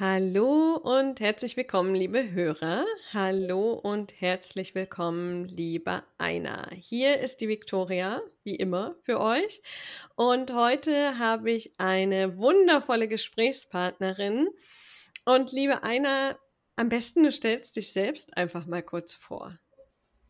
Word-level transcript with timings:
Hallo 0.00 0.74
und 0.74 1.20
herzlich 1.20 1.56
willkommen, 1.56 1.94
liebe 1.94 2.32
Hörer. 2.32 2.84
Hallo 3.12 3.74
und 3.74 4.20
herzlich 4.20 4.74
willkommen, 4.74 5.44
liebe 5.44 6.02
Einer. 6.18 6.68
Hier 6.72 7.20
ist 7.20 7.40
die 7.40 7.46
Viktoria, 7.46 8.20
wie 8.42 8.56
immer, 8.56 8.96
für 9.04 9.20
euch. 9.20 9.62
Und 10.16 10.52
heute 10.52 11.20
habe 11.20 11.52
ich 11.52 11.74
eine 11.78 12.36
wundervolle 12.38 13.06
Gesprächspartnerin. 13.06 14.48
Und 15.26 15.52
liebe 15.52 15.84
Einer, 15.84 16.40
am 16.74 16.88
besten 16.88 17.22
du 17.22 17.30
stellst 17.30 17.76
dich 17.76 17.92
selbst 17.92 18.36
einfach 18.36 18.66
mal 18.66 18.82
kurz 18.82 19.12
vor. 19.12 19.56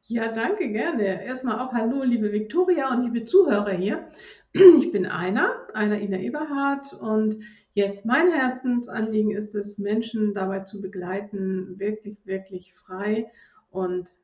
Ja, 0.02 0.30
danke, 0.30 0.68
gerne. 0.68 1.24
Erstmal 1.24 1.58
auch 1.58 1.72
Hallo, 1.72 2.02
liebe 2.02 2.30
Viktoria 2.30 2.92
und 2.92 3.04
liebe 3.04 3.24
Zuhörer 3.24 3.72
hier. 3.72 4.10
Ich 4.78 4.92
bin 4.92 5.06
Einer, 5.06 5.52
Einer 5.74 6.00
Ina 6.00 6.18
Eberhardt. 6.18 6.92
Und 6.92 7.36
Yes, 7.74 8.04
mein 8.04 8.30
Herzensanliegen 8.30 9.32
ist 9.32 9.54
es, 9.56 9.78
Menschen 9.78 10.32
dabei 10.32 10.60
zu 10.60 10.80
begleiten, 10.80 11.78
wirklich, 11.80 12.24
wirklich 12.24 12.72
frei 12.72 13.28
und 13.70 14.14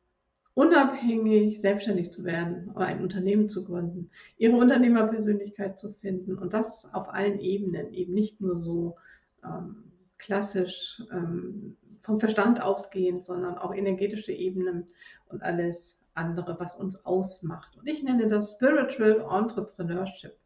unabhängig 0.54 1.60
selbstständig 1.60 2.12
zu 2.12 2.24
werden 2.24 2.70
oder 2.70 2.86
ein 2.86 3.02
Unternehmen 3.02 3.48
zu 3.48 3.64
gründen, 3.64 4.10
ihre 4.38 4.56
Unternehmerpersönlichkeit 4.56 5.80
zu 5.80 5.92
finden 5.94 6.38
und 6.38 6.52
das 6.52 6.92
auf 6.92 7.08
allen 7.12 7.40
Ebenen, 7.40 7.92
eben 7.92 8.14
nicht 8.14 8.40
nur 8.40 8.56
so 8.56 8.96
ähm, 9.44 9.84
klassisch 10.18 11.02
ähm, 11.10 11.76
vom 11.98 12.18
Verstand 12.18 12.62
ausgehend, 12.62 13.24
sondern 13.24 13.58
auch 13.58 13.74
energetische 13.74 14.32
Ebenen 14.32 14.86
und 15.28 15.42
alles 15.42 15.99
andere, 16.14 16.58
was 16.58 16.76
uns 16.76 17.04
ausmacht. 17.04 17.76
Und 17.76 17.86
ich 17.86 18.02
nenne 18.02 18.28
das 18.28 18.52
Spiritual 18.52 19.26
Entrepreneurship. 19.30 20.36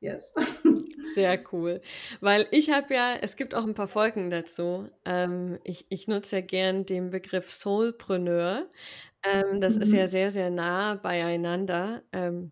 Yes. 0.00 0.34
Sehr 1.14 1.40
cool. 1.52 1.80
Weil 2.20 2.46
ich 2.50 2.70
habe 2.70 2.92
ja, 2.92 3.14
es 3.20 3.36
gibt 3.36 3.54
auch 3.54 3.64
ein 3.64 3.74
paar 3.74 3.88
Folgen 3.88 4.30
dazu. 4.30 4.88
Ähm, 5.04 5.60
ich, 5.62 5.86
ich 5.90 6.08
nutze 6.08 6.36
ja 6.36 6.42
gern 6.42 6.84
den 6.84 7.10
Begriff 7.10 7.50
Soulpreneur. 7.50 8.68
Ähm, 9.22 9.60
das 9.60 9.76
mhm. 9.76 9.82
ist 9.82 9.92
ja 9.92 10.06
sehr, 10.08 10.30
sehr 10.32 10.50
nah 10.50 10.96
beieinander. 10.96 12.02
Ähm, 12.12 12.50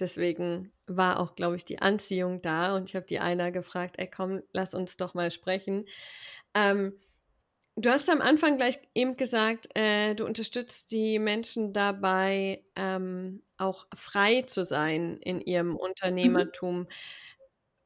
deswegen 0.00 0.72
war 0.88 1.20
auch, 1.20 1.36
glaube 1.36 1.54
ich, 1.56 1.64
die 1.64 1.80
Anziehung 1.80 2.42
da 2.42 2.74
und 2.74 2.88
ich 2.88 2.96
habe 2.96 3.06
die 3.06 3.20
einer 3.20 3.52
gefragt, 3.52 3.96
ey 3.98 4.08
komm, 4.08 4.42
lass 4.52 4.74
uns 4.74 4.96
doch 4.96 5.14
mal 5.14 5.30
sprechen. 5.30 5.86
Ähm, 6.54 6.94
Du 7.80 7.88
hast 7.88 8.10
am 8.10 8.20
Anfang 8.20 8.58
gleich 8.58 8.78
eben 8.94 9.16
gesagt, 9.16 9.68
äh, 9.74 10.14
du 10.14 10.26
unterstützt 10.26 10.92
die 10.92 11.18
Menschen 11.18 11.72
dabei, 11.72 12.62
ähm, 12.76 13.40
auch 13.56 13.86
frei 13.94 14.42
zu 14.42 14.64
sein 14.66 15.16
in 15.22 15.40
ihrem 15.40 15.68
mhm. 15.68 15.76
Unternehmertum. 15.76 16.80
Mhm. 16.80 16.88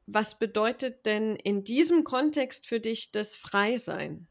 Was 0.07 0.37
bedeutet 0.37 1.07
denn 1.07 1.37
in 1.37 1.63
diesem 1.63 2.03
Kontext 2.03 2.67
für 2.67 2.81
dich 2.81 3.13
das 3.13 3.37
Freisein? 3.37 4.27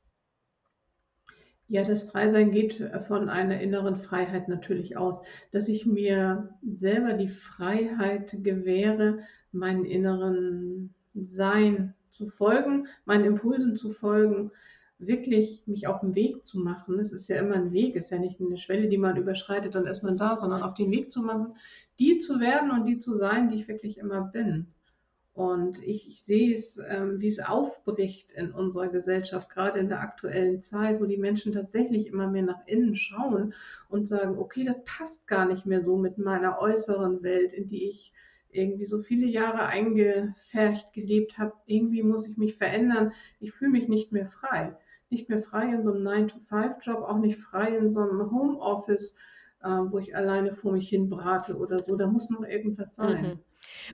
Ja, 1.70 1.86
das 1.86 2.04
Freisein 2.04 2.52
geht 2.52 2.84
von 3.08 3.30
einer 3.30 3.62
inneren 3.62 3.96
Freiheit 3.96 4.50
natürlich 4.50 4.98
aus, 4.98 5.22
dass 5.52 5.70
ich 5.70 5.86
mir 5.86 6.54
selber 6.62 7.14
die 7.14 7.30
Freiheit 7.30 8.36
gewähre, 8.44 9.20
meinen 9.54 9.86
inneren 9.86 10.94
Sein 11.14 11.94
zu 12.12 12.28
folgen, 12.28 12.88
meinen 13.06 13.24
Impulsen 13.24 13.78
zu 13.78 13.94
folgen, 13.94 14.52
wirklich 15.08 15.64
mich 15.66 15.88
auf 15.88 16.00
den 16.00 16.16
Weg 16.16 16.46
zu 16.46 16.60
machen. 16.60 17.00
Es 17.00 17.12
ist 17.12 17.28
ja 17.28 17.38
immer 17.38 17.56
ein 17.56 17.74
Weg, 17.74 17.96
ist 17.96 18.12
ja 18.12 18.20
nicht 18.20 18.40
eine 18.40 18.58
Schwelle, 18.58 18.88
die 18.88 18.98
man 18.98 19.18
überschreitet, 19.18 19.76
dann 19.76 19.88
ist 19.88 20.04
man 20.04 20.18
da, 20.18 20.38
sondern 20.38 20.64
auf 20.64 20.74
den 20.74 20.92
Weg 20.92 21.12
zu 21.12 21.22
machen, 21.22 21.56
die 22.00 22.18
zu 22.18 22.40
werden 22.40 22.72
und 22.72 22.86
die 22.86 22.98
zu 22.98 23.14
sein, 23.14 23.50
die 23.50 23.58
ich 23.58 23.68
wirklich 23.68 23.98
immer 23.98 24.22
bin. 24.22 24.68
Und 25.34 25.82
ich, 25.82 26.08
ich 26.08 26.24
sehe 26.24 26.54
es, 26.54 26.80
ähm, 26.90 27.20
wie 27.20 27.28
es 27.28 27.40
aufbricht 27.40 28.32
in 28.34 28.52
unserer 28.52 28.88
Gesellschaft, 28.90 29.50
gerade 29.50 29.80
in 29.80 29.90
der 29.90 30.02
aktuellen 30.02 30.62
Zeit, 30.62 31.02
wo 31.02 31.06
die 31.06 31.18
Menschen 31.18 31.52
tatsächlich 31.52 32.06
immer 32.06 32.28
mehr 32.28 32.44
nach 32.44 32.68
innen 32.68 32.96
schauen 32.96 33.56
und 33.90 34.08
sagen, 34.08 34.38
okay, 34.38 34.64
das 34.64 34.84
passt 34.86 35.26
gar 35.28 35.48
nicht 35.48 35.66
mehr 35.66 35.82
so 35.82 35.98
mit 35.98 36.20
meiner 36.20 36.60
äußeren 36.60 37.24
Welt, 37.24 37.52
in 37.52 37.68
die 37.68 37.90
ich 37.90 38.14
irgendwie 38.52 38.86
so 38.86 39.02
viele 39.02 39.26
Jahre 39.26 39.66
eingefärcht 39.66 40.94
gelebt 40.94 41.40
habe. 41.40 41.54
Irgendwie 41.66 42.04
muss 42.04 42.28
ich 42.28 42.38
mich 42.38 42.56
verändern. 42.56 43.12
Ich 43.40 43.54
fühle 43.54 43.72
mich 43.72 43.88
nicht 43.88 44.12
mehr 44.12 44.28
frei 44.28 44.78
nicht 45.14 45.30
mehr 45.30 45.42
frei 45.42 45.70
in 45.70 45.84
so 45.84 45.94
einem 45.94 46.06
9-to-5-Job, 46.06 47.04
auch 47.04 47.20
nicht 47.20 47.38
frei 47.38 47.78
in 47.78 47.90
so 47.90 48.02
einem 48.02 48.32
Homeoffice, 48.32 49.16
äh, 49.62 49.70
wo 49.70 50.00
ich 50.00 50.16
alleine 50.16 50.54
vor 50.54 50.74
mich 50.74 50.90
hin 50.90 51.10
brate 51.10 51.58
oder 51.58 51.82
so. 51.82 51.96
Da 51.96 52.08
muss 52.08 52.30
noch 52.30 52.44
irgendwas 52.44 52.96
sein. 52.96 53.22
Mhm. 53.22 53.40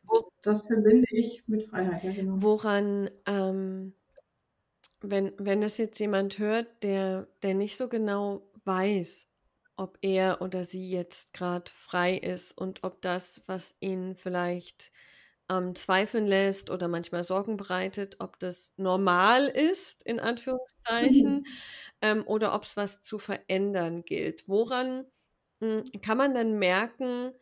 Wo, 0.07 0.31
das 0.41 0.63
verbinde 0.63 1.05
ich 1.11 1.43
mit 1.47 1.63
Freiheit, 1.63 2.03
ja 2.03 2.11
genau. 2.11 2.35
Woran, 2.41 3.09
ähm, 3.25 3.93
wenn, 5.01 5.31
wenn 5.37 5.61
das 5.61 5.77
jetzt 5.77 5.99
jemand 5.99 6.39
hört, 6.39 6.67
der, 6.83 7.27
der 7.43 7.53
nicht 7.53 7.77
so 7.77 7.87
genau 7.87 8.41
weiß, 8.65 9.27
ob 9.75 9.97
er 10.01 10.41
oder 10.41 10.65
sie 10.65 10.89
jetzt 10.89 11.33
gerade 11.33 11.69
frei 11.71 12.17
ist 12.17 12.57
und 12.57 12.83
ob 12.83 13.01
das, 13.01 13.41
was 13.45 13.75
ihn 13.79 14.15
vielleicht 14.15 14.91
ähm, 15.49 15.75
zweifeln 15.75 16.25
lässt 16.25 16.69
oder 16.69 16.87
manchmal 16.87 17.23
Sorgen 17.23 17.57
bereitet, 17.57 18.17
ob 18.19 18.39
das 18.39 18.73
normal 18.77 19.47
ist, 19.47 20.03
in 20.03 20.19
Anführungszeichen, 20.19 21.39
mhm. 21.39 21.45
ähm, 22.01 22.23
oder 22.27 22.53
ob 22.53 22.63
es 22.63 22.77
was 22.77 23.01
zu 23.01 23.19
verändern 23.19 24.03
gilt. 24.03 24.47
Woran 24.47 25.05
mh, 25.59 25.83
hm, 25.91 26.01
kann 26.01 26.17
man 26.17 26.33
dann 26.33 26.59
merken, 26.59 27.33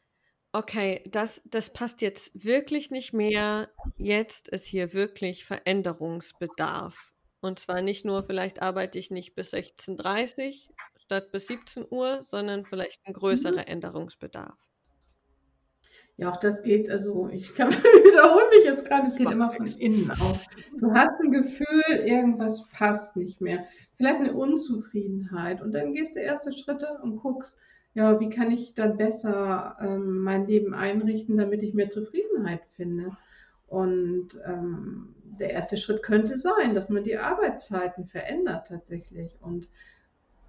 okay, 0.53 1.03
das, 1.05 1.41
das 1.45 1.71
passt 1.71 2.01
jetzt 2.01 2.31
wirklich 2.33 2.89
nicht 2.91 3.13
mehr, 3.13 3.69
jetzt 3.97 4.47
ist 4.47 4.65
hier 4.65 4.93
wirklich 4.93 5.45
Veränderungsbedarf. 5.45 7.13
Und 7.41 7.59
zwar 7.59 7.81
nicht 7.81 8.05
nur, 8.05 8.23
vielleicht 8.23 8.61
arbeite 8.61 8.97
ich 8.97 9.11
nicht 9.11 9.35
bis 9.35 9.53
16.30 9.53 10.69
Uhr 10.69 10.75
statt 10.97 11.31
bis 11.31 11.47
17 11.47 11.85
Uhr, 11.89 12.23
sondern 12.23 12.65
vielleicht 12.65 13.05
ein 13.05 13.13
größerer 13.13 13.61
mhm. 13.61 13.67
Änderungsbedarf. 13.67 14.57
Ja, 16.17 16.31
auch 16.31 16.37
das 16.37 16.63
geht, 16.63 16.89
also 16.89 17.29
ich 17.29 17.53
kann 17.53 17.69
wiederhole 17.71 18.49
mich 18.49 18.65
jetzt 18.65 18.85
gerade, 18.85 19.07
es 19.07 19.15
geht 19.15 19.29
immer 19.29 19.51
von 19.51 19.67
innen 19.67 20.09
aus. 20.11 20.45
Du 20.79 20.91
hast 20.91 21.19
ein 21.21 21.31
Gefühl, 21.31 21.83
irgendwas 22.05 22.67
passt 22.69 23.15
nicht 23.15 23.39
mehr. 23.39 23.65
Vielleicht 23.97 24.21
eine 24.21 24.33
Unzufriedenheit. 24.33 25.61
Und 25.61 25.73
dann 25.73 25.93
gehst 25.93 26.15
du 26.15 26.21
erste 26.21 26.51
Schritte 26.51 26.87
und 27.03 27.17
guckst, 27.17 27.55
ja, 27.93 28.19
wie 28.19 28.29
kann 28.29 28.51
ich 28.51 28.73
dann 28.73 28.97
besser 28.97 29.77
ähm, 29.79 30.19
mein 30.19 30.47
Leben 30.47 30.73
einrichten, 30.73 31.37
damit 31.37 31.61
ich 31.61 31.75
mehr 31.75 31.91
Zufriedenheit 31.91 32.65
finde. 32.75 33.15
Und 33.67 34.39
ähm, 34.45 35.15
der 35.39 35.51
erste 35.51 35.77
Schritt 35.77 36.01
könnte 36.01 36.37
sein, 36.37 36.73
dass 36.73 36.89
man 36.89 37.03
die 37.03 37.17
Arbeitszeiten 37.17 38.05
verändert 38.05 38.67
tatsächlich 38.67 39.37
und 39.41 39.67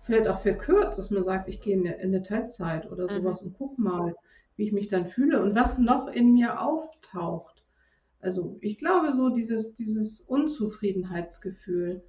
vielleicht 0.02 0.28
auch 0.28 0.40
verkürzt, 0.40 0.98
dass 0.98 1.10
man 1.10 1.24
sagt, 1.24 1.48
ich 1.48 1.60
gehe 1.60 1.74
in 1.74 1.86
eine, 1.86 1.96
in 1.96 2.14
eine 2.14 2.22
Teilzeit 2.22 2.90
oder 2.90 3.04
mhm. 3.04 3.16
sowas 3.16 3.42
mhm. 3.42 3.48
und 3.48 3.54
guck 3.58 3.78
mal, 3.78 4.14
wie 4.58 4.64
ich 4.64 4.72
mich 4.72 4.88
dann 4.88 5.06
fühle 5.06 5.40
und 5.40 5.54
was 5.54 5.78
noch 5.78 6.08
in 6.08 6.34
mir 6.34 6.60
auftaucht. 6.60 7.64
Also 8.20 8.58
ich 8.60 8.76
glaube 8.76 9.12
so 9.16 9.30
dieses, 9.30 9.74
dieses 9.74 10.20
Unzufriedenheitsgefühl 10.20 12.02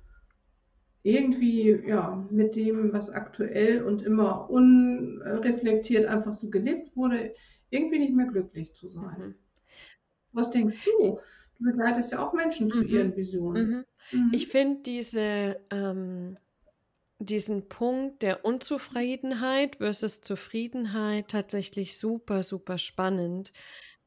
irgendwie 1.04 1.70
ja 1.88 2.28
mit 2.32 2.56
dem, 2.56 2.92
was 2.92 3.10
aktuell 3.10 3.84
und 3.84 4.02
immer 4.02 4.50
unreflektiert 4.50 6.08
einfach 6.08 6.34
so 6.34 6.50
gelebt 6.50 6.98
wurde, 6.98 7.34
irgendwie 7.70 8.00
nicht 8.00 8.14
mehr 8.14 8.26
glücklich 8.26 8.74
zu 8.74 8.90
sein. 8.90 9.20
Mhm. 9.20 9.36
Was 10.34 10.50
denkst 10.50 10.84
du? 10.86 11.20
Du 11.60 11.66
begleitest 11.66 12.12
ja 12.12 12.26
auch 12.26 12.34
Menschen 12.34 12.68
mhm. 12.68 12.72
zu 12.72 12.84
ihren 12.84 13.16
Visionen. 13.16 13.86
Mhm. 14.12 14.20
mhm. 14.20 14.32
Ich 14.34 14.48
finde 14.48 14.82
diese 14.82 15.62
ähm 15.70 16.38
diesen 17.20 17.68
Punkt 17.68 18.22
der 18.22 18.46
Unzufriedenheit 18.46 19.76
versus 19.78 20.22
Zufriedenheit 20.22 21.28
tatsächlich 21.28 21.98
super, 21.98 22.44
super 22.44 22.78
spannend. 22.78 23.52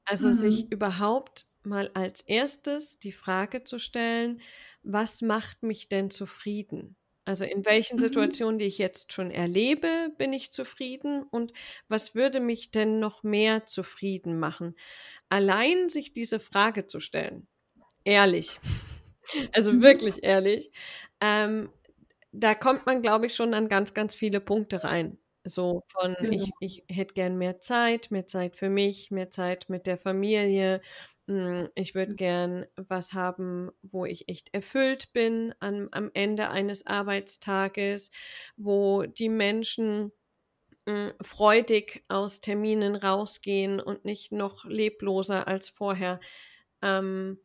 Also 0.05 0.29
mhm. 0.29 0.33
sich 0.33 0.73
überhaupt 0.73 1.47
mal 1.63 1.91
als 1.95 2.23
erstes 2.23 2.99
die 2.99 3.13
Frage 3.13 3.65
zu 3.65 3.79
stellen, 3.79 4.41
was 4.83 5.23
macht 5.23 5.63
mich 5.63 5.89
denn 5.89 6.11
zufrieden? 6.11 6.97
Also 7.25 7.45
in 7.45 7.65
welchen 7.65 7.97
mhm. 7.97 8.01
Situationen, 8.01 8.59
die 8.59 8.65
ich 8.65 8.79
jetzt 8.79 9.13
schon 9.13 9.31
erlebe, 9.31 10.11
bin 10.19 10.33
ich 10.33 10.51
zufrieden 10.51 11.23
und 11.23 11.53
was 11.89 12.15
würde 12.15 12.41
mich 12.41 12.73
denn 12.73 12.99
noch 12.99 13.23
mehr 13.23 13.65
zufrieden 13.67 14.41
machen? 14.41 14.75
Allein 15.29 15.89
sich 15.89 16.13
diese 16.13 16.41
Frage 16.41 16.87
zu 16.87 16.99
stellen, 16.99 17.47
ehrlich, 18.05 18.59
also 19.53 19.73
mhm. 19.73 19.83
wirklich 19.83 20.25
ehrlich, 20.25 20.73
ähm, 21.21 21.71
da 22.33 22.55
kommt 22.55 22.87
man, 22.87 23.03
glaube 23.03 23.27
ich, 23.27 23.35
schon 23.35 23.55
an 23.55 23.69
ganz, 23.69 23.95
ganz 23.95 24.15
viele 24.15 24.41
Punkte 24.41 24.85
rein. 24.85 25.19
So 25.45 25.83
von, 25.89 26.17
genau. 26.21 26.45
ich, 26.61 26.85
ich 26.87 26.97
hätte 26.97 27.15
gern 27.15 27.37
mehr 27.37 27.59
Zeit, 27.59 28.11
mehr 28.11 28.27
Zeit 28.27 28.57
für 28.57 28.69
mich, 28.71 29.11
mehr 29.11 29.29
Zeit 29.31 29.69
mit 29.69 29.87
der 29.87 29.99
Familie. 29.99 30.81
Hm, 31.27 31.69
ich 31.75 31.95
würde 31.95 32.15
gern 32.15 32.67
was 32.77 33.13
haben, 33.13 33.71
wo 33.83 34.05
ich 34.07 34.29
echt 34.29 34.55
erfüllt 34.55 35.13
bin 35.13 35.53
am, 35.61 35.89
am 35.91 36.11
Ende 36.15 36.51
eines 36.51 36.87
Arbeitstages, 36.87 38.11
wo 38.57 39.03
die 39.03 39.29
Menschen 39.29 40.13
hm, 40.89 41.13
freudig 41.21 42.05
aus 42.09 42.41
Terminen 42.41 42.95
rausgehen 42.97 43.81
und 43.81 44.05
nicht 44.05 44.33
noch 44.33 44.65
lebloser 44.65 45.49
als 45.49 45.69
vorher. 45.69 46.21
Ähm, 46.83 47.39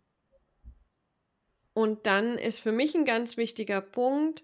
Und 1.74 2.08
dann 2.08 2.40
ist 2.40 2.60
für 2.60 2.72
mich 2.72 2.96
ein 2.96 3.06
ganz 3.06 3.38
wichtiger 3.38 3.82
Punkt, 3.82 4.44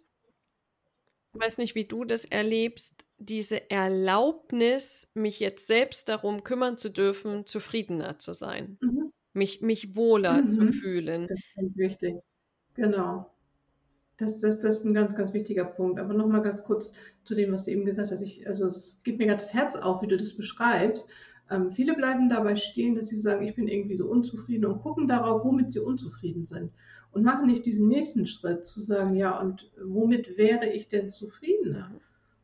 ich 1.34 1.42
weiß 1.42 1.58
nicht, 1.58 1.76
wie 1.76 1.86
du 1.86 2.06
das 2.06 2.26
erlebst, 2.26 3.06
diese 3.18 3.70
Erlaubnis, 3.72 5.10
mich 5.14 5.40
jetzt 5.40 5.68
selbst 5.68 6.10
darum 6.10 6.44
kümmern 6.44 6.78
zu 6.78 6.90
dürfen, 6.90 7.46
zufriedener 7.46 8.20
zu 8.20 8.34
sein, 8.34 8.80
Mhm. 8.82 9.12
mich, 9.34 9.62
mich 9.62 9.96
wohler 9.96 10.48
zu 10.50 10.64
Mhm. 10.64 10.74
fühlen. 10.74 11.28
Das 11.28 11.40
ist 11.40 11.56
ganz 11.56 11.78
wichtig. 11.78 12.16
Genau. 12.76 13.32
Das, 14.18 14.40
das, 14.42 14.60
das 14.60 14.80
ist 14.80 14.86
ein 14.86 14.94
ganz, 14.94 15.16
ganz 15.16 15.34
wichtiger 15.34 15.66
Punkt. 15.66 16.00
Aber 16.00 16.14
noch 16.14 16.28
mal 16.28 16.42
ganz 16.42 16.64
kurz 16.64 16.94
zu 17.24 17.36
dem, 17.36 17.52
was 17.54 17.64
du 17.66 17.72
eben 17.72 17.86
gesagt 17.86 18.12
hast. 18.12 18.22
Ich, 18.22 18.48
also 18.48 18.66
es 18.68 19.02
geht 19.04 19.18
mir 19.20 19.28
gerade 19.28 19.40
das 19.42 19.54
Herz 19.54 19.76
auf, 19.76 20.02
wie 20.02 20.08
du 20.08 20.18
das 20.18 20.36
beschreibst. 20.36 21.10
Ähm, 21.54 21.72
viele 21.72 21.94
bleiben 21.94 22.30
dabei 22.30 22.56
stehen, 22.56 22.96
dass 22.96 23.08
sie 23.08 23.18
sagen, 23.18 23.46
ich 23.46 23.56
bin 23.56 23.68
irgendwie 23.68 23.96
so 23.96 24.08
unzufrieden 24.08 24.66
und 24.66 24.82
gucken 24.82 25.08
darauf, 25.08 25.44
womit 25.44 25.72
sie 25.72 25.80
unzufrieden 25.80 26.48
sind. 26.48 26.72
Und 27.12 27.24
machen 27.24 27.46
nicht 27.46 27.66
diesen 27.66 27.88
nächsten 27.88 28.26
Schritt 28.26 28.66
zu 28.66 28.80
sagen, 28.80 29.14
ja, 29.14 29.40
und 29.40 29.72
womit 29.84 30.38
wäre 30.38 30.68
ich 30.68 30.88
denn 30.88 31.10
zufriedener? 31.10 31.90
Mhm. 31.90 32.00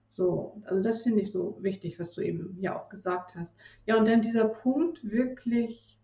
So, 0.08 0.62
also 0.66 0.82
das 0.82 1.02
finde 1.02 1.22
ich 1.22 1.32
so 1.32 1.58
wichtig, 1.62 2.00
was 2.00 2.12
du 2.14 2.22
eben 2.22 2.58
ja 2.60 2.80
auch 2.80 2.90
gesagt 2.90 3.36
hast. 3.36 3.56
Ja, 3.86 3.98
und 3.98 4.08
dann 4.08 4.22
dieser 4.22 4.46
Punkt 4.46 5.00
wirklich, 5.10 6.00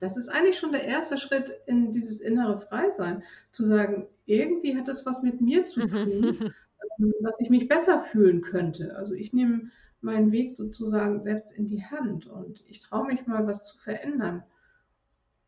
das 0.00 0.16
ist 0.16 0.28
eigentlich 0.28 0.58
schon 0.58 0.72
der 0.72 0.84
erste 0.84 1.16
Schritt 1.16 1.52
in 1.66 1.92
dieses 1.92 2.20
innere 2.20 2.60
Freisein, 2.60 3.22
zu 3.52 3.64
sagen, 3.64 4.06
irgendwie 4.26 4.76
hat 4.76 4.88
das 4.88 5.06
was 5.06 5.22
mit 5.22 5.40
mir 5.40 5.66
zu 5.66 5.86
tun, 5.86 6.52
ähm, 6.98 7.14
dass 7.22 7.40
ich 7.40 7.50
mich 7.50 7.68
besser 7.68 8.02
fühlen 8.02 8.42
könnte. 8.42 8.96
Also 8.96 9.14
ich 9.14 9.32
nehme 9.32 9.70
meinen 10.00 10.32
Weg 10.32 10.54
sozusagen 10.54 11.22
selbst 11.22 11.52
in 11.52 11.66
die 11.66 11.84
Hand 11.84 12.26
und 12.26 12.62
ich 12.68 12.80
traue 12.80 13.06
mich 13.06 13.26
mal, 13.26 13.46
was 13.46 13.66
zu 13.66 13.78
verändern. 13.78 14.42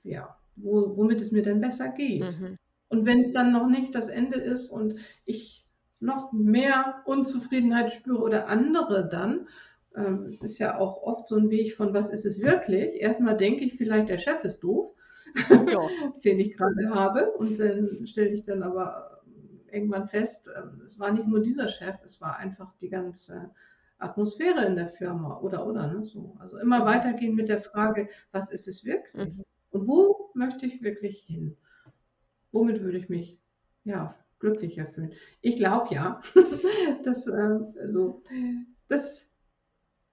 Ja, 0.03 0.37
wo, 0.56 0.97
womit 0.97 1.21
es 1.21 1.33
mir 1.33 1.43
denn 1.43 1.61
besser 1.61 1.89
geht. 1.91 2.23
Mhm. 2.23 2.59
Und 2.89 3.05
wenn 3.05 3.21
es 3.21 3.33
dann 3.33 3.53
noch 3.53 3.69
nicht 3.69 3.95
das 3.95 4.09
Ende 4.09 4.39
ist 4.39 4.69
und 4.69 4.97
ich 5.25 5.67
noch 6.00 6.33
mehr 6.33 7.03
Unzufriedenheit 7.05 7.93
spüre 7.93 8.23
oder 8.23 8.49
andere 8.49 9.09
dann, 9.09 9.49
ähm, 9.95 10.27
es 10.27 10.43
ist 10.43 10.59
ja 10.59 10.79
auch 10.79 11.03
oft 11.03 11.29
so 11.29 11.37
ein 11.37 11.51
Weg 11.51 11.75
von, 11.75 11.93
was 11.93 12.11
ist 12.11 12.25
es 12.25 12.41
wirklich? 12.41 13.01
Erstmal 13.01 13.37
denke 13.37 13.65
ich 13.65 13.75
vielleicht, 13.75 14.09
der 14.09 14.19
Chef 14.19 14.43
ist 14.44 14.61
doof, 14.61 14.94
Ja. 15.51 15.81
den 16.25 16.39
ich 16.39 16.56
gerade 16.56 16.91
habe. 16.91 17.33
Und 17.33 17.59
dann 17.59 18.06
stelle 18.06 18.31
ich 18.31 18.44
dann 18.44 18.62
aber 18.62 19.23
irgendwann 19.71 20.09
fest, 20.09 20.51
ähm, 20.56 20.83
es 20.87 20.99
war 20.99 21.12
nicht 21.12 21.27
nur 21.27 21.41
dieser 21.41 21.69
Chef, 21.69 21.97
es 22.05 22.21
war 22.21 22.37
einfach 22.39 22.75
die 22.81 22.89
ganze 22.89 23.51
Atmosphäre 23.99 24.65
in 24.67 24.77
der 24.77 24.89
Firma 24.89 25.39
oder 25.41 25.67
oder 25.67 25.93
ne, 25.93 26.05
so. 26.05 26.37
Also 26.39 26.59
immer 26.59 26.85
weitergehen 26.85 27.35
mit 27.35 27.49
der 27.49 27.61
Frage, 27.61 28.09
was 28.33 28.50
ist 28.50 28.69
es 28.69 28.85
wirklich? 28.85 29.35
Mhm. 29.35 29.45
Und 29.71 29.89
wo 29.89 30.31
möchte 30.35 30.67
ich 30.67 30.83
wirklich 30.83 31.21
hin? 31.21 31.56
Womit 32.53 32.81
würde 32.83 32.99
ich 32.99 33.09
mich 33.09 33.39
ja 33.85 34.15
glücklicher 34.39 34.87
fühlen? 34.87 35.12
Ich 35.41 35.56
glaube 35.56 35.95
ja, 35.95 36.21
dass 37.05 37.27
ähm, 37.27 37.75
also, 37.81 38.23
dass 38.89 39.27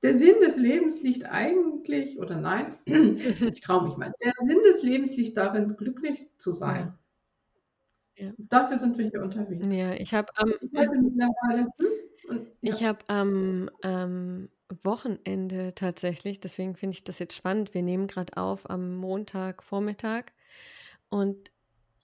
der 0.01 0.15
Sinn 0.15 0.35
des 0.41 0.55
Lebens 0.57 1.01
liegt 1.01 1.25
eigentlich, 1.25 2.19
oder 2.19 2.35
nein, 2.35 2.77
ich 2.85 3.61
traue 3.61 3.87
mich 3.87 3.97
mal, 3.97 4.13
der 4.23 4.33
Sinn 4.43 4.59
des 4.63 4.83
Lebens 4.83 5.15
liegt 5.15 5.37
darin, 5.37 5.75
glücklich 5.77 6.29
zu 6.37 6.51
sein. 6.51 6.93
Ja. 8.17 8.31
Dafür 8.37 8.77
sind 8.77 8.97
wir 8.97 9.09
hier 9.09 9.21
unterwegs. 9.21 9.65
Ja, 9.67 9.93
ich 9.93 10.13
habe 10.13 10.31
hatte 10.37 10.57
mittlerweile, 10.73 11.67
hm, 11.79 11.87
und, 12.27 12.47
ja. 12.61 12.73
ich 12.73 12.83
habe 12.83 12.99
am 13.07 13.69
ähm, 13.83 14.49
Wochenende 14.83 15.73
tatsächlich, 15.75 16.39
deswegen 16.39 16.75
finde 16.75 16.95
ich 16.95 17.03
das 17.03 17.19
jetzt 17.19 17.35
spannend. 17.35 17.73
Wir 17.73 17.83
nehmen 17.83 18.07
gerade 18.07 18.35
auf 18.37 18.69
am 18.69 18.95
Montagvormittag 18.95 20.25
und 21.09 21.51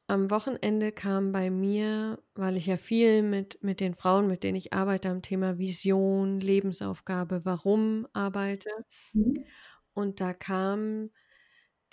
am 0.07 0.29
Wochenende 0.29 0.91
kam 0.91 1.31
bei 1.31 1.49
mir, 1.49 2.19
weil 2.35 2.57
ich 2.57 2.65
ja 2.65 2.75
viel 2.75 3.23
mit, 3.23 3.63
mit 3.63 3.79
den 3.79 3.95
Frauen, 3.95 4.27
mit 4.27 4.43
denen 4.43 4.57
ich 4.57 4.73
arbeite, 4.73 5.09
am 5.09 5.21
Thema 5.21 5.57
Vision, 5.57 6.41
Lebensaufgabe, 6.41 7.45
warum 7.45 8.05
arbeite. 8.11 8.69
Mhm. 9.13 9.45
Und 9.93 10.19
da 10.19 10.33
kam 10.33 11.11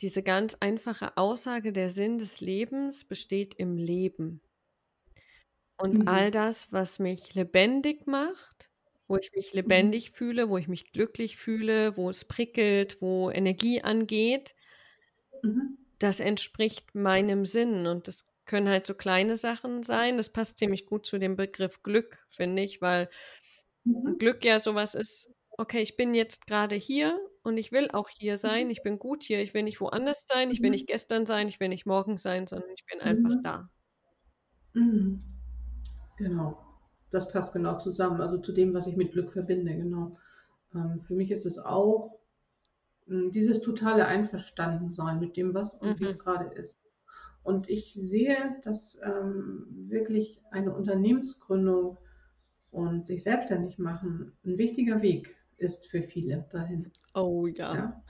diese 0.00 0.24
ganz 0.24 0.56
einfache 0.58 1.16
Aussage, 1.16 1.72
der 1.72 1.90
Sinn 1.90 2.19
des 2.19 2.40
Lebens 2.40 3.04
besteht 3.04 3.54
im 3.54 3.76
Leben. 3.76 4.40
Und 5.78 6.06
Mhm. 6.06 6.08
all 6.08 6.30
das, 6.30 6.72
was 6.72 6.98
mich 6.98 7.34
lebendig 7.34 8.06
macht, 8.06 8.70
wo 9.06 9.16
ich 9.16 9.30
mich 9.34 9.52
lebendig 9.54 10.10
fühle, 10.12 10.48
wo 10.50 10.58
ich 10.58 10.69
mich 10.69 10.92
glücklich 10.92 11.36
fühle, 11.36 11.96
wo 11.96 12.10
es 12.10 12.25
prickelt, 12.26 13.00
wo 13.00 13.30
Energie 13.30 13.82
angeht, 13.82 14.54
Mhm. 15.44 15.78
das 15.98 16.20
entspricht 16.20 16.94
meinem 16.94 17.44
Sinn. 17.44 17.86
Und 17.86 18.08
das 18.08 18.26
können 18.44 18.69
halt 18.69 18.86
so 18.86 18.94
kleine 18.94 19.36
Sachen 19.36 19.82
sein. 19.82 20.16
Das 20.16 20.30
passt 20.32 20.58
ziemlich 20.58 20.86
gut 20.86 21.06
zu 21.06 21.19
dem 21.19 21.36
Begriff 21.36 21.82
Glück, 21.82 22.26
finde 22.31 22.62
ich, 22.62 22.81
weil 22.81 23.08
Mhm. 23.84 24.19
Glück 24.19 24.44
ja 24.44 24.60
sowas 24.60 24.94
ist, 24.94 25.34
okay, 25.58 25.81
ich 25.81 25.96
bin 25.96 26.14
jetzt 26.14 26.46
gerade 26.46 26.74
hier 26.76 27.19
und 27.42 27.56
ich 27.58 27.72
will 27.72 27.90
auch 27.92 28.08
hier 28.10 28.36
sein. 28.36 28.69
Mhm. 28.69 28.70
Ich 28.70 28.82
bin 28.82 28.98
gut 28.98 29.22
hier. 29.24 29.40
Ich 29.42 29.54
will 29.54 29.62
nicht 29.64 29.81
woanders 29.81 30.24
sein. 30.26 30.50
Ich 30.50 30.62
will 30.62 30.70
Mhm. 30.70 30.70
nicht 30.70 30.86
gestern 30.86 31.26
sein. 31.26 31.48
Ich 31.48 31.58
will 31.60 31.69
nicht 31.69 31.86
morgen 31.86 32.16
sein, 32.19 32.46
sondern 32.46 32.70
ich 32.70 32.84
bin 32.86 33.00
einfach 33.00 33.34
Mhm. 33.34 33.42
da. 33.42 33.69
Mhm. 36.19 36.26
Genau. 36.26 36.59
Das 37.11 37.29
passt 37.29 37.53
genau 37.53 37.79
zusammen, 37.79 38.20
also 38.20 38.38
zu 38.38 38.53
dem, 38.53 38.75
was 38.75 38.87
ich 38.87 38.97
mit 38.97 39.12
Glück 39.12 39.32
verbinde, 39.32 39.75
genau. 39.75 40.19
Ähm, 40.75 41.00
für 41.03 41.15
mich 41.15 41.31
ist 41.31 41.47
es 41.47 41.59
auch 41.59 42.19
mh, 43.06 43.31
dieses 43.32 43.61
totale 43.62 44.06
Einverstandensein 44.06 45.20
mit 45.20 45.37
dem, 45.37 45.55
was 45.55 45.75
und 45.75 46.00
wie 46.00 46.05
Mhm. 46.05 46.09
es 46.09 46.19
gerade 46.19 46.47
ist. 46.55 46.79
Und 47.43 47.69
ich 47.70 47.94
sehe, 47.94 48.61
dass 48.65 49.00
ähm, 49.03 49.67
wirklich 49.88 50.43
eine 50.50 50.75
Unternehmensgründung 50.75 51.99
und 52.70 53.06
sich 53.06 53.23
selbstständig 53.25 53.79
machen 53.79 54.37
ein 54.44 54.59
wichtiger 54.59 55.03
Weg 55.03 55.37
ist 55.59 55.88
für 55.88 56.03
viele 56.03 56.47
dahin. 56.53 56.93
Oh 57.15 57.47
ja. 57.47 57.75
Ja. 57.75 58.03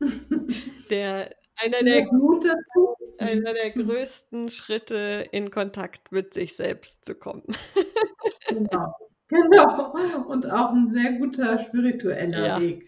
Der, 0.90 1.34
einer, 1.56 1.82
Der 1.82 2.04
der, 2.04 2.12
Mut 2.12 2.44
dazu. 2.44 2.93
Einer 3.18 3.52
der 3.54 3.70
größten 3.72 4.50
Schritte 4.50 5.26
in 5.32 5.50
Kontakt 5.50 6.12
mit 6.12 6.34
sich 6.34 6.56
selbst 6.56 7.04
zu 7.04 7.14
kommen. 7.14 7.44
Genau. 8.48 8.94
Genau. 9.28 10.26
Und 10.28 10.48
auch 10.50 10.72
ein 10.72 10.86
sehr 10.86 11.14
guter 11.14 11.58
spiritueller 11.58 12.46
Ja. 12.46 12.60
Weg, 12.60 12.84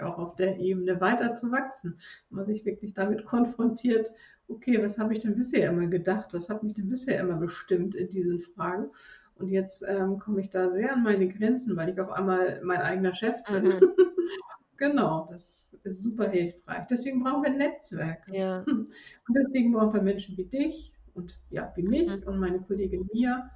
auch 0.00 0.18
auf 0.18 0.34
der 0.36 0.58
Ebene 0.58 0.98
weiter 1.02 1.34
zu 1.34 1.52
wachsen. 1.52 2.00
Wenn 2.28 2.38
man 2.38 2.46
sich 2.46 2.64
wirklich 2.64 2.94
damit 2.94 3.26
konfrontiert, 3.26 4.10
okay, 4.48 4.82
was 4.82 4.98
habe 4.98 5.12
ich 5.12 5.20
denn 5.20 5.36
bisher 5.36 5.68
immer 5.70 5.86
gedacht? 5.86 6.32
Was 6.32 6.48
hat 6.48 6.62
mich 6.62 6.72
denn 6.74 6.88
bisher 6.88 7.20
immer 7.20 7.36
bestimmt 7.36 7.94
in 7.94 8.08
diesen 8.08 8.40
Fragen? 8.40 8.90
Und 9.34 9.48
jetzt 9.48 9.84
ähm, 9.86 10.18
komme 10.18 10.40
ich 10.40 10.50
da 10.50 10.70
sehr 10.70 10.94
an 10.94 11.02
meine 11.02 11.28
Grenzen, 11.28 11.76
weil 11.76 11.90
ich 11.90 12.00
auf 12.00 12.10
einmal 12.10 12.60
mein 12.64 12.80
eigener 12.80 13.14
Chef 13.14 13.36
bin. 13.44 13.64
Mhm. 13.64 13.80
Genau, 14.80 15.28
das 15.30 15.76
ist 15.84 16.02
super 16.02 16.28
hilfreich. 16.30 16.86
Deswegen 16.90 17.22
brauchen 17.22 17.44
wir 17.44 17.50
Netzwerke. 17.50 18.32
Ja. 18.36 18.64
Und 18.66 19.36
deswegen 19.36 19.72
brauchen 19.72 19.94
wir 19.94 20.02
Menschen 20.02 20.36
wie 20.38 20.46
dich 20.46 20.94
und 21.14 21.38
ja, 21.50 21.72
wie 21.76 21.82
mich 21.82 22.08
Mhm. 22.08 22.22
und 22.26 22.38
meine 22.40 22.60
Kollegin 22.62 23.08
Mia, 23.12 23.50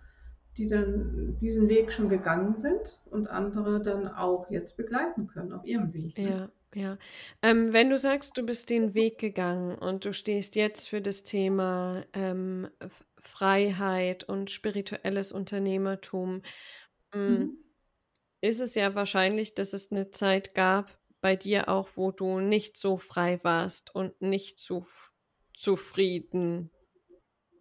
die 0.57 0.69
dann 0.69 1.39
diesen 1.41 1.69
Weg 1.69 1.93
schon 1.93 2.09
gegangen 2.09 2.57
sind 2.57 3.01
und 3.07 3.29
andere 3.29 3.83
dann 3.83 4.07
auch 4.09 4.51
jetzt 4.51 4.77
begleiten 4.77 5.27
können 5.29 5.53
auf 5.53 5.65
ihrem 5.65 5.93
Weg. 5.95 6.21
Ne? 6.23 6.39
Ja, 6.39 6.53
ja. 6.75 6.99
Ähm, 7.43 7.73
wenn 7.73 7.91
du 7.91 7.99
sagst, 7.99 8.37
du 8.39 8.45
bist 8.45 8.71
den 8.71 8.95
Weg 8.95 9.19
gegangen 9.19 9.77
und 9.77 10.05
du 10.05 10.13
stehst 10.13 10.57
jetzt 10.57 10.89
für 10.89 11.01
das 11.01 11.23
Thema 11.23 12.05
ähm, 12.13 12.69
Freiheit 13.21 14.25
und 14.25 14.51
spirituelles 14.51 15.33
Unternehmertum, 15.33 16.43
mm, 17.15 17.19
Mhm. 17.19 17.59
ist 18.43 18.61
es 18.61 18.75
ja 18.75 18.95
wahrscheinlich, 18.95 19.55
dass 19.55 19.73
es 19.73 19.91
eine 19.91 20.11
Zeit 20.11 20.55
gab 20.55 20.99
bei 21.25 21.37
dir 21.37 21.71
auch, 21.71 21.89
wo 21.97 22.13
du 22.13 22.39
nicht 22.39 22.77
so 22.77 22.99
frei 22.99 23.41
warst 23.45 23.95
und 23.95 24.21
nicht 24.21 24.59
so 24.59 24.87
zufrieden. 25.55 26.71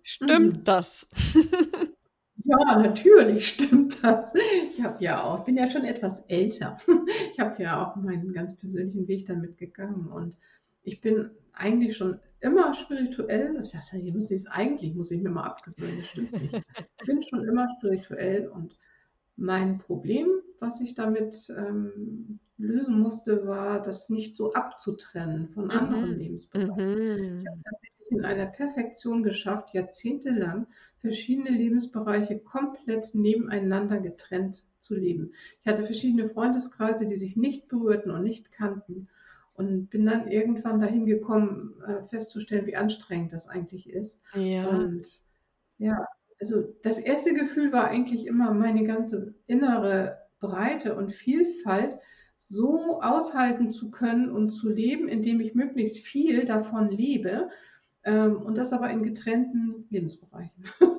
Stimmt 0.04 0.58
Mhm. 0.58 0.64
das? 0.66 1.08
Ja, 2.46 2.80
natürlich 2.80 3.48
stimmt 3.50 4.04
das. 4.04 4.34
Ich 4.72 4.82
habe 4.84 5.02
ja 5.04 5.24
auch, 5.24 5.46
bin 5.46 5.56
ja 5.56 5.70
schon 5.72 5.86
etwas 5.86 6.22
älter. 6.28 6.78
Ich 7.34 7.40
habe 7.40 7.64
ja 7.64 7.84
auch 7.84 7.96
meinen 7.96 8.34
ganz 8.34 8.56
persönlichen 8.58 9.08
Weg 9.08 9.26
damit 9.28 9.58
gegangen 9.58 10.08
und 10.08 10.36
ich 10.84 11.02
bin 11.02 11.32
eigentlich 11.54 11.96
schon 11.98 12.20
immer 12.42 12.74
spirituell. 12.74 13.54
Das 13.56 13.74
heißt, 13.74 13.94
ich 13.94 14.14
muss 14.14 14.32
es 14.32 14.46
eigentlich, 14.48 14.94
muss 14.94 15.12
ich 15.12 15.22
mir 15.22 15.30
mal 15.30 15.46
abgewöhnen, 15.46 15.98
das 16.00 16.08
stimmt 16.10 16.36
nicht. 16.42 16.54
Ich 17.00 17.06
bin 17.06 17.24
schon 17.24 17.48
immer 17.48 17.68
spirituell 17.78 18.48
und 18.50 18.78
mein 19.36 19.80
Problem, 19.80 20.28
was 20.64 20.82
ich 20.82 20.96
damit 20.96 21.50
ähm, 21.58 22.40
lösen 22.58 23.00
musste, 23.00 23.48
war, 23.48 23.82
das 23.82 24.10
nicht 24.10 24.38
so 24.38 24.54
abzutrennen 24.54 25.50
von 25.50 25.72
anderen 25.72 26.12
Mhm. 26.12 26.18
Lebensbereichen. 26.18 26.98
Ich 27.38 27.46
habe 27.48 27.56
Mhm. 27.56 27.56
es 27.56 27.64
tatsächlich 27.64 28.12
in 28.12 28.26
einer 28.26 28.48
Perfektion 28.48 29.24
geschafft, 29.24 29.74
jahrzehntelang 29.74 30.68
verschiedene 31.02 31.52
Lebensbereiche 31.52 32.40
komplett 32.40 33.14
nebeneinander 33.16 34.00
getrennt 34.00 34.66
zu 34.80 34.96
leben. 34.96 35.34
Ich 35.62 35.68
hatte 35.68 35.86
verschiedene 35.86 36.30
Freundeskreise, 36.30 37.06
die 37.06 37.18
sich 37.18 37.36
nicht 37.38 37.68
berührten 37.70 38.12
und 38.12 38.24
nicht 38.24 38.52
kannten. 38.52 39.10
und 39.56 39.90
bin 39.92 40.06
dann 40.06 40.28
irgendwann 40.30 40.80
dahin 40.82 41.06
gekommen, 41.06 41.76
äh, 41.88 42.04
festzustellen, 42.10 42.66
wie 42.66 42.76
anstrengend 42.76 43.34
das 43.34 43.48
eigentlich 43.48 43.90
ist. 43.90 44.22
Ja. 44.34 44.68
Und 44.68 45.22
ja, 45.78 46.08
also 46.42 46.64
das 46.84 46.98
erste 47.00 47.34
Gefühl 47.34 47.72
war 47.74 47.88
eigentlich 47.88 48.26
immer 48.28 48.54
meine 48.54 48.86
ganze 48.86 49.36
innere 49.48 50.23
Breite 50.44 50.96
und 50.96 51.12
Vielfalt 51.12 51.98
so 52.36 53.02
aushalten 53.02 53.72
zu 53.72 53.90
können 53.90 54.30
und 54.30 54.52
zu 54.52 54.70
leben, 54.70 55.08
indem 55.08 55.40
ich 55.40 55.56
möglichst 55.56 56.00
viel 56.00 56.46
davon 56.46 56.90
lebe 56.90 57.50
ähm, 58.04 58.38
und 58.42 58.58
das 58.58 58.74
aber 58.74 58.90
in 58.90 59.04
getrennten 59.04 59.88
Lebensbereichen. 59.90 60.64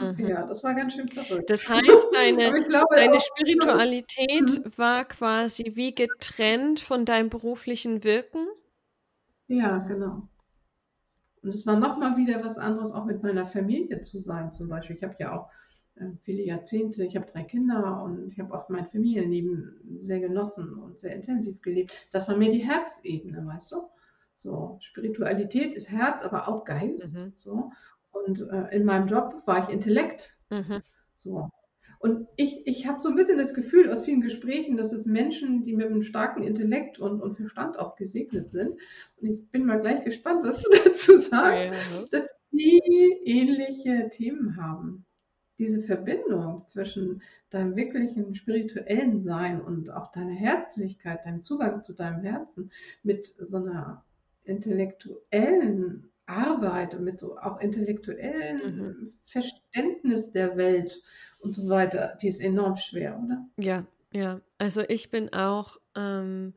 Mhm. 0.00 0.28
Ja, 0.28 0.46
das 0.46 0.62
war 0.62 0.74
ganz 0.74 0.94
schön 0.94 1.08
verrückt. 1.08 1.50
Das 1.50 1.68
heißt, 1.68 2.08
deine, 2.12 2.52
glaube, 2.68 2.94
deine 2.94 3.18
Spiritualität 3.18 4.64
mhm. 4.64 4.70
war 4.76 5.04
quasi 5.04 5.72
wie 5.74 5.94
getrennt 5.94 6.80
von 6.80 7.04
deinem 7.04 7.28
beruflichen 7.28 8.04
Wirken? 8.04 8.46
Ja, 9.48 9.78
genau. 9.78 10.28
Und 11.42 11.54
es 11.54 11.66
war 11.66 11.76
nochmal 11.76 12.16
wieder 12.16 12.42
was 12.44 12.56
anderes, 12.56 12.92
auch 12.92 13.04
mit 13.04 13.22
meiner 13.22 13.46
Familie 13.46 14.00
zu 14.02 14.18
sein, 14.18 14.52
zum 14.52 14.68
Beispiel. 14.68 14.96
Ich 14.96 15.02
habe 15.02 15.16
ja 15.18 15.36
auch 15.36 15.50
viele 16.22 16.42
Jahrzehnte, 16.42 17.04
ich 17.04 17.16
habe 17.16 17.26
drei 17.26 17.42
Kinder 17.42 18.02
und 18.02 18.32
ich 18.32 18.38
habe 18.38 18.54
auch 18.54 18.68
mein 18.68 18.86
Familienleben 18.86 19.98
sehr 19.98 20.20
genossen 20.20 20.74
und 20.74 20.98
sehr 20.98 21.14
intensiv 21.14 21.60
gelebt. 21.62 21.92
Das 22.12 22.28
war 22.28 22.36
mir 22.36 22.50
die 22.50 22.64
Herzebene, 22.66 23.46
weißt 23.46 23.72
du? 23.72 23.88
So, 24.36 24.78
Spiritualität 24.80 25.74
ist 25.74 25.90
Herz, 25.90 26.22
aber 26.22 26.48
auch 26.48 26.64
Geist. 26.64 27.16
Mhm. 27.16 27.32
So. 27.36 27.72
Und 28.12 28.40
äh, 28.40 28.74
in 28.74 28.84
meinem 28.84 29.06
Job 29.06 29.42
war 29.44 29.62
ich 29.62 29.68
Intellekt. 29.68 30.38
Mhm. 30.48 30.82
So. 31.14 31.50
Und 31.98 32.26
ich, 32.36 32.66
ich 32.66 32.86
habe 32.86 32.98
so 32.98 33.10
ein 33.10 33.14
bisschen 33.14 33.36
das 33.36 33.52
Gefühl 33.52 33.90
aus 33.90 34.00
vielen 34.00 34.22
Gesprächen, 34.22 34.78
dass 34.78 34.92
es 34.92 35.04
Menschen, 35.04 35.64
die 35.64 35.76
mit 35.76 35.86
einem 35.86 36.02
starken 36.02 36.42
Intellekt 36.42 36.98
und, 36.98 37.20
und 37.20 37.36
Verstand 37.36 37.78
auch 37.78 37.96
gesegnet 37.96 38.50
sind, 38.50 38.80
und 39.20 39.28
ich 39.28 39.50
bin 39.50 39.66
mal 39.66 39.82
gleich 39.82 40.02
gespannt, 40.04 40.42
was 40.42 40.62
du 40.62 40.70
dazu 40.84 41.18
sagst, 41.18 41.74
ja. 41.74 42.04
dass 42.10 42.30
die 42.52 42.80
ähnliche 43.24 44.08
Themen 44.08 44.56
haben. 44.56 45.04
Diese 45.60 45.82
Verbindung 45.82 46.64
zwischen 46.68 47.20
deinem 47.50 47.76
wirklichen 47.76 48.34
spirituellen 48.34 49.20
Sein 49.20 49.60
und 49.60 49.90
auch 49.90 50.10
deiner 50.10 50.32
Herzlichkeit, 50.32 51.26
deinem 51.26 51.42
Zugang 51.44 51.84
zu 51.84 51.92
deinem 51.92 52.22
Herzen 52.22 52.72
mit 53.02 53.34
so 53.38 53.58
einer 53.58 54.02
intellektuellen 54.44 56.10
Arbeit 56.24 56.94
und 56.94 57.04
mit 57.04 57.20
so 57.20 57.36
auch 57.36 57.60
intellektuellen 57.60 58.76
mhm. 58.76 59.12
Verständnis 59.26 60.32
der 60.32 60.56
Welt 60.56 61.02
und 61.40 61.54
so 61.54 61.68
weiter, 61.68 62.16
die 62.22 62.28
ist 62.28 62.40
enorm 62.40 62.76
schwer, 62.76 63.20
oder? 63.22 63.46
Ja, 63.58 63.84
ja. 64.12 64.40
Also 64.56 64.80
ich 64.88 65.10
bin 65.10 65.30
auch, 65.34 65.76
ähm, 65.94 66.54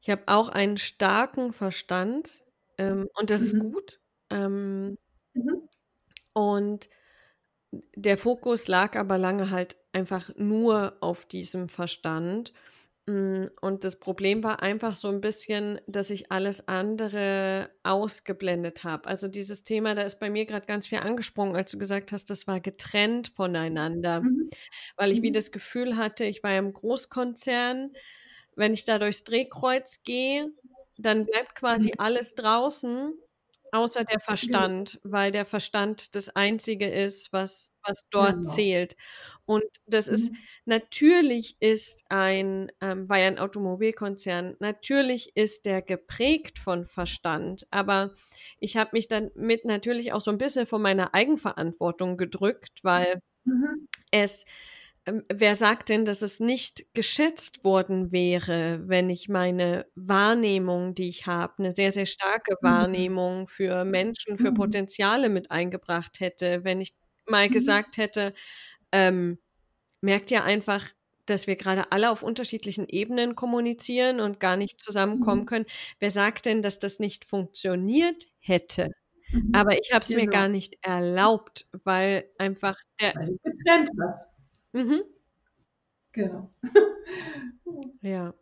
ich 0.00 0.10
habe 0.10 0.22
auch 0.26 0.48
einen 0.48 0.76
starken 0.76 1.52
Verstand 1.52 2.42
ähm, 2.78 3.08
und 3.14 3.30
das 3.30 3.40
mhm. 3.40 3.46
ist 3.46 3.58
gut. 3.60 4.00
Ähm, 4.30 4.98
mhm. 5.34 5.68
Und 6.32 6.88
der 7.94 8.18
Fokus 8.18 8.68
lag 8.68 8.96
aber 8.96 9.18
lange 9.18 9.50
halt 9.50 9.76
einfach 9.92 10.30
nur 10.36 10.96
auf 11.00 11.26
diesem 11.26 11.68
Verstand. 11.68 12.52
Mm, 13.06 13.46
und 13.60 13.84
das 13.84 13.98
Problem 13.98 14.42
war 14.42 14.62
einfach 14.62 14.96
so 14.96 15.08
ein 15.08 15.20
bisschen, 15.20 15.80
dass 15.86 16.10
ich 16.10 16.32
alles 16.32 16.66
andere 16.68 17.70
ausgeblendet 17.82 18.84
habe. 18.84 19.06
Also 19.06 19.28
dieses 19.28 19.62
Thema, 19.62 19.94
da 19.94 20.02
ist 20.02 20.18
bei 20.18 20.28
mir 20.28 20.44
gerade 20.44 20.66
ganz 20.66 20.88
viel 20.88 20.98
angesprungen, 20.98 21.56
als 21.56 21.70
du 21.70 21.78
gesagt 21.78 22.12
hast, 22.12 22.30
das 22.30 22.46
war 22.46 22.60
getrennt 22.60 23.28
voneinander, 23.28 24.22
mhm. 24.22 24.50
weil 24.96 25.12
ich 25.12 25.22
wie 25.22 25.30
mhm. 25.30 25.34
das 25.34 25.52
Gefühl 25.52 25.96
hatte, 25.96 26.24
ich 26.24 26.42
war 26.42 26.56
im 26.56 26.72
Großkonzern, 26.72 27.92
wenn 28.56 28.74
ich 28.74 28.84
da 28.84 28.98
durchs 28.98 29.24
Drehkreuz 29.24 30.02
gehe, 30.02 30.50
dann 30.98 31.26
bleibt 31.26 31.54
quasi 31.54 31.88
mhm. 31.88 31.94
alles 31.98 32.34
draußen 32.34 33.12
Außer 33.72 34.04
der 34.04 34.20
Verstand, 34.20 35.00
weil 35.02 35.32
der 35.32 35.46
Verstand 35.46 36.14
das 36.14 36.28
Einzige 36.30 36.88
ist, 36.88 37.32
was, 37.32 37.72
was 37.82 38.06
dort 38.10 38.36
genau. 38.36 38.48
zählt. 38.48 38.96
Und 39.44 39.64
das 39.86 40.08
mhm. 40.08 40.14
ist, 40.14 40.32
natürlich 40.64 41.56
ist 41.60 42.04
ein, 42.08 42.70
ähm, 42.80 43.06
ja 43.08 43.14
ein 43.16 43.38
Automobilkonzern, 43.38 44.56
natürlich 44.58 45.36
ist 45.36 45.66
der 45.66 45.82
geprägt 45.82 46.58
von 46.58 46.84
Verstand, 46.84 47.66
aber 47.70 48.12
ich 48.58 48.76
habe 48.76 48.90
mich 48.92 49.08
dann 49.08 49.30
mit 49.34 49.64
natürlich 49.64 50.12
auch 50.12 50.20
so 50.20 50.30
ein 50.30 50.38
bisschen 50.38 50.66
von 50.66 50.82
meiner 50.82 51.14
Eigenverantwortung 51.14 52.16
gedrückt, 52.16 52.80
weil 52.82 53.20
mhm. 53.44 53.88
es 54.10 54.44
wer 55.32 55.54
sagt 55.54 55.88
denn, 55.88 56.04
dass 56.04 56.22
es 56.22 56.40
nicht 56.40 56.92
geschätzt 56.94 57.64
worden 57.64 58.10
wäre, 58.10 58.80
wenn 58.86 59.08
ich 59.08 59.28
meine 59.28 59.86
Wahrnehmung, 59.94 60.94
die 60.94 61.08
ich 61.08 61.26
habe, 61.26 61.54
eine 61.58 61.72
sehr, 61.72 61.92
sehr 61.92 62.06
starke 62.06 62.56
mhm. 62.60 62.66
Wahrnehmung 62.66 63.46
für 63.46 63.84
Menschen, 63.84 64.36
für 64.36 64.50
mhm. 64.50 64.54
Potenziale 64.54 65.28
mit 65.28 65.50
eingebracht 65.50 66.20
hätte, 66.20 66.64
wenn 66.64 66.80
ich 66.80 66.94
mal 67.26 67.48
mhm. 67.48 67.52
gesagt 67.52 67.96
hätte, 67.98 68.34
ähm, 68.90 69.38
merkt 70.00 70.30
ihr 70.30 70.42
einfach, 70.42 70.84
dass 71.24 71.46
wir 71.46 71.56
gerade 71.56 71.90
alle 71.92 72.10
auf 72.10 72.22
unterschiedlichen 72.22 72.88
Ebenen 72.88 73.34
kommunizieren 73.34 74.20
und 74.20 74.40
gar 74.40 74.56
nicht 74.56 74.80
zusammenkommen 74.80 75.46
können. 75.46 75.66
Wer 75.98 76.10
sagt 76.10 76.46
denn, 76.46 76.62
dass 76.62 76.78
das 76.78 76.98
nicht 76.98 77.24
funktioniert 77.24 78.24
hätte? 78.38 78.92
Aber 79.52 79.72
ich 79.72 79.90
habe 79.92 80.02
es 80.02 80.08
genau. 80.08 80.22
mir 80.22 80.30
gar 80.30 80.48
nicht 80.48 80.78
erlaubt, 80.82 81.66
weil 81.84 82.30
einfach 82.38 82.78
der. 83.00 83.14
Weil 83.14 83.38
getrennt 83.42 83.90
hast. 84.00 84.35
Mhm. 84.72 85.02
Genau. 86.12 86.50
Ja. 88.00 88.34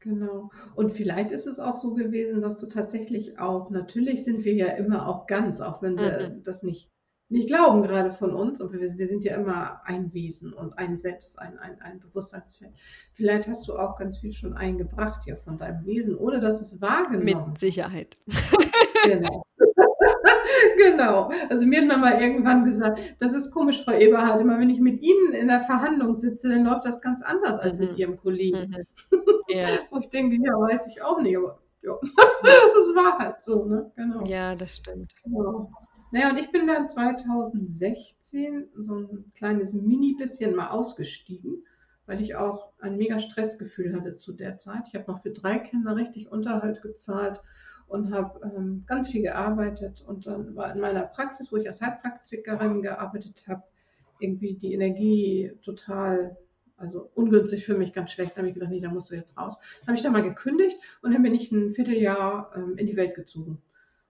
Genau. 0.00 0.50
Und 0.74 0.90
vielleicht 0.92 1.30
ist 1.30 1.46
es 1.46 1.60
auch 1.60 1.76
so 1.76 1.94
gewesen, 1.94 2.40
dass 2.42 2.58
du 2.58 2.66
tatsächlich 2.66 3.38
auch, 3.38 3.70
natürlich 3.70 4.24
sind 4.24 4.44
wir 4.44 4.54
ja 4.54 4.66
immer 4.68 5.06
auch 5.06 5.26
ganz, 5.26 5.60
auch 5.60 5.80
wenn 5.82 5.96
wir 5.96 6.30
Mhm. 6.30 6.42
das 6.42 6.62
nicht, 6.62 6.90
nicht 7.28 7.46
glauben, 7.48 7.82
gerade 7.82 8.10
von 8.10 8.34
uns. 8.34 8.60
Und 8.60 8.72
wir, 8.72 8.80
wir 8.80 9.06
sind 9.06 9.24
ja 9.24 9.36
immer 9.36 9.80
ein 9.84 10.12
Wesen 10.12 10.52
und 10.52 10.76
ein 10.76 10.96
Selbst, 10.96 11.38
ein, 11.38 11.58
ein, 11.58 11.80
ein 11.80 12.00
Bewusstseinsfeld. 12.00 12.72
Vielleicht 13.12 13.46
hast 13.46 13.68
du 13.68 13.76
auch 13.78 13.96
ganz 13.96 14.18
viel 14.18 14.32
schon 14.32 14.54
eingebracht 14.54 15.26
ja 15.26 15.36
von 15.36 15.56
deinem 15.56 15.84
Wesen, 15.86 16.16
ohne 16.16 16.40
dass 16.40 16.60
es 16.60 16.80
wahrgenommen 16.80 17.24
Mit 17.48 17.58
Sicherheit. 17.58 18.16
Genau. 19.04 19.44
genau. 20.90 21.30
Also 21.48 21.66
mir 21.66 21.80
hat 21.80 21.88
man 21.88 22.00
mal 22.00 22.20
irgendwann 22.20 22.64
gesagt, 22.64 23.00
das 23.18 23.32
ist 23.32 23.50
komisch, 23.50 23.82
Frau 23.84 23.92
Eberhardt, 23.92 24.40
immer 24.40 24.58
wenn 24.58 24.70
ich 24.70 24.80
mit 24.80 25.02
Ihnen 25.02 25.32
in 25.32 25.48
der 25.48 25.62
Verhandlung 25.62 26.14
sitze, 26.14 26.48
dann 26.48 26.64
läuft 26.64 26.84
das 26.84 27.00
ganz 27.00 27.22
anders 27.22 27.58
als 27.58 27.74
mhm. 27.74 27.80
mit 27.80 27.98
Ihrem 27.98 28.16
Kollegen. 28.16 28.70
Mhm. 29.10 29.18
Ja. 29.48 29.66
Wo 29.90 29.98
ich 29.98 30.08
denke, 30.08 30.36
ja, 30.36 30.52
weiß 30.52 30.86
ich 30.86 31.02
auch 31.02 31.20
nicht, 31.20 31.36
aber 31.36 31.58
ja, 31.82 31.92
das 32.42 32.94
war 32.94 33.18
halt 33.18 33.42
so, 33.42 33.66
ne? 33.66 33.92
Genau. 33.96 34.24
Ja, 34.24 34.54
das 34.54 34.76
stimmt. 34.76 35.12
Genau. 35.24 35.70
Naja, 36.10 36.30
und 36.30 36.38
ich 36.38 36.50
bin 36.50 36.66
dann 36.66 36.88
2016 36.88 38.68
so 38.78 38.94
ein 38.94 39.32
kleines 39.34 39.74
Mini-bisschen 39.74 40.54
mal 40.54 40.68
ausgestiegen, 40.68 41.66
weil 42.06 42.22
ich 42.22 42.36
auch 42.36 42.72
ein 42.80 42.96
mega 42.96 43.18
Stressgefühl 43.18 43.94
hatte 43.94 44.16
zu 44.16 44.32
der 44.32 44.58
Zeit. 44.58 44.84
Ich 44.88 44.94
habe 44.94 45.10
noch 45.10 45.22
für 45.22 45.32
drei 45.32 45.58
Kinder 45.58 45.96
richtig 45.96 46.30
Unterhalt 46.30 46.80
gezahlt 46.82 47.40
und 47.92 48.10
habe 48.10 48.40
ähm, 48.56 48.84
ganz 48.86 49.08
viel 49.08 49.20
gearbeitet 49.20 50.02
und 50.06 50.26
dann 50.26 50.56
war 50.56 50.72
in 50.72 50.80
meiner 50.80 51.02
Praxis, 51.02 51.52
wo 51.52 51.58
ich 51.58 51.68
als 51.68 51.82
Heilpraktikerin 51.82 52.80
gearbeitet 52.80 53.44
habe, 53.46 53.62
irgendwie 54.18 54.54
die 54.54 54.72
Energie 54.72 55.52
total, 55.62 56.38
also 56.78 57.10
ungünstig 57.14 57.66
für 57.66 57.76
mich, 57.76 57.92
ganz 57.92 58.10
schlecht. 58.10 58.32
Da 58.32 58.38
habe 58.38 58.48
ich 58.48 58.54
gesagt, 58.54 58.72
nee, 58.72 58.80
da 58.80 58.88
musst 58.88 59.10
du 59.10 59.14
jetzt 59.14 59.36
raus. 59.36 59.58
Dann 59.80 59.88
habe 59.88 59.96
ich 59.96 60.02
da 60.02 60.10
mal 60.10 60.22
gekündigt 60.22 60.78
und 61.02 61.12
dann 61.12 61.22
bin 61.22 61.34
ich 61.34 61.52
ein 61.52 61.74
Vierteljahr 61.74 62.52
ähm, 62.56 62.78
in 62.78 62.86
die 62.86 62.96
Welt 62.96 63.14
gezogen 63.14 63.60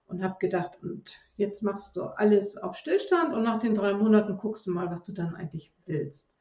und 0.05 0.23
habe 0.23 0.37
gedacht, 0.39 0.77
und 0.81 1.11
jetzt 1.35 1.61
machst 1.61 1.97
du 1.97 2.03
alles 2.03 2.55
auf 2.55 2.77
Stillstand 2.77 3.33
und 3.33 3.43
nach 3.43 3.59
den 3.59 3.75
drei 3.75 3.93
Monaten 3.93 4.37
guckst 4.37 4.65
du 4.65 4.71
mal, 4.71 4.89
was 4.91 5.03
du 5.03 5.11
dann 5.11 5.35
eigentlich 5.35 5.73
willst. 5.85 6.31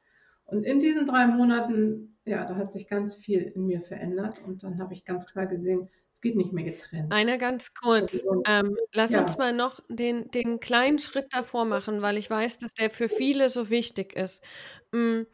Und 0.44 0.62
in 0.62 0.78
diesen 0.78 1.06
drei 1.06 1.26
Monaten, 1.26 2.11
ja, 2.24 2.44
da 2.46 2.56
hat 2.56 2.72
sich 2.72 2.88
ganz 2.88 3.14
viel 3.14 3.40
in 3.42 3.66
mir 3.66 3.82
verändert 3.82 4.40
und 4.44 4.62
dann 4.62 4.78
habe 4.78 4.94
ich 4.94 5.04
ganz 5.04 5.26
klar 5.26 5.46
gesehen, 5.46 5.88
geht 6.22 6.36
nicht 6.36 6.52
mehr 6.52 6.64
getrennt. 6.64 7.12
Einer 7.12 7.36
ganz 7.36 7.74
kurz. 7.74 8.24
Ähm, 8.46 8.76
lass 8.92 9.10
ja. 9.10 9.20
uns 9.20 9.36
mal 9.36 9.52
noch 9.52 9.80
den, 9.88 10.30
den 10.30 10.60
kleinen 10.60 10.98
Schritt 10.98 11.34
davor 11.34 11.66
machen, 11.66 12.00
weil 12.00 12.16
ich 12.16 12.30
weiß, 12.30 12.58
dass 12.58 12.72
der 12.72 12.88
für 12.88 13.08
viele 13.08 13.50
so 13.50 13.68
wichtig 13.68 14.14
ist. 14.16 14.42
Mhm. 14.92 15.26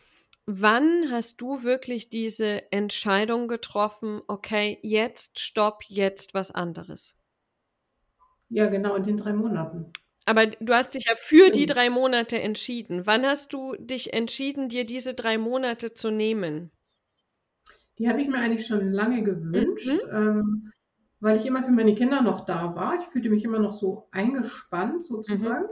Wann 0.46 1.10
hast 1.10 1.42
du 1.42 1.62
wirklich 1.62 2.08
diese 2.08 2.72
Entscheidung 2.72 3.48
getroffen, 3.48 4.22
okay, 4.28 4.78
jetzt 4.82 5.38
stopp, 5.38 5.84
jetzt 5.88 6.32
was 6.32 6.50
anderes? 6.50 7.14
Ja, 8.48 8.66
genau, 8.68 8.96
in 8.96 9.02
den 9.02 9.18
drei 9.18 9.34
Monaten. 9.34 9.92
Aber 10.24 10.46
du 10.46 10.72
hast 10.72 10.94
dich 10.94 11.04
ja 11.06 11.14
für 11.16 11.50
die 11.50 11.66
drei 11.66 11.90
Monate 11.90 12.40
entschieden. 12.40 13.06
Wann 13.06 13.26
hast 13.26 13.52
du 13.52 13.76
dich 13.78 14.14
entschieden, 14.14 14.70
dir 14.70 14.86
diese 14.86 15.12
drei 15.12 15.36
Monate 15.36 15.92
zu 15.92 16.10
nehmen? 16.10 16.70
Die 17.98 18.08
habe 18.08 18.20
ich 18.22 18.28
mir 18.28 18.38
eigentlich 18.38 18.66
schon 18.66 18.92
lange 18.92 19.22
gewünscht. 19.22 19.88
Mhm. 19.88 20.10
Ähm, 20.12 20.72
weil 21.20 21.38
ich 21.38 21.46
immer 21.46 21.64
für 21.64 21.72
meine 21.72 21.94
Kinder 21.94 22.22
noch 22.22 22.44
da 22.44 22.74
war. 22.76 23.00
Ich 23.00 23.06
fühlte 23.08 23.30
mich 23.30 23.44
immer 23.44 23.58
noch 23.58 23.72
so 23.72 24.06
eingespannt 24.12 25.04
sozusagen. 25.04 25.64
Mhm. 25.64 25.70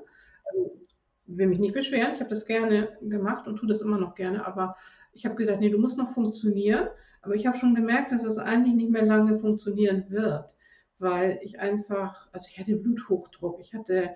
Also, 0.51 0.81
will 1.27 1.47
mich 1.49 1.59
nicht 1.59 1.75
beschweren, 1.75 2.15
ich 2.15 2.21
habe 2.21 2.31
das 2.31 2.47
gerne 2.47 2.97
gemacht 3.03 3.49
und 3.49 3.57
tue 3.57 3.69
das 3.69 3.81
immer 3.81 3.99
noch 3.99 4.15
gerne, 4.15 4.47
aber 4.47 4.77
ich 5.13 5.25
habe 5.25 5.35
gesagt, 5.35 5.61
nee, 5.61 5.71
du 5.71 5.79
musst 5.79 5.99
noch 5.99 6.13
funktionieren. 6.13 6.89
Aber 7.23 7.35
ich 7.35 7.47
habe 7.47 7.57
schon 7.57 7.75
gemerkt, 7.75 8.13
dass 8.13 8.23
es 8.23 8.39
eigentlich 8.39 8.75
nicht 8.75 8.91
mehr 8.91 9.05
lange 9.05 9.41
funktionieren 9.41 10.05
wird, 10.09 10.55
weil 11.01 11.41
ich 11.43 11.59
einfach, 11.59 12.29
also 12.33 12.47
ich 12.49 12.61
hatte 12.61 12.77
Bluthochdruck, 12.77 13.59
ich 13.61 13.75
hatte 13.75 14.11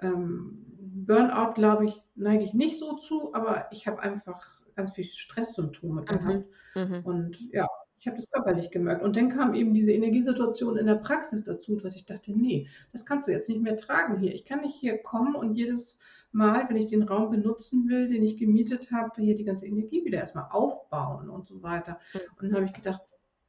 ähm, 0.00 0.64
Burnout, 0.78 1.54
glaube 1.54 1.86
ich, 1.86 2.00
neige 2.14 2.44
ich 2.44 2.54
nicht 2.54 2.78
so 2.78 2.96
zu, 2.96 3.34
aber 3.34 3.66
ich 3.72 3.88
habe 3.88 4.00
einfach 4.00 4.60
ganz 4.74 4.92
viele 4.92 5.08
Stresssymptome 5.12 6.02
mhm, 6.02 6.04
gehabt. 6.04 6.46
Mhm. 6.74 7.00
Und 7.04 7.40
ja, 7.52 7.66
ich 8.02 8.06
habe 8.08 8.16
das 8.16 8.28
körperlich 8.30 8.70
gemerkt. 8.72 9.02
Und 9.02 9.14
dann 9.14 9.28
kam 9.28 9.54
eben 9.54 9.72
diese 9.72 9.92
Energiesituation 9.92 10.76
in 10.76 10.86
der 10.86 10.96
Praxis 10.96 11.44
dazu, 11.44 11.78
was 11.84 11.94
ich 11.94 12.04
dachte, 12.04 12.32
nee, 12.32 12.66
das 12.90 13.06
kannst 13.06 13.28
du 13.28 13.32
jetzt 13.32 13.48
nicht 13.48 13.62
mehr 13.62 13.76
tragen 13.76 14.18
hier. 14.18 14.34
Ich 14.34 14.44
kann 14.44 14.62
nicht 14.62 14.74
hier 14.74 14.98
kommen 14.98 15.36
und 15.36 15.54
jedes 15.54 16.00
Mal, 16.32 16.68
wenn 16.68 16.76
ich 16.76 16.86
den 16.86 17.04
Raum 17.04 17.30
benutzen 17.30 17.88
will, 17.88 18.08
den 18.08 18.24
ich 18.24 18.38
gemietet 18.38 18.90
habe, 18.90 19.10
hier 19.22 19.36
die 19.36 19.44
ganze 19.44 19.66
Energie 19.66 20.04
wieder 20.04 20.18
erstmal 20.18 20.48
aufbauen 20.50 21.28
und 21.28 21.46
so 21.46 21.62
weiter. 21.62 22.00
Und 22.40 22.48
dann 22.48 22.54
habe 22.54 22.64
ich 22.64 22.72
gedacht, 22.72 23.02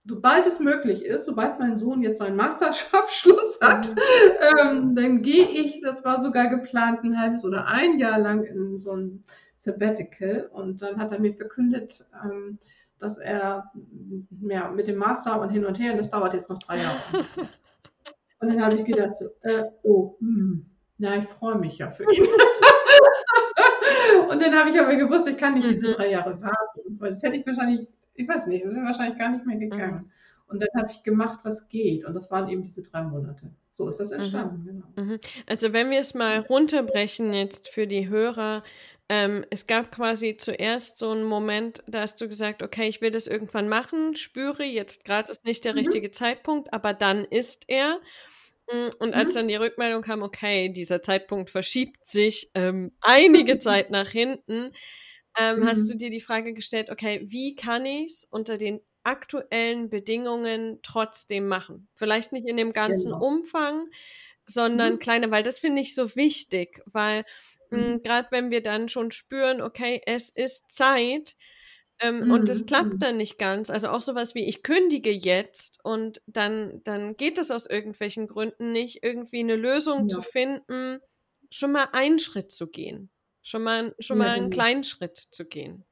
sobald 0.05 0.45
es 0.45 0.59
möglich 0.59 1.03
ist, 1.03 1.25
sobald 1.25 1.59
mein 1.59 1.75
Sohn 1.75 2.01
jetzt 2.01 2.19
seinen 2.19 2.35
Masterabschluss 2.35 3.59
hat, 3.61 3.89
mhm. 3.89 3.99
ähm, 4.59 4.95
dann 4.95 5.21
gehe 5.21 5.47
ich, 5.47 5.81
das 5.81 6.03
war 6.05 6.21
sogar 6.21 6.49
geplant, 6.49 7.03
ein 7.03 7.19
halbes 7.19 7.43
oder 7.43 7.67
ein 7.67 7.97
Jahr 7.99 8.19
lang 8.19 8.43
in 8.43 8.79
so 8.79 8.91
ein 8.91 9.23
Sabbatical. 9.63 10.49
Und 10.51 10.81
dann 10.81 10.97
hat 10.97 11.11
er 11.11 11.19
mir 11.19 11.33
verkündet, 11.33 12.05
ähm, 12.23 12.59
dass 12.99 13.17
er 13.17 13.71
ja, 14.41 14.69
mit 14.69 14.87
dem 14.87 14.97
Master 14.97 15.41
und 15.41 15.49
hin 15.49 15.65
und 15.65 15.79
her, 15.79 15.95
das 15.95 16.11
dauert 16.11 16.33
jetzt 16.33 16.49
noch 16.49 16.59
drei 16.59 16.77
Jahre. 16.77 16.99
und 18.39 18.49
dann 18.49 18.63
habe 18.63 18.75
ich 18.75 18.85
gedacht, 18.85 19.15
so, 19.15 19.29
äh, 19.41 19.63
oh, 19.83 20.15
hm, 20.19 20.65
na, 20.97 21.17
ich 21.17 21.27
freue 21.27 21.57
mich 21.57 21.77
ja 21.77 21.91
für 21.91 22.03
ihn. 22.03 22.27
und 24.29 24.41
dann 24.41 24.53
habe 24.53 24.69
ich 24.69 24.79
aber 24.79 24.95
gewusst, 24.95 25.27
ich 25.27 25.37
kann 25.37 25.55
nicht 25.55 25.69
diese 25.69 25.87
mhm. 25.87 25.93
drei 25.93 26.11
Jahre 26.11 26.41
warten, 26.41 26.99
weil 26.99 27.09
das 27.09 27.23
hätte 27.23 27.37
ich 27.37 27.47
wahrscheinlich, 27.47 27.87
ich 28.15 28.27
weiß 28.27 28.47
nicht, 28.47 28.65
das 28.65 28.73
wäre 28.73 28.85
wahrscheinlich 28.85 29.17
gar 29.17 29.29
nicht 29.29 29.45
mehr 29.45 29.57
gegangen. 29.57 30.05
Mhm. 30.05 30.11
Und 30.47 30.61
dann 30.61 30.81
habe 30.81 30.91
ich 30.91 31.03
gemacht, 31.03 31.39
was 31.43 31.67
geht. 31.69 32.05
Und 32.05 32.13
das 32.13 32.29
waren 32.29 32.49
eben 32.49 32.63
diese 32.63 32.83
drei 32.83 33.01
Monate. 33.01 33.49
So 33.73 33.87
ist 33.87 33.99
das 33.99 34.11
mhm. 34.11 34.17
entstanden, 34.17 34.61
mhm. 34.61 34.65
genau. 34.65 34.85
Mhm. 34.95 35.19
Also 35.47 35.73
wenn 35.73 35.89
wir 35.89 35.99
es 35.99 36.13
mal 36.13 36.39
runterbrechen 36.39 37.33
jetzt 37.33 37.69
für 37.69 37.87
die 37.87 38.07
Hörer, 38.07 38.63
ähm, 39.15 39.45
es 39.51 39.67
gab 39.67 39.91
quasi 39.91 40.37
zuerst 40.37 40.97
so 40.97 41.11
einen 41.11 41.23
Moment, 41.23 41.83
da 41.85 42.01
hast 42.01 42.19
du 42.19 42.27
gesagt, 42.27 42.63
okay, 42.63 42.87
ich 42.87 42.99
will 42.99 43.11
das 43.11 43.27
irgendwann 43.27 43.69
machen, 43.69 44.15
spüre, 44.15 44.63
jetzt 44.63 45.05
gerade 45.05 45.31
ist 45.31 45.45
nicht 45.45 45.65
der 45.65 45.73
mhm. 45.73 45.79
richtige 45.79 46.09
Zeitpunkt, 46.09 46.73
aber 46.73 46.95
dann 46.95 47.23
ist 47.23 47.65
er. 47.67 47.99
Mm, 48.71 48.89
und 48.97 49.13
als 49.13 49.33
mhm. 49.33 49.37
dann 49.37 49.47
die 49.49 49.55
Rückmeldung 49.55 50.01
kam, 50.01 50.23
okay, 50.23 50.69
dieser 50.69 51.03
Zeitpunkt 51.03 51.51
verschiebt 51.51 52.07
sich 52.07 52.49
ähm, 52.55 52.91
einige 53.01 53.59
Zeit 53.59 53.91
nach 53.91 54.09
hinten, 54.09 54.71
ähm, 55.37 55.59
mhm. 55.59 55.67
hast 55.67 55.87
du 55.91 55.95
dir 55.95 56.09
die 56.09 56.21
Frage 56.21 56.55
gestellt, 56.55 56.89
okay, 56.89 57.21
wie 57.23 57.55
kann 57.55 57.85
ich 57.85 58.05
es 58.05 58.25
unter 58.25 58.57
den 58.57 58.79
aktuellen 59.03 59.91
Bedingungen 59.91 60.79
trotzdem 60.81 61.47
machen? 61.47 61.87
Vielleicht 61.93 62.31
nicht 62.31 62.47
in 62.47 62.57
dem 62.57 62.73
ganzen 62.73 63.11
genau. 63.11 63.23
Umfang, 63.23 63.89
sondern 64.45 64.93
mhm. 64.93 64.99
kleiner, 64.99 65.31
weil 65.31 65.43
das 65.43 65.59
finde 65.59 65.81
ich 65.81 65.95
so 65.95 66.15
wichtig, 66.15 66.81
weil 66.85 67.25
mhm. 67.69 68.01
gerade 68.03 68.27
wenn 68.31 68.51
wir 68.51 68.61
dann 68.61 68.89
schon 68.89 69.11
spüren, 69.11 69.61
okay, 69.61 70.01
es 70.05 70.29
ist 70.29 70.71
Zeit, 70.71 71.35
ähm, 71.99 72.25
mhm. 72.25 72.31
Und 72.31 72.49
das 72.49 72.65
klappt 72.65 72.93
mhm. 72.93 72.99
dann 72.99 73.17
nicht 73.17 73.37
ganz. 73.37 73.69
Also 73.69 73.89
auch 73.89 74.01
sowas 74.01 74.35
wie, 74.35 74.43
ich 74.43 74.63
kündige 74.63 75.11
jetzt 75.11 75.79
und 75.83 76.21
dann, 76.27 76.81
dann 76.83 77.15
geht 77.15 77.37
es 77.37 77.51
aus 77.51 77.65
irgendwelchen 77.65 78.27
Gründen 78.27 78.71
nicht, 78.71 79.03
irgendwie 79.03 79.39
eine 79.39 79.55
Lösung 79.55 80.09
ja. 80.09 80.15
zu 80.15 80.21
finden, 80.21 80.99
schon 81.49 81.71
mal 81.71 81.87
einen 81.93 82.19
Schritt 82.19 82.51
zu 82.51 82.67
gehen. 82.67 83.09
Schon 83.43 83.63
mal, 83.63 83.95
schon 83.99 84.17
ja, 84.17 84.23
mal 84.23 84.31
einen 84.31 84.49
genau. 84.49 84.53
kleinen 84.53 84.83
Schritt 84.83 85.17
zu 85.17 85.45
gehen. 85.45 85.85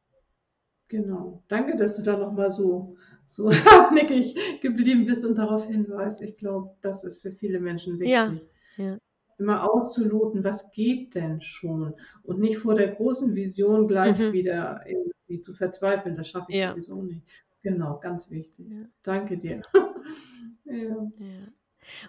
Genau. 0.88 1.44
Danke, 1.48 1.78
dass 1.78 1.96
du 1.96 2.02
da 2.02 2.18
nochmal 2.18 2.50
so, 2.50 2.98
so 3.36 3.52
hartnäckig 3.52 4.36
geblieben 4.62 5.06
bist 5.06 5.26
und 5.26 5.36
darauf 5.36 5.66
hinweist. 5.66 6.22
Ich 6.22 6.38
glaube, 6.38 6.76
das 6.82 7.04
ist 7.04 7.22
für 7.22 7.32
viele 7.32 7.60
Menschen 7.60 8.00
wichtig. 8.00 8.12
Ja, 8.12 8.34
ja 8.78 8.98
immer 9.42 9.70
auszuloten, 9.70 10.44
was 10.44 10.72
geht 10.72 11.16
denn 11.16 11.42
schon 11.42 11.96
und 12.24 12.40
nicht 12.40 12.60
vor 12.60 12.76
der 12.76 12.90
großen 12.90 13.34
Vision 13.36 13.88
gleich 13.88 14.18
mhm. 14.20 14.34
wieder 14.34 14.82
irgendwie 14.86 15.42
zu 15.42 15.54
verzweifeln, 15.54 16.16
das 16.16 16.30
schaffe 16.30 16.46
ich 16.50 16.60
ja. 16.60 16.70
sowieso 16.72 17.02
nicht. 17.02 17.24
Genau, 17.64 18.00
ganz 18.00 18.30
wichtig. 18.32 18.68
Danke 19.04 19.38
dir. 19.38 19.62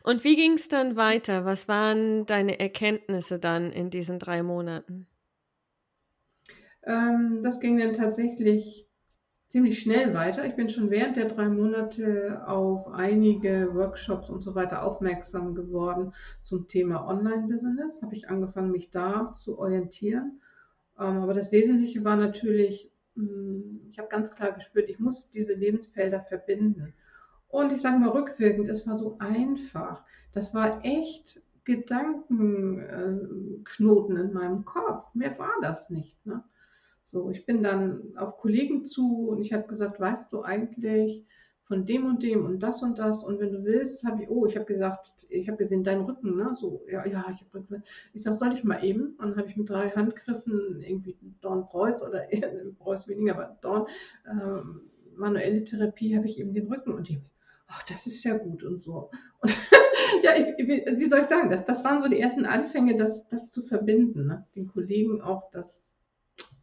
Und 0.02 0.24
wie 0.24 0.36
ging 0.36 0.52
es 0.52 0.68
dann 0.68 0.96
weiter? 0.96 1.44
Was 1.44 1.68
waren 1.68 2.26
deine 2.26 2.60
Erkenntnisse 2.60 3.38
dann 3.38 3.70
in 3.72 3.90
diesen 3.90 4.18
drei 4.18 4.42
Monaten? 4.42 5.06
Ähm, 6.84 7.40
das 7.42 7.60
ging 7.60 7.78
dann 7.78 7.92
tatsächlich 7.92 8.88
ziemlich 9.52 9.78
schnell 9.80 10.14
weiter. 10.14 10.46
Ich 10.46 10.56
bin 10.56 10.70
schon 10.70 10.90
während 10.90 11.18
der 11.18 11.26
drei 11.26 11.46
Monate 11.46 12.42
auf 12.46 12.88
einige 12.88 13.74
Workshops 13.74 14.30
und 14.30 14.40
so 14.40 14.54
weiter 14.54 14.82
aufmerksam 14.82 15.54
geworden 15.54 16.14
zum 16.42 16.68
Thema 16.68 17.06
Online-Business. 17.06 18.00
Habe 18.00 18.14
ich 18.14 18.30
angefangen, 18.30 18.70
mich 18.70 18.88
da 18.88 19.34
zu 19.34 19.58
orientieren. 19.58 20.40
Ähm, 20.98 21.18
aber 21.18 21.34
das 21.34 21.52
Wesentliche 21.52 22.02
war 22.02 22.16
natürlich, 22.16 22.90
hm, 23.14 23.88
ich 23.90 23.98
habe 23.98 24.08
ganz 24.08 24.30
klar 24.30 24.52
gespürt, 24.52 24.88
ich 24.88 24.98
muss 24.98 25.28
diese 25.28 25.52
Lebensfelder 25.52 26.22
verbinden. 26.22 26.94
Und 27.48 27.72
ich 27.72 27.82
sage 27.82 27.98
mal 27.98 28.08
rückwirkend, 28.08 28.70
es 28.70 28.86
war 28.86 28.94
so 28.94 29.18
einfach. 29.18 30.02
Das 30.32 30.54
war 30.54 30.82
echt 30.82 31.42
Gedankenknoten 31.64 34.16
in 34.16 34.32
meinem 34.32 34.64
Kopf. 34.64 35.14
Mehr 35.14 35.38
war 35.38 35.52
das 35.60 35.90
nicht. 35.90 36.24
Ne? 36.24 36.42
So, 37.02 37.30
ich 37.30 37.44
bin 37.44 37.62
dann 37.62 38.16
auf 38.16 38.36
Kollegen 38.36 38.86
zu 38.86 39.28
und 39.28 39.40
ich 39.40 39.52
habe 39.52 39.66
gesagt, 39.66 40.00
weißt 40.00 40.32
du 40.32 40.42
eigentlich 40.42 41.24
von 41.64 41.86
dem 41.86 42.06
und 42.06 42.22
dem 42.22 42.44
und 42.44 42.62
das 42.62 42.82
und 42.82 42.98
das 42.98 43.24
und 43.24 43.40
wenn 43.40 43.52
du 43.52 43.64
willst, 43.64 44.04
habe 44.04 44.22
ich, 44.22 44.28
oh, 44.28 44.46
ich 44.46 44.56
habe 44.56 44.66
gesagt, 44.66 45.12
ich 45.28 45.48
habe 45.48 45.58
gesehen, 45.58 45.84
deinen 45.84 46.04
Rücken, 46.04 46.36
ne? 46.36 46.54
So, 46.54 46.84
ja, 46.90 47.06
ja, 47.06 47.24
ich 47.30 47.40
habe 47.40 47.54
Rücken. 47.54 47.82
Ich 48.12 48.22
sage, 48.22 48.36
soll 48.36 48.52
ich 48.52 48.64
mal 48.64 48.84
eben? 48.84 49.14
Und 49.18 49.30
dann 49.30 49.36
habe 49.36 49.48
ich 49.48 49.56
mit 49.56 49.70
drei 49.70 49.90
Handgriffen 49.90 50.82
irgendwie 50.82 51.16
Dorn 51.40 51.66
Preuß 51.66 52.02
oder 52.02 52.26
Preuß 52.78 53.08
weniger, 53.08 53.34
aber 53.34 53.56
Dorn, 53.62 53.86
ähm, 54.30 54.82
manuelle 55.16 55.64
Therapie, 55.64 56.16
habe 56.16 56.26
ich 56.26 56.38
eben 56.38 56.52
den 56.52 56.68
Rücken 56.68 56.92
und 56.92 57.08
die, 57.08 57.20
ach, 57.68 57.82
das 57.84 58.06
ist 58.06 58.22
ja 58.24 58.36
gut 58.36 58.64
und 58.64 58.84
so. 58.84 59.10
Und 59.40 59.52
ja, 60.22 60.32
ich, 60.36 60.58
wie, 60.66 60.84
wie, 60.98 61.06
soll 61.06 61.20
ich 61.20 61.26
sagen, 61.26 61.50
das, 61.50 61.64
das 61.64 61.84
waren 61.84 62.02
so 62.02 62.08
die 62.08 62.20
ersten 62.20 62.44
Anfänge, 62.44 62.96
das, 62.96 63.26
das 63.28 63.50
zu 63.50 63.62
verbinden, 63.62 64.26
ne? 64.26 64.46
den 64.54 64.66
Kollegen 64.66 65.22
auch 65.22 65.50
das 65.50 65.91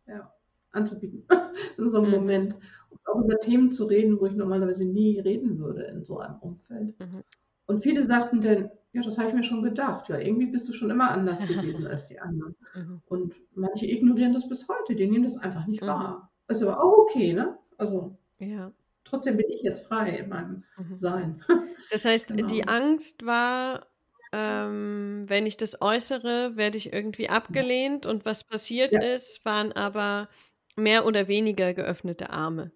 ja, 0.10 0.34
anzubieten 0.72 1.24
in 1.78 1.89
so 1.89 2.00
einem 2.00 2.12
mhm. 2.12 2.15
Moment. 2.15 2.56
Und 2.89 3.00
auch 3.06 3.24
über 3.24 3.39
Themen 3.39 3.72
zu 3.72 3.86
reden, 3.86 4.19
wo 4.19 4.26
ich 4.26 4.34
normalerweise 4.34 4.86
nie 4.86 5.19
reden 5.19 5.60
würde 5.60 5.84
in 5.84 6.04
so 6.04 6.19
einem 6.19 6.38
Umfeld. 6.39 7.00
Mhm. 7.00 7.24
Und 7.65 7.84
viele 7.84 8.04
sagten 8.04 8.41
dann, 8.41 8.72
ja, 8.93 9.02
das 9.04 9.17
habe 9.17 9.30
ich 9.30 9.36
mir 9.36 9.43
schon 9.43 9.62
gedacht. 9.62 10.10
Ja, 10.10 10.17
irgendwie 10.17 10.48
bist 10.48 10.67
du 10.67 10.74
schon 10.74 10.89
immer 10.89 11.12
anders 11.12 11.45
gewesen 11.45 11.88
als 11.88 12.06
die 12.06 12.19
anderen. 12.19 12.56
Mhm. 12.76 13.02
Und 13.08 13.34
manche 13.56 13.88
ignorieren 13.88 14.36
das 14.36 14.48
bis 14.48 14.67
heute, 14.67 14.93
die 14.93 15.08
nehmen 15.08 15.24
das 15.24 15.38
einfach 15.38 15.65
nicht 15.65 15.82
mhm. 15.82 15.88
wahr. 15.88 16.32
Ist 16.50 16.62
aber 16.62 16.84
auch 16.84 17.00
okay, 17.00 17.34
ne? 17.34 17.58
Also 17.80 18.15
ja. 18.38 18.72
trotzdem 19.06 19.38
bin 19.38 19.48
ich 19.50 19.63
jetzt 19.63 19.88
frei 19.88 20.17
in 20.17 20.30
meinem 20.30 20.63
mhm. 20.78 20.95
Sein. 20.95 21.43
Das 21.91 22.06
heißt, 22.06 22.36
genau. 22.36 22.48
die 22.48 22.67
Angst 22.67 23.26
war 23.26 23.88
ähm, 24.32 25.26
wenn 25.28 25.46
ich 25.46 25.58
das 25.58 25.82
äußere, 25.82 26.56
werde 26.56 26.78
ich 26.78 26.94
irgendwie 26.94 27.30
abgelehnt 27.30 28.06
und 28.06 28.26
was 28.26 28.44
passiert 28.44 28.96
ja. 28.96 29.02
ist, 29.02 29.44
waren 29.46 29.72
aber 29.72 30.30
mehr 30.76 31.06
oder 31.06 31.28
weniger 31.28 31.74
geöffnete 31.74 32.30
Arme. 32.30 32.72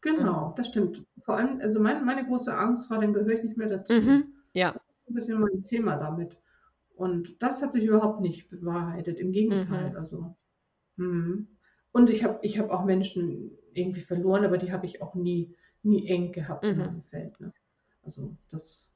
Genau, 0.00 0.50
mhm. 0.50 0.54
das 0.56 0.66
stimmt. 0.68 1.04
Vor 1.24 1.36
allem, 1.36 1.60
also 1.60 1.80
mein, 1.80 2.04
meine 2.04 2.26
große 2.26 2.52
Angst 2.52 2.90
war, 2.90 3.00
dann 3.00 3.12
gehöre 3.12 3.38
ich 3.38 3.44
nicht 3.44 3.56
mehr 3.56 3.68
dazu. 3.68 3.92
Mhm. 3.92 4.34
Ja. 4.52 4.72
Das 4.72 4.82
ist 4.82 5.08
ein 5.08 5.14
bisschen 5.14 5.40
mein 5.40 5.64
Thema 5.64 5.96
damit. 5.96 6.38
Und 6.96 7.40
das 7.42 7.62
hat 7.62 7.72
sich 7.72 7.84
überhaupt 7.84 8.20
nicht 8.20 8.50
bewahrheitet. 8.50 9.18
Im 9.18 9.32
Gegenteil, 9.32 9.90
mhm. 9.90 9.96
also. 9.96 10.36
Mh. 10.96 11.46
Und 11.92 12.10
ich 12.10 12.24
habe 12.24 12.38
ich 12.42 12.58
hab 12.58 12.70
auch 12.70 12.84
Menschen 12.84 13.52
irgendwie 13.74 14.00
verloren, 14.00 14.44
aber 14.44 14.58
die 14.58 14.72
habe 14.72 14.86
ich 14.86 15.02
auch 15.02 15.14
nie, 15.14 15.54
nie 15.82 16.08
eng 16.08 16.32
gehabt 16.32 16.64
in 16.64 16.76
mhm. 16.76 16.84
meinem 16.84 17.02
Feld. 17.04 17.38
Ne? 17.40 17.52
Also 18.02 18.36
das 18.50 18.91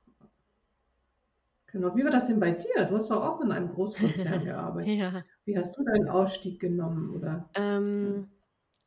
Genau. 1.76 1.94
Wie 1.94 2.04
war 2.04 2.10
das 2.10 2.24
denn 2.24 2.40
bei 2.40 2.52
dir? 2.52 2.86
Du 2.88 2.96
hast 2.96 3.10
doch 3.10 3.22
auch 3.22 3.42
in 3.42 3.52
einem 3.52 3.68
Großkonzern 3.68 4.44
gearbeitet. 4.44 4.94
ja. 4.94 5.22
Wie 5.44 5.58
hast 5.58 5.76
du 5.76 5.84
deinen 5.84 6.08
Ausstieg 6.08 6.58
genommen? 6.58 7.14
Oder? 7.14 7.50
Ähm, 7.52 8.30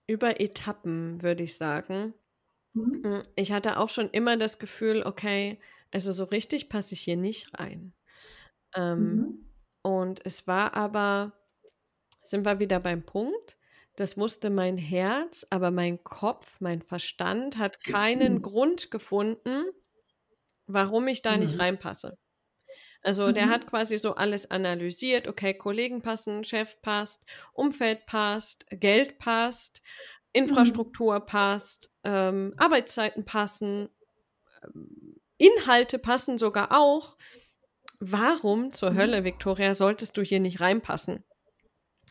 über 0.08 0.42
Etappen, 0.42 1.22
würde 1.22 1.44
ich 1.44 1.56
sagen. 1.56 2.16
Mhm. 2.74 3.04
Hm, 3.04 3.24
ich 3.36 3.52
hatte 3.52 3.78
auch 3.78 3.90
schon 3.90 4.10
immer 4.10 4.38
das 4.38 4.58
Gefühl, 4.58 5.04
okay, 5.06 5.60
also 5.92 6.12
so 6.12 6.24
richtig 6.24 6.68
passe 6.68 6.96
ich 6.96 7.02
hier 7.02 7.16
nicht 7.16 7.60
rein. 7.60 7.94
Ähm, 8.76 9.16
mhm. 9.16 9.46
Und 9.84 10.26
es 10.26 10.48
war 10.48 10.74
aber, 10.74 11.34
sind 12.24 12.44
wir 12.44 12.58
wieder 12.58 12.80
beim 12.80 13.04
Punkt, 13.04 13.56
das 13.98 14.18
wusste 14.18 14.50
mein 14.50 14.80
Herz, 14.80 15.46
aber 15.52 15.70
mein 15.70 16.04
Kopf, 16.04 16.60
mein 16.60 16.82
Verstand 16.82 17.60
hat 17.60 17.84
keinen 17.84 18.36
mhm. 18.38 18.42
Grund 18.42 18.90
gefunden, 18.90 19.66
warum 20.66 21.08
ich 21.08 21.22
da 21.22 21.38
nicht 21.38 21.54
mhm. 21.54 21.62
reinpasse. 21.62 22.18
Also 23.02 23.28
mhm. 23.28 23.34
der 23.36 23.50
hat 23.50 23.68
quasi 23.68 23.98
so 23.98 24.16
alles 24.16 24.50
analysiert, 24.52 25.28
okay, 25.28 25.54
Kollegen 25.54 26.02
passen, 26.02 26.44
Chef 26.44 26.82
passt, 26.82 27.26
Umfeld 27.54 28.06
passt, 28.06 28.66
Geld 28.72 29.18
passt, 29.20 29.82
Infrastruktur 30.34 31.20
passt, 31.22 31.92
ähm, 32.04 32.54
Arbeitszeiten 32.58 33.26
passen, 33.26 33.90
ähm, 34.64 35.16
Inhalte 35.38 35.98
passen 36.00 36.38
sogar 36.38 36.78
auch. 36.78 37.18
Warum 38.02 38.72
zur 38.72 38.92
Mhm. 38.92 38.98
Hölle, 38.98 39.24
Victoria, 39.24 39.76
solltest 39.76 40.18
du 40.18 40.22
hier 40.22 40.40
nicht 40.40 40.60
reinpassen? 40.62 41.24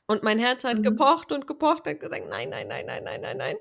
Und 0.07 0.23
mein 0.23 0.39
Herz 0.39 0.65
hat 0.65 0.79
Mhm. 0.79 0.83
gepocht 0.83 1.33
und 1.33 1.47
gepocht, 1.47 1.87
hat 1.87 2.01
gesagt, 2.01 2.27
nein, 2.29 2.49
nein, 2.49 2.67
nein, 2.67 2.87
nein, 2.87 3.05
nein, 3.05 3.21
nein, 3.21 3.37
nein. 3.37 3.57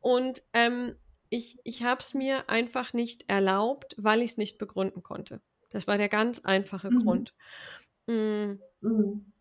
Und 0.00 0.42
ähm, 0.52 0.96
ich, 1.28 1.58
ich 1.62 1.84
habe 1.84 2.00
es 2.00 2.14
mir 2.14 2.48
einfach 2.50 2.92
nicht 2.92 3.24
erlaubt, 3.28 3.94
weil 3.98 4.20
ich 4.22 4.32
es 4.32 4.36
nicht 4.36 4.58
begründen 4.58 5.02
konnte. 5.04 5.40
Das 5.76 5.86
war 5.86 5.98
der 5.98 6.08
ganz 6.08 6.40
einfache 6.40 6.90
Mhm. 6.90 6.98
Grund. 7.02 7.34
Mm, 8.08 8.54
Mhm. 8.82 9.32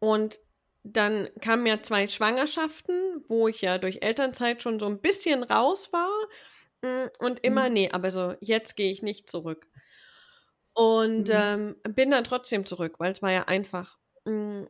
Und 0.00 0.40
dann 0.84 1.28
kamen 1.40 1.66
ja 1.66 1.80
zwei 1.82 2.08
Schwangerschaften, 2.08 3.24
wo 3.28 3.46
ich 3.48 3.60
ja 3.62 3.78
durch 3.78 3.98
Elternzeit 4.02 4.62
schon 4.62 4.80
so 4.80 4.86
ein 4.86 5.00
bisschen 5.00 5.44
raus 5.44 5.92
war. 5.92 6.10
Mm, 6.82 7.08
Und 7.20 7.40
immer, 7.44 7.68
Mhm. 7.68 7.74
nee, 7.74 7.90
aber 7.92 8.10
so, 8.10 8.34
jetzt 8.40 8.76
gehe 8.76 8.90
ich 8.90 9.02
nicht 9.02 9.30
zurück. 9.30 9.68
Und 10.74 11.28
Mhm. 11.28 11.34
ähm, 11.34 11.76
bin 11.90 12.10
dann 12.10 12.24
trotzdem 12.24 12.64
zurück, 12.66 12.98
weil 12.98 13.12
es 13.12 13.22
war 13.22 13.30
ja 13.32 13.44
einfach. 13.44 13.98
Mm, 14.24 14.64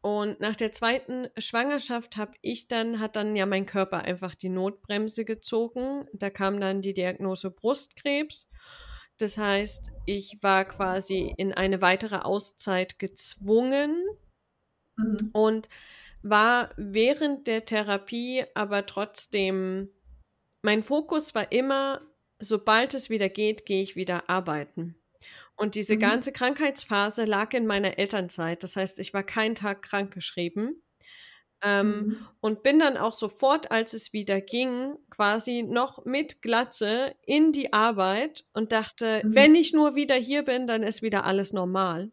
Und 0.00 0.38
nach 0.40 0.54
der 0.54 0.70
zweiten 0.70 1.28
Schwangerschaft 1.38 2.16
habe 2.16 2.32
ich 2.40 2.68
dann, 2.68 3.00
hat 3.00 3.16
dann 3.16 3.34
ja 3.34 3.46
mein 3.46 3.66
Körper 3.66 4.02
einfach 4.02 4.36
die 4.36 4.48
Notbremse 4.48 5.24
gezogen. 5.24 6.06
Da 6.12 6.30
kam 6.30 6.60
dann 6.60 6.82
die 6.82 6.94
Diagnose 6.94 7.50
Brustkrebs. 7.50 8.48
Das 9.18 9.36
heißt, 9.36 9.90
ich 10.06 10.38
war 10.42 10.64
quasi 10.64 11.34
in 11.36 11.52
eine 11.52 11.80
weitere 11.82 12.16
Auszeit 12.18 12.98
gezwungen 12.98 14.04
Mhm. 14.96 15.30
und 15.32 15.68
war 16.22 16.70
während 16.76 17.46
der 17.46 17.64
Therapie 17.64 18.44
aber 18.54 18.86
trotzdem, 18.86 19.90
mein 20.64 20.82
Fokus 20.82 21.34
war 21.34 21.52
immer, 21.52 22.02
sobald 22.40 22.94
es 22.94 23.10
wieder 23.10 23.28
geht, 23.28 23.66
gehe 23.66 23.82
ich 23.82 23.96
wieder 23.96 24.28
arbeiten. 24.28 24.96
Und 25.56 25.74
diese 25.74 25.96
Mhm. 25.96 26.00
ganze 26.00 26.32
Krankheitsphase 26.32 27.24
lag 27.24 27.52
in 27.54 27.66
meiner 27.66 27.98
Elternzeit. 27.98 28.62
Das 28.62 28.76
heißt, 28.76 28.98
ich 29.00 29.14
war 29.14 29.24
keinen 29.24 29.54
Tag 29.54 29.82
krankgeschrieben. 29.82 30.82
Ähm, 31.62 32.06
Mhm. 32.06 32.28
und 32.40 32.62
bin 32.62 32.78
dann 32.78 32.96
auch 32.96 33.14
sofort, 33.14 33.72
als 33.72 33.92
es 33.92 34.12
wieder 34.12 34.40
ging, 34.40 34.96
quasi 35.10 35.64
noch 35.64 36.04
mit 36.04 36.40
Glatze 36.42 37.14
in 37.26 37.50
die 37.52 37.72
Arbeit 37.72 38.44
und 38.52 38.70
dachte, 38.72 39.22
Mhm. 39.24 39.34
wenn 39.34 39.54
ich 39.56 39.72
nur 39.72 39.94
wieder 39.96 40.14
hier 40.14 40.44
bin, 40.44 40.66
dann 40.68 40.82
ist 40.84 41.02
wieder 41.02 41.24
alles 41.24 41.52
normal. 41.52 42.12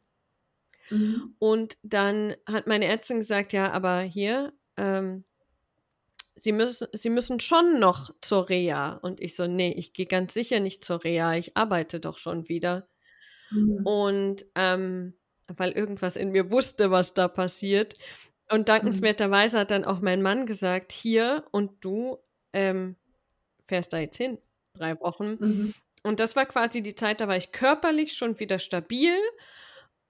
Mhm. 0.89 1.36
Und 1.39 1.77
dann 1.84 2.36
hat 2.47 2.67
meine 2.67 2.86
Ärztin 2.86 3.17
gesagt, 3.17 3.53
ja, 3.53 3.71
aber 3.71 4.01
hier, 4.01 4.53
ähm, 4.77 5.25
Sie 6.38 6.51
müssen, 6.51 6.88
Sie 6.93 7.10
müssen 7.10 7.39
schon 7.39 7.79
noch 7.79 8.13
zur 8.21 8.49
Reha. 8.49 8.95
Und 9.01 9.21
ich 9.21 9.36
so, 9.36 9.47
nee, 9.47 9.71
ich 9.71 9.93
gehe 9.93 10.05
ganz 10.05 10.34
sicher 10.34 10.60
nicht 10.60 10.84
zur 10.84 11.03
Reha, 11.03 11.36
ich 11.36 11.55
arbeite 11.55 11.99
doch 11.99 12.17
schon 12.17 12.49
wieder. 12.49 12.88
Mhm. 13.51 13.81
Und 13.86 14.45
ähm, 14.55 15.15
weil 15.55 15.71
irgendwas 15.71 16.15
in 16.15 16.31
mir 16.31 16.51
wusste, 16.51 16.91
was 16.91 17.13
da 17.13 17.27
passiert. 17.27 17.95
Und 18.51 18.69
dankenswerterweise 18.69 19.60
hat 19.60 19.71
dann 19.71 19.86
auch 19.86 20.01
mein 20.01 20.21
Mann 20.21 20.45
gesagt, 20.45 20.91
hier 20.91 21.45
und 21.51 21.84
du 21.84 22.19
ähm, 22.53 22.95
fährst 23.67 23.91
da 23.93 23.97
jetzt 23.97 24.17
hin, 24.17 24.38
drei 24.73 24.99
Wochen. 24.99 25.38
Mhm. 25.39 25.73
Und 26.03 26.19
das 26.19 26.36
war 26.36 26.45
quasi 26.45 26.81
die 26.84 26.93
Zeit, 26.95 27.21
da 27.21 27.27
war 27.27 27.36
ich 27.38 27.51
körperlich 27.51 28.13
schon 28.13 28.39
wieder 28.39 28.60
stabil 28.60 29.15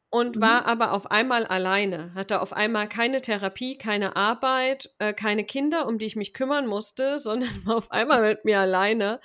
und 0.09 0.35
Mhm. 0.35 0.41
war 0.41 0.65
aber 0.65 0.91
auf 0.91 1.09
einmal 1.11 1.45
alleine, 1.45 2.13
hatte 2.13 2.41
auf 2.41 2.51
einmal 2.53 2.87
keine 2.89 3.21
Therapie, 3.21 3.77
keine 3.77 4.15
Arbeit, 4.15 4.93
äh, 4.99 5.13
keine 5.13 5.45
Kinder, 5.45 5.87
um 5.87 5.97
die 5.97 6.05
ich 6.05 6.15
mich 6.15 6.33
kümmern 6.33 6.67
musste, 6.67 7.17
sondern 7.19 7.49
war 7.65 7.77
auf 7.77 7.91
einmal 7.91 8.21
mit 8.21 8.45
mir 8.45 8.59
alleine. 8.59 9.19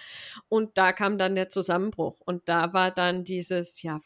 Und 0.49 0.79
da 0.79 0.93
kam 0.93 1.19
dann 1.19 1.35
der 1.35 1.49
Zusammenbruch. 1.49 2.21
Und 2.25 2.49
da 2.49 2.73
war 2.73 2.91
dann 2.93 3.25
dieses, 3.25 3.83
ja, 3.83 3.99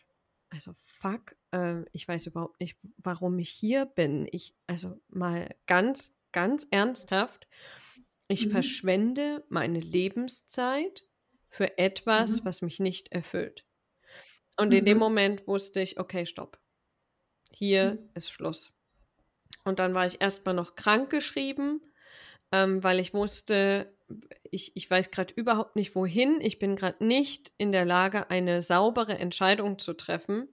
also 0.54 0.72
fuck, 0.76 1.34
äh, 1.50 1.82
ich 1.92 2.06
weiß 2.06 2.26
überhaupt 2.26 2.60
nicht, 2.60 2.78
warum 2.98 3.38
ich 3.40 3.50
hier 3.50 3.86
bin. 3.86 4.28
Ich, 4.30 4.54
also 4.68 5.00
mal 5.08 5.54
ganz, 5.66 6.14
ganz 6.32 6.66
ernsthaft, 6.70 7.48
ich 8.28 8.46
Mhm. 8.46 8.50
verschwende 8.52 9.44
meine 9.48 9.80
Lebenszeit 9.80 11.06
für 11.48 11.76
etwas, 11.76 12.40
Mhm. 12.40 12.44
was 12.44 12.62
mich 12.62 12.78
nicht 12.78 13.12
erfüllt. 13.12 13.66
Und 14.56 14.72
in 14.72 14.84
dem 14.84 14.98
Mhm. 14.98 15.00
Moment 15.00 15.46
wusste 15.48 15.80
ich, 15.80 15.98
okay, 15.98 16.24
stopp. 16.24 16.60
Hier 17.50 17.92
Mhm. 17.94 18.10
ist 18.14 18.30
Schluss. 18.30 18.72
Und 19.64 19.80
dann 19.80 19.94
war 19.94 20.06
ich 20.06 20.20
erstmal 20.20 20.54
noch 20.54 20.76
krank 20.76 21.10
geschrieben, 21.10 21.80
ähm, 22.52 22.82
weil 22.84 23.00
ich 23.00 23.12
wusste, 23.12 23.93
ich, 24.50 24.72
ich 24.76 24.90
weiß 24.90 25.10
gerade 25.10 25.34
überhaupt 25.34 25.76
nicht 25.76 25.94
wohin. 25.94 26.40
Ich 26.40 26.58
bin 26.58 26.76
gerade 26.76 27.04
nicht 27.04 27.52
in 27.58 27.72
der 27.72 27.84
Lage, 27.84 28.30
eine 28.30 28.62
saubere 28.62 29.18
Entscheidung 29.18 29.78
zu 29.78 29.94
treffen. 29.94 30.48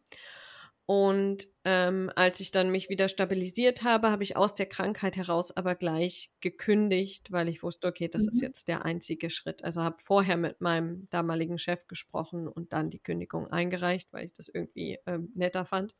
Und 0.87 1.47
ähm, 1.63 2.11
als 2.15 2.41
ich 2.41 2.51
dann 2.51 2.69
mich 2.69 2.89
wieder 2.89 3.07
stabilisiert 3.07 3.83
habe, 3.83 4.11
habe 4.11 4.23
ich 4.23 4.35
aus 4.35 4.53
der 4.53 4.65
Krankheit 4.65 5.15
heraus 5.15 5.55
aber 5.55 5.75
gleich 5.75 6.31
gekündigt, 6.41 7.31
weil 7.31 7.47
ich 7.47 7.63
wusste, 7.63 7.87
okay, 7.87 8.09
das 8.09 8.27
ist 8.27 8.41
Mhm. 8.41 8.47
jetzt 8.47 8.67
der 8.67 8.83
einzige 8.83 9.29
Schritt. 9.29 9.63
Also 9.63 9.81
habe 9.83 9.97
vorher 9.99 10.35
mit 10.37 10.59
meinem 10.59 11.07
damaligen 11.09 11.57
Chef 11.57 11.87
gesprochen 11.87 12.47
und 12.47 12.73
dann 12.73 12.89
die 12.89 12.99
Kündigung 12.99 13.47
eingereicht, 13.47 14.11
weil 14.11 14.25
ich 14.27 14.33
das 14.33 14.49
irgendwie 14.49 14.97
ähm, 15.05 15.31
netter 15.35 15.63
fand. 15.65 15.95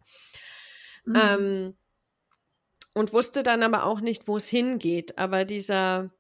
Mhm. 1.06 1.16
Ähm, 1.16 1.78
und 2.94 3.14
wusste 3.14 3.44
dann 3.44 3.64
aber 3.64 3.86
auch 3.86 4.02
nicht, 4.02 4.28
wo 4.28 4.38
es 4.38 4.48
hingeht. 4.48 5.18
Aber 5.18 5.46
dieser, 5.46 6.12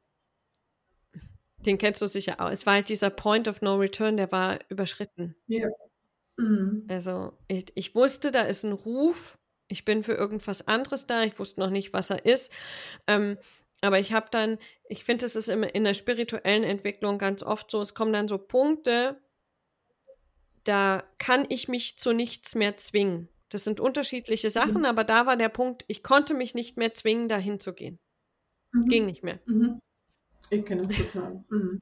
den 1.65 1.78
kennst 1.78 2.02
du 2.02 2.08
sicher 2.08 2.39
auch. 2.39 2.50
Es 2.50 2.65
war 2.65 2.74
halt 2.76 2.89
dieser 2.89 3.10
Point 3.10 3.47
of 3.47 3.62
No 3.62 3.76
Return, 3.76 4.17
der 4.17 4.32
war 4.32 4.60
überschritten. 4.69 5.36
Ja. 5.47 5.67
Mhm. 6.38 6.88
Also 6.89 7.34
ich, 7.47 7.65
ich 7.76 7.95
wusste, 7.95 8.32
da 8.32 8.41
ist 8.41 8.63
ein 8.63 8.71
Ruf. 8.74 9.38
Ich 9.67 9.86
bin 9.86 10.04
für 10.04 10.13
irgendwas 10.13 10.67
anderes 10.67 11.08
da. 11.08 11.24
Ich 11.24 11.39
wusste 11.39 11.60
noch 11.60 11.69
nicht, 11.69 11.93
was 11.93 12.10
er 12.10 12.26
ist. 12.26 12.52
Ähm, 13.08 13.38
aber 13.82 14.00
ich 14.00 14.13
habe 14.13 14.28
dann, 14.32 14.58
ich 14.89 15.04
finde, 15.04 15.26
es 15.26 15.36
ist 15.36 15.50
in, 15.50 15.63
in 15.63 15.84
der 15.84 15.93
spirituellen 15.93 16.63
Entwicklung 16.63 17.17
ganz 17.17 17.41
oft 17.41 17.71
so, 17.71 17.82
es 17.82 17.95
kommen 17.95 18.13
dann 18.13 18.28
so 18.28 18.38
Punkte, 18.38 19.19
da 20.63 21.04
kann 21.17 21.45
ich 21.50 21.67
mich 21.67 21.97
zu 21.97 22.13
nichts 22.13 22.54
mehr 22.56 22.78
zwingen. 22.78 23.28
Das 23.50 23.63
sind 23.63 23.80
unterschiedliche 23.80 24.50
Sachen, 24.50 24.80
Mhm. 24.80 24.86
aber 24.86 25.04
da 25.04 25.26
war 25.26 25.36
der 25.36 25.50
Punkt, 25.50 25.84
ich 25.88 26.04
konnte 26.04 26.34
mich 26.34 26.54
nicht 26.54 26.78
mehr 26.78 26.93
zwingen, 26.93 27.28
dahin 27.28 27.60
zu 27.60 27.74
gehen. 27.74 28.00
Mhm. 28.71 28.88
Ging 28.88 29.06
nicht 29.06 29.24
mehr. 29.24 29.39
Mhm. 29.45 29.80
Ich 30.52 30.66
kenne 30.66 30.84
das 30.86 30.98
total. 30.98 31.44
Mhm. 31.50 31.80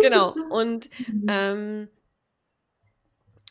Genau. 0.00 0.36
Und 0.50 0.90
Mhm. 1.08 1.26
ähm, 1.28 1.88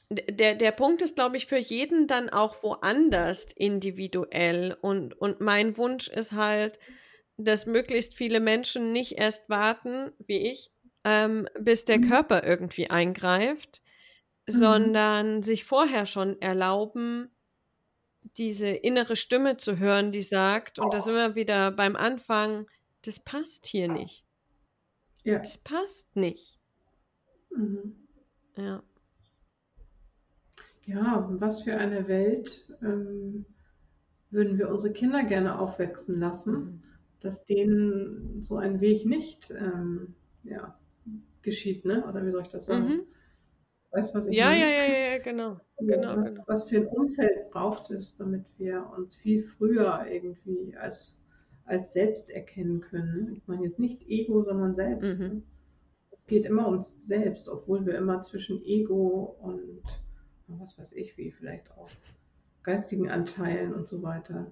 der, 0.09 0.55
der 0.55 0.71
Punkt 0.71 1.01
ist, 1.01 1.15
glaube 1.15 1.37
ich, 1.37 1.45
für 1.47 1.57
jeden 1.57 2.07
dann 2.07 2.29
auch 2.29 2.61
woanders 2.63 3.47
individuell. 3.55 4.77
Und, 4.81 5.19
und 5.19 5.41
mein 5.41 5.77
Wunsch 5.77 6.07
ist 6.07 6.33
halt, 6.33 6.79
dass 7.37 7.65
möglichst 7.65 8.13
viele 8.15 8.39
Menschen 8.39 8.93
nicht 8.93 9.13
erst 9.17 9.49
warten, 9.49 10.11
wie 10.19 10.51
ich, 10.51 10.71
ähm, 11.03 11.47
bis 11.59 11.85
der 11.85 11.97
Mhm. 11.97 12.09
Körper 12.09 12.43
irgendwie 12.43 12.89
eingreift, 12.89 13.81
Mhm. 14.47 14.51
sondern 14.53 15.43
sich 15.43 15.65
vorher 15.65 16.05
schon 16.05 16.41
erlauben, 16.41 17.31
diese 18.37 18.67
innere 18.69 19.15
Stimme 19.15 19.57
zu 19.57 19.77
hören, 19.79 20.11
die 20.11 20.21
sagt, 20.21 20.79
und 20.79 20.93
da 20.93 20.99
sind 20.99 21.15
wir 21.15 21.35
wieder 21.35 21.71
beim 21.71 21.95
Anfang, 21.95 22.67
das 23.03 23.19
passt 23.19 23.65
hier 23.67 23.87
nicht. 23.87 24.24
Ja. 25.25 25.39
Das 25.39 25.57
passt 25.57 26.15
nicht. 26.15 26.57
Mhm. 27.57 27.95
Ja. 28.57 28.81
Ja, 30.85 31.27
was 31.39 31.63
für 31.63 31.75
eine 31.77 32.07
Welt 32.07 32.71
ähm, 32.81 33.45
würden 34.31 34.57
wir 34.59 34.69
unsere 34.69 34.93
Kinder 34.93 35.23
gerne 35.23 35.59
aufwachsen 35.59 36.19
lassen, 36.19 36.53
Mhm. 36.53 36.83
dass 37.21 37.45
denen 37.45 38.41
so 38.43 38.57
ein 38.57 38.81
Weg 38.81 39.05
nicht 39.05 39.51
ähm, 39.51 40.15
ja, 40.43 40.79
geschieht, 41.43 41.85
ne? 41.85 42.05
Oder 42.07 42.25
wie 42.25 42.31
soll 42.31 42.43
ich 42.43 42.49
das 42.49 42.67
sagen? 42.67 42.97
Mhm. 42.97 43.07
Weißt 43.91 44.13
du, 44.13 44.17
was 44.19 44.27
ich 44.27 44.35
Ja, 44.35 44.45
meine? 44.45 44.59
ja, 44.59 44.67
ja, 44.69 44.83
ja, 44.85 44.97
ja, 45.13 45.17
genau. 45.19 45.59
Genau, 45.79 46.17
was, 46.17 46.35
genau. 46.35 46.43
was 46.47 46.63
für 46.65 46.77
ein 46.77 46.87
Umfeld 46.87 47.49
braucht 47.51 47.91
es, 47.91 48.15
damit 48.15 48.45
wir 48.57 48.89
uns 48.97 49.15
viel 49.15 49.43
früher 49.43 50.05
irgendwie 50.07 50.75
als, 50.77 51.19
als 51.65 51.93
selbst 51.93 52.29
erkennen 52.29 52.81
können. 52.81 53.25
Ne? 53.25 53.33
Ich 53.37 53.47
meine 53.47 53.63
jetzt 53.63 53.79
nicht 53.79 54.07
Ego, 54.07 54.43
sondern 54.43 54.75
selbst. 54.75 55.19
Mhm. 55.19 55.25
Ne? 55.25 55.41
Es 56.11 56.25
geht 56.25 56.45
immer 56.45 56.67
ums 56.67 56.93
Selbst, 56.99 57.49
obwohl 57.49 57.85
wir 57.85 57.97
immer 57.97 58.21
zwischen 58.21 58.63
Ego 58.63 59.35
und 59.41 59.81
was 60.47 60.77
weiß 60.77 60.93
ich 60.93 61.17
wie, 61.17 61.31
vielleicht 61.31 61.71
auch 61.71 61.89
geistigen 62.63 63.09
Anteilen 63.09 63.73
und 63.73 63.87
so 63.87 64.01
weiter 64.01 64.51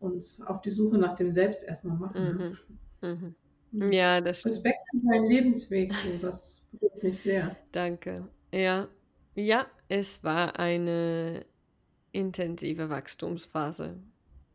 uns 0.00 0.40
auf 0.42 0.60
die 0.62 0.70
Suche 0.70 0.98
nach 0.98 1.16
dem 1.16 1.32
Selbst 1.32 1.62
erstmal 1.62 1.96
machen. 1.96 2.36
Ne? 2.36 2.56
Mhm. 3.02 3.08
Mhm. 3.08 3.34
Ja, 3.92 4.22
das 4.22 4.40
stimmt. 4.40 4.54
Respekt 4.54 4.78
für 4.90 5.06
deinen 5.06 5.28
Lebensweg, 5.28 5.92
das 6.22 6.62
berührt 6.72 7.02
mich 7.02 7.18
sehr. 7.20 7.54
Danke. 7.72 8.14
Ja. 8.52 8.88
Ja, 9.34 9.66
es 9.88 10.24
war 10.24 10.58
eine 10.58 11.44
intensive 12.12 12.88
Wachstumsphase. 12.88 13.98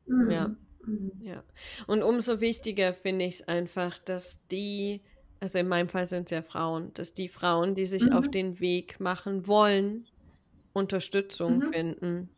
Mhm. 0.07 0.31
Ja. 0.31 0.55
Mhm. 0.85 1.11
Ja. 1.21 1.43
Und 1.87 2.03
umso 2.03 2.41
wichtiger 2.41 2.93
finde 2.93 3.25
ich 3.25 3.35
es 3.35 3.47
einfach, 3.47 3.99
dass 3.99 4.45
die, 4.47 5.01
also 5.39 5.59
in 5.59 5.67
meinem 5.67 5.89
Fall 5.89 6.07
sind 6.07 6.25
es 6.25 6.31
ja 6.31 6.41
Frauen, 6.41 6.93
dass 6.93 7.13
die 7.13 7.27
Frauen, 7.27 7.75
die 7.75 7.85
sich 7.85 8.05
mhm. 8.05 8.13
auf 8.13 8.29
den 8.29 8.59
Weg 8.59 8.99
machen 8.99 9.47
wollen, 9.47 10.07
Unterstützung 10.73 11.57
mhm. 11.57 11.73
finden 11.73 12.29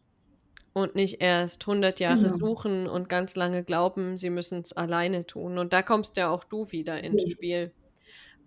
und 0.73 0.95
nicht 0.95 1.21
erst 1.21 1.61
100 1.61 1.99
Jahre 1.99 2.23
genau. 2.23 2.37
suchen 2.37 2.87
und 2.87 3.09
ganz 3.09 3.35
lange 3.35 3.63
glauben, 3.63 4.17
sie 4.17 4.31
müssen 4.31 4.61
es 4.61 4.73
alleine 4.73 5.25
tun. 5.25 5.57
Und 5.57 5.71
da 5.71 5.83
kommst 5.83 6.17
ja 6.17 6.29
auch 6.29 6.43
du 6.43 6.71
wieder 6.71 7.03
ins 7.03 7.23
ja. 7.23 7.29
Spiel. 7.29 7.71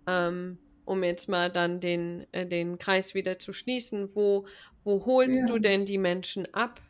Ähm, 0.05 0.57
um 0.87 1.03
jetzt 1.03 1.27
mal 1.27 1.51
dann 1.51 1.81
den, 1.81 2.25
äh, 2.31 2.45
den 2.45 2.79
Kreis 2.79 3.13
wieder 3.13 3.39
zu 3.39 3.51
schließen. 3.51 4.15
Wo, 4.15 4.45
wo 4.83 5.05
holst 5.05 5.39
ja. 5.41 5.45
du 5.45 5.59
denn 5.59 5.85
die 5.85 5.97
Menschen 5.97 6.53
ab? 6.53 6.81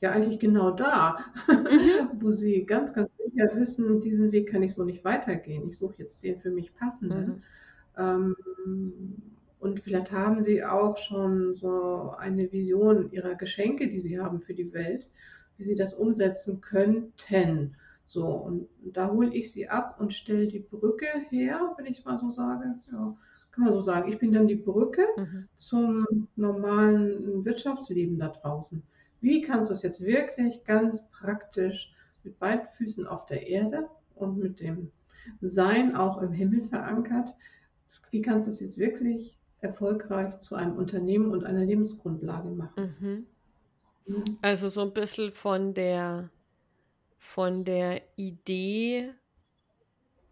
Ja, 0.00 0.10
eigentlich 0.12 0.38
genau 0.38 0.72
da, 0.72 1.18
mhm. 1.48 2.10
wo 2.20 2.30
sie 2.30 2.64
ganz, 2.64 2.92
ganz 2.92 3.10
sicher 3.16 3.54
wissen, 3.56 4.00
diesen 4.00 4.30
Weg 4.30 4.50
kann 4.50 4.62
ich 4.62 4.74
so 4.74 4.84
nicht 4.84 5.04
weitergehen. 5.04 5.68
Ich 5.68 5.78
suche 5.78 5.94
jetzt 5.98 6.22
den 6.22 6.38
für 6.38 6.50
mich 6.50 6.74
passenden. 6.74 7.26
Mhm. 7.26 7.42
Ähm, 7.98 8.36
und 9.58 9.80
vielleicht 9.80 10.12
haben 10.12 10.42
Sie 10.42 10.62
auch 10.62 10.98
schon 10.98 11.54
so 11.56 12.14
eine 12.18 12.52
Vision 12.52 13.10
Ihrer 13.10 13.34
Geschenke, 13.34 13.88
die 13.88 14.00
Sie 14.00 14.20
haben 14.20 14.40
für 14.40 14.54
die 14.54 14.72
Welt, 14.72 15.08
wie 15.56 15.64
Sie 15.64 15.74
das 15.74 15.94
umsetzen 15.94 16.60
könnten. 16.60 17.74
So, 18.06 18.26
und 18.26 18.68
da 18.84 19.10
hole 19.10 19.34
ich 19.34 19.50
Sie 19.50 19.68
ab 19.68 19.96
und 19.98 20.12
stelle 20.12 20.46
die 20.46 20.60
Brücke 20.60 21.06
her, 21.30 21.74
wenn 21.76 21.86
ich 21.86 22.04
mal 22.04 22.18
so 22.18 22.30
sage. 22.30 22.74
Ja, 22.92 23.16
kann 23.50 23.64
man 23.64 23.72
so 23.72 23.80
sagen. 23.80 24.12
Ich 24.12 24.18
bin 24.18 24.32
dann 24.32 24.46
die 24.46 24.54
Brücke 24.54 25.02
mhm. 25.16 25.48
zum 25.56 26.28
normalen 26.36 27.44
Wirtschaftsleben 27.44 28.18
da 28.18 28.28
draußen. 28.28 28.82
Wie 29.20 29.40
kannst 29.40 29.70
du 29.70 29.74
es 29.74 29.82
jetzt 29.82 30.00
wirklich 30.00 30.64
ganz 30.64 31.02
praktisch 31.10 31.94
mit 32.22 32.38
beiden 32.38 32.66
Füßen 32.76 33.06
auf 33.06 33.26
der 33.26 33.46
Erde 33.46 33.88
und 34.14 34.38
mit 34.38 34.60
dem 34.60 34.90
Sein 35.40 35.96
auch 35.96 36.20
im 36.22 36.32
Himmel 36.32 36.68
verankert, 36.68 37.30
wie 38.10 38.22
kannst 38.22 38.46
du 38.46 38.52
es 38.52 38.60
jetzt 38.60 38.78
wirklich 38.78 39.36
erfolgreich 39.60 40.38
zu 40.38 40.54
einem 40.54 40.76
Unternehmen 40.76 41.30
und 41.30 41.44
einer 41.44 41.64
Lebensgrundlage 41.64 42.50
machen. 42.50 42.94
Mhm. 43.00 43.26
Mhm. 44.06 44.38
Also 44.42 44.68
so 44.68 44.82
ein 44.82 44.92
bisschen 44.92 45.32
von 45.32 45.74
der 45.74 46.30
von 47.18 47.64
der 47.64 48.02
Idee 48.16 49.12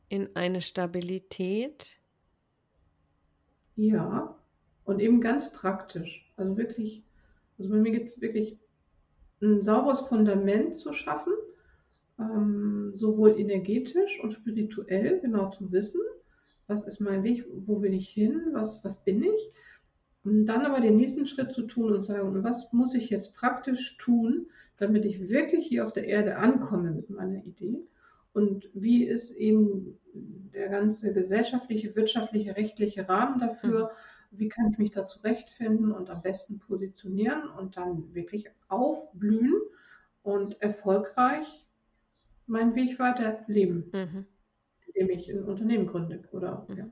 in 0.09 0.35
eine 0.37 0.63
Stabilität. 0.63 1.99
Ja, 3.75 4.39
und 4.85 5.01
eben 5.01 5.21
ganz 5.21 5.51
praktisch. 5.51 6.31
Also 6.37 6.57
wirklich, 6.57 7.03
also 7.59 7.71
bei 7.71 7.77
mir 7.77 7.91
geht 7.91 8.07
es 8.07 8.21
wirklich 8.21 8.59
ein 9.45 9.63
sauberes 9.63 10.01
Fundament 10.01 10.77
zu 10.77 10.93
schaffen, 10.93 11.33
ähm, 12.19 12.93
sowohl 12.95 13.39
energetisch 13.39 14.21
und 14.23 14.33
spirituell 14.33 15.21
genau 15.21 15.51
zu 15.51 15.71
wissen, 15.73 16.01
was 16.67 16.87
ist 16.87 17.01
mein 17.01 17.23
Weg, 17.23 17.45
wo 17.67 17.83
will 17.83 17.93
ich 17.93 18.09
hin, 18.09 18.41
was, 18.53 18.85
was 18.85 19.05
bin 19.05 19.23
ich. 19.23 19.51
Und 20.25 20.47
dann 20.47 20.65
aber 20.65 20.81
den 20.81 20.97
nächsten 20.97 21.27
Schritt 21.27 21.53
zu 21.53 21.63
tun 21.63 21.93
und 21.93 22.03
sagen, 22.03 22.43
was 22.43 22.73
muss 22.73 22.95
ich 22.95 23.11
jetzt 23.11 23.35
praktisch 23.35 23.99
tun, 23.99 24.47
damit 24.79 25.05
ich 25.05 25.29
wirklich 25.29 25.67
hier 25.67 25.85
auf 25.87 25.93
der 25.93 26.07
Erde 26.07 26.37
ankomme 26.37 26.91
mit 26.91 27.11
meiner 27.11 27.45
Idee. 27.45 27.83
Und 28.33 28.69
wie 28.73 29.05
ist 29.05 29.33
eben 29.33 29.99
der 30.55 30.69
ganze 30.69 31.13
gesellschaftliche, 31.13 31.95
wirtschaftliche, 31.95 32.57
rechtliche 32.57 33.09
Rahmen 33.09 33.39
dafür? 33.39 33.85
Mhm. 33.85 33.89
Wie 34.37 34.49
kann 34.49 34.71
ich 34.71 34.79
mich 34.79 34.91
da 34.91 35.07
zurechtfinden 35.07 35.93
und 35.93 36.11
am 36.11 36.23
besten 36.23 36.59
positionieren 36.59 37.49
und 37.49 37.77
dann 37.77 38.15
wirklich 38.15 38.49
aufblühen 38.69 39.61
und 40.23 40.61
erfolgreich 40.61 41.67
meinen 42.47 42.75
Weg 42.75 42.99
weiterleben? 42.99 43.91
Mhm 43.93 44.27
indem 44.95 45.11
ich 45.11 45.31
ein 45.31 45.45
Unternehmen 45.45 45.87
gründe 45.87 46.23
oder 46.33 46.67
ja, 46.77 46.85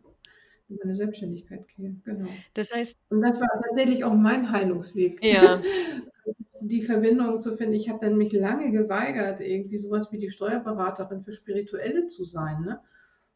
in 0.68 0.78
meine 0.82 0.94
Selbstständigkeit 0.94 1.66
gehe. 1.68 1.96
Genau. 2.04 2.28
Das 2.54 2.74
heißt. 2.74 2.98
Und 3.10 3.22
das 3.22 3.40
war 3.40 3.48
tatsächlich 3.62 4.04
auch 4.04 4.14
mein 4.14 4.50
Heilungsweg. 4.50 5.22
Ja. 5.22 5.62
die 6.64 6.82
Verbindung 6.82 7.40
zu 7.40 7.56
finden. 7.56 7.74
Ich 7.74 7.88
habe 7.88 7.98
dann 8.00 8.16
mich 8.16 8.32
lange 8.32 8.70
geweigert, 8.70 9.40
irgendwie 9.40 9.78
sowas 9.78 10.12
wie 10.12 10.18
die 10.18 10.30
Steuerberaterin 10.30 11.22
für 11.22 11.32
Spirituelle 11.32 12.06
zu 12.06 12.24
sein, 12.24 12.60
ne? 12.62 12.80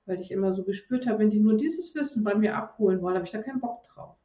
Weil 0.07 0.21
ich 0.21 0.31
immer 0.31 0.55
so 0.55 0.63
gespürt 0.63 1.07
habe, 1.07 1.21
wenn 1.21 1.31
die 1.31 1.41
nur 1.41 1.57
dieses 1.57 1.95
Wissen 1.95 2.25
bei 2.25 2.35
mir 2.35 2.57
abholen 2.57 3.03
wollen, 3.03 3.17
habe 3.17 3.27
ich 3.27 3.33
da 3.33 3.43
keinen 3.43 3.61
Bock 3.61 3.85
drauf. 3.85 4.17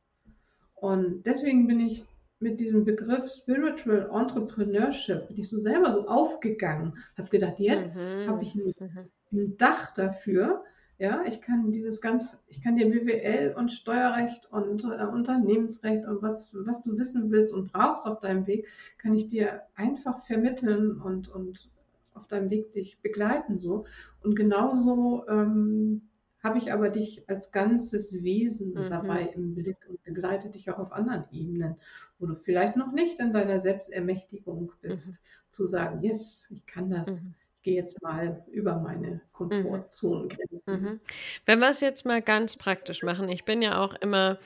Und 0.76 1.24
deswegen 1.26 1.68
bin 1.68 1.80
ich 1.80 2.06
mit 2.40 2.60
diesem 2.60 2.86
Begriff 2.86 3.30
Spiritual 3.30 4.10
Entrepreneurship, 4.12 5.28
bin 5.28 5.38
ich 5.38 5.50
so 5.50 5.60
selber 5.60 5.92
so 5.92 6.08
aufgegangen, 6.08 6.98
habe 7.18 7.30
gedacht, 7.30 7.60
jetzt 7.60 8.08
mhm. 8.08 8.28
habe 8.28 8.44
ich 8.44 8.56
ein, 8.56 8.74
mhm 8.80 9.10
ein 9.32 9.58
Dach 9.58 9.92
dafür. 9.92 10.64
Ja, 10.98 11.24
ich 11.26 11.42
kann 11.42 11.72
dieses 11.72 12.00
ganz, 12.00 12.38
ich 12.48 12.62
kann 12.62 12.76
dir 12.76 12.88
BWL 12.88 13.56
und 13.58 13.72
Steuerrecht 13.72 14.46
und 14.52 14.84
äh, 14.84 15.04
Unternehmensrecht 15.04 16.06
und 16.06 16.22
was, 16.22 16.56
was 16.66 16.84
du 16.84 16.96
wissen 16.98 17.32
willst 17.32 17.54
und 17.54 17.72
brauchst 17.74 18.06
auf 18.06 18.20
deinem 18.20 18.46
Weg, 18.46 18.68
kann 19.00 19.16
ich 19.16 19.28
dir 19.28 19.64
einfach 19.76 20.24
vermitteln 20.28 21.02
und, 21.02 21.28
und 21.28 21.72
auf 22.14 22.28
deinem 22.28 22.50
Weg 22.50 22.72
dich 22.74 23.00
begleiten 23.02 23.58
so. 23.58 23.86
Und 24.22 24.36
genauso 24.36 25.26
ähm, 25.28 26.04
habe 26.44 26.58
ich 26.58 26.74
aber 26.74 26.90
dich 26.90 27.30
als 27.30 27.52
ganzes 27.52 28.14
Wesen 28.24 28.74
mhm. 28.74 28.90
dabei 28.90 29.32
im 29.36 29.56
Blick 29.56 29.78
und 29.88 30.04
begleite 30.04 30.50
dich 30.50 30.70
auch 30.72 30.80
auf 30.80 30.92
anderen 30.92 31.26
Ebenen, 31.32 31.76
wo 32.20 32.26
du 32.26 32.36
vielleicht 32.36 32.76
noch 32.76 32.92
nicht 32.92 33.20
in 33.20 33.34
deiner 33.34 33.60
Selbstermächtigung 33.60 34.72
bist, 34.82 35.10
mhm. 35.10 35.18
zu 35.52 35.66
sagen, 35.66 36.02
yes, 36.04 36.48
ich 36.50 36.66
kann 36.66 36.90
das. 36.90 37.22
Mhm 37.22 37.36
gehe 37.64 37.76
jetzt 37.76 38.02
mal 38.02 38.44
über 38.52 38.80
meine 38.80 39.12
mhm. 39.12 39.22
Komfortzonengrenzen. 39.34 40.82
Mhm. 40.82 41.00
Wenn 41.46 41.60
wir 41.60 41.70
es 41.70 41.80
jetzt 41.82 42.06
mal 42.06 42.22
ganz 42.22 42.58
praktisch 42.58 43.04
machen, 43.04 43.30
ich 43.30 43.46
bin 43.46 43.62
ja 43.62 43.84
auch 43.84 43.94
immer, 43.94 44.40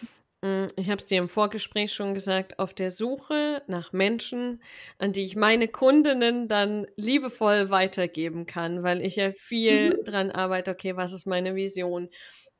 ich 0.76 0.90
habe 0.90 1.02
es 1.02 1.06
dir 1.06 1.18
im 1.18 1.28
Vorgespräch 1.28 1.94
schon 1.94 2.14
gesagt, 2.14 2.60
auf 2.60 2.74
der 2.74 2.92
Suche 2.92 3.64
nach 3.68 3.94
Menschen, 3.94 4.62
an 4.98 5.12
die 5.12 5.24
ich 5.24 5.36
meine 5.36 5.68
Kundinnen 5.68 6.48
dann 6.48 6.88
liebevoll 6.96 7.70
weitergeben 7.70 8.46
kann, 8.46 8.84
weil 8.84 9.02
ich 9.02 9.16
ja 9.16 9.32
viel 9.32 9.98
mhm. 9.98 10.04
dran 10.04 10.32
arbeite, 10.32 10.72
okay, 10.72 10.96
was 10.96 11.14
ist 11.14 11.26
meine 11.26 11.56
Vision? 11.56 12.10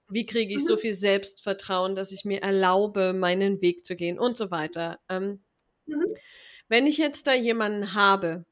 Wie 0.08 0.26
kriege 0.26 0.54
ich 0.54 0.62
mhm. 0.62 0.67
so 0.67 0.78
viel 0.78 0.93
Selbstvertrauen, 0.93 1.95
dass 1.95 2.12
ich 2.12 2.26
mir 2.26 2.41
erlaube, 2.41 3.13
meinen 3.13 3.62
Weg 3.62 3.86
zu 3.86 3.95
gehen 3.95 4.19
und 4.19 4.38
so 4.38 4.52
weiter. 4.52 5.00
Ähm, 5.10 5.43
mhm. 5.86 6.15
Wenn 6.67 6.88
ich 6.88 6.98
jetzt 6.98 7.28
da 7.28 7.34
jemanden 7.34 7.93
habe, 7.93 8.45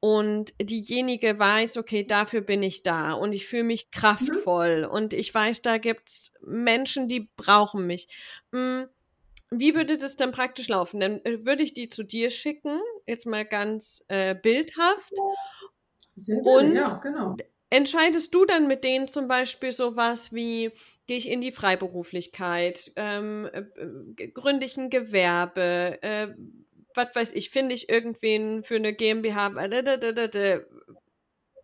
und 0.00 0.54
diejenige 0.60 1.38
weiß, 1.38 1.76
okay, 1.76 2.04
dafür 2.04 2.40
bin 2.40 2.62
ich 2.62 2.82
da 2.82 3.12
und 3.12 3.32
ich 3.32 3.46
fühle 3.46 3.64
mich 3.64 3.86
mhm. 3.86 3.98
kraftvoll 3.98 4.86
mhm. 4.86 4.92
und 4.92 5.12
ich 5.12 5.34
weiß, 5.34 5.62
da 5.62 5.78
gibt 5.78 6.08
es 6.08 6.32
Menschen, 6.40 7.08
die 7.08 7.28
brauchen 7.36 7.86
mich. 7.86 8.08
Hm, 8.52 8.88
wie 9.50 9.74
würde 9.74 9.96
das 9.96 10.16
dann 10.16 10.32
praktisch 10.32 10.68
laufen? 10.68 11.00
Dann 11.00 11.24
äh, 11.24 11.44
würde 11.44 11.62
ich 11.62 11.74
die 11.74 11.88
zu 11.88 12.02
dir 12.04 12.30
schicken, 12.30 12.80
jetzt 13.06 13.26
mal 13.26 13.44
ganz 13.44 14.04
äh, 14.08 14.34
bildhaft. 14.34 15.12
Sehr 16.16 16.44
und 16.44 16.74
ja, 16.74 16.92
genau. 16.94 17.36
entscheidest 17.70 18.34
du 18.34 18.44
dann 18.44 18.66
mit 18.66 18.84
denen 18.84 19.08
zum 19.08 19.26
Beispiel 19.26 19.72
sowas 19.72 20.32
wie, 20.32 20.70
gehe 21.06 21.16
ich 21.16 21.28
in 21.28 21.40
die 21.40 21.52
Freiberuflichkeit, 21.52 22.92
ähm, 22.96 23.48
äh, 23.52 23.64
äh 24.22 24.28
gründe 24.28 24.66
ich 24.66 24.76
ein 24.76 24.90
Gewerbe, 24.90 25.98
äh, 26.02 26.28
was 26.98 27.14
weiß 27.16 27.32
ich, 27.32 27.48
finde 27.48 27.74
ich 27.74 27.88
irgendwen 27.88 28.62
für 28.62 28.76
eine 28.76 28.92
GmbH. 28.92 29.54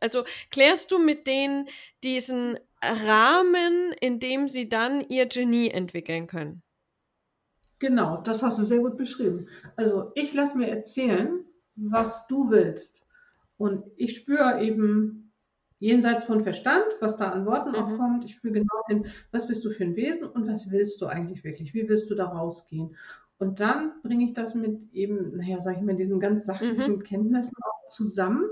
Also 0.01 0.25
klärst 0.51 0.91
du 0.93 0.99
mit 0.99 1.27
denen 1.27 1.69
diesen 2.03 2.59
Rahmen, 2.81 3.93
in 4.01 4.21
dem 4.21 4.49
sie 4.49 4.69
dann 4.69 5.07
ihr 5.09 5.27
Genie 5.27 5.69
entwickeln 5.69 6.27
können? 6.27 6.63
Genau, 7.81 8.23
das 8.23 8.43
hast 8.43 8.59
du 8.59 8.65
sehr 8.65 8.79
gut 8.79 8.97
beschrieben. 8.97 9.49
Also 9.77 10.13
ich 10.15 10.33
lasse 10.33 10.57
mir 10.57 10.69
erzählen, 10.69 11.45
was 11.75 12.27
du 12.29 12.49
willst. 12.51 13.05
Und 13.57 13.85
ich 13.97 14.15
spüre 14.15 14.63
eben 14.63 15.33
jenseits 15.79 16.25
von 16.25 16.43
Verstand, 16.43 16.85
was 17.01 17.17
da 17.17 17.31
an 17.31 17.47
Worten 17.47 17.71
mhm. 17.71 17.77
auch 17.77 17.97
kommt. 17.99 18.25
Ich 18.25 18.35
spüre 18.35 18.55
genau 18.55 18.85
hin, 18.89 19.07
was 19.33 19.49
bist 19.49 19.65
du 19.65 19.71
für 19.71 19.85
ein 19.85 19.97
Wesen 19.97 20.29
und 20.29 20.47
was 20.49 20.71
willst 20.71 21.01
du 21.01 21.07
eigentlich 21.07 21.45
wirklich? 21.45 21.75
Wie 21.75 21.89
willst 21.89 22.09
du 22.09 22.15
da 22.15 22.27
rausgehen? 22.27 22.97
Und 23.39 23.61
dann 23.61 23.93
bringe 24.03 24.25
ich 24.25 24.33
das 24.33 24.55
mit 24.55 24.93
eben, 24.93 25.37
naja, 25.37 25.61
sage 25.61 25.79
ich 25.79 25.85
mal, 25.85 25.97
diesen 25.97 26.21
ganz 26.21 26.47
sachlichen 26.47 26.97
mhm. 26.97 27.03
Kenntnissen 27.03 27.57
auch 27.63 27.89
zusammen 27.89 28.45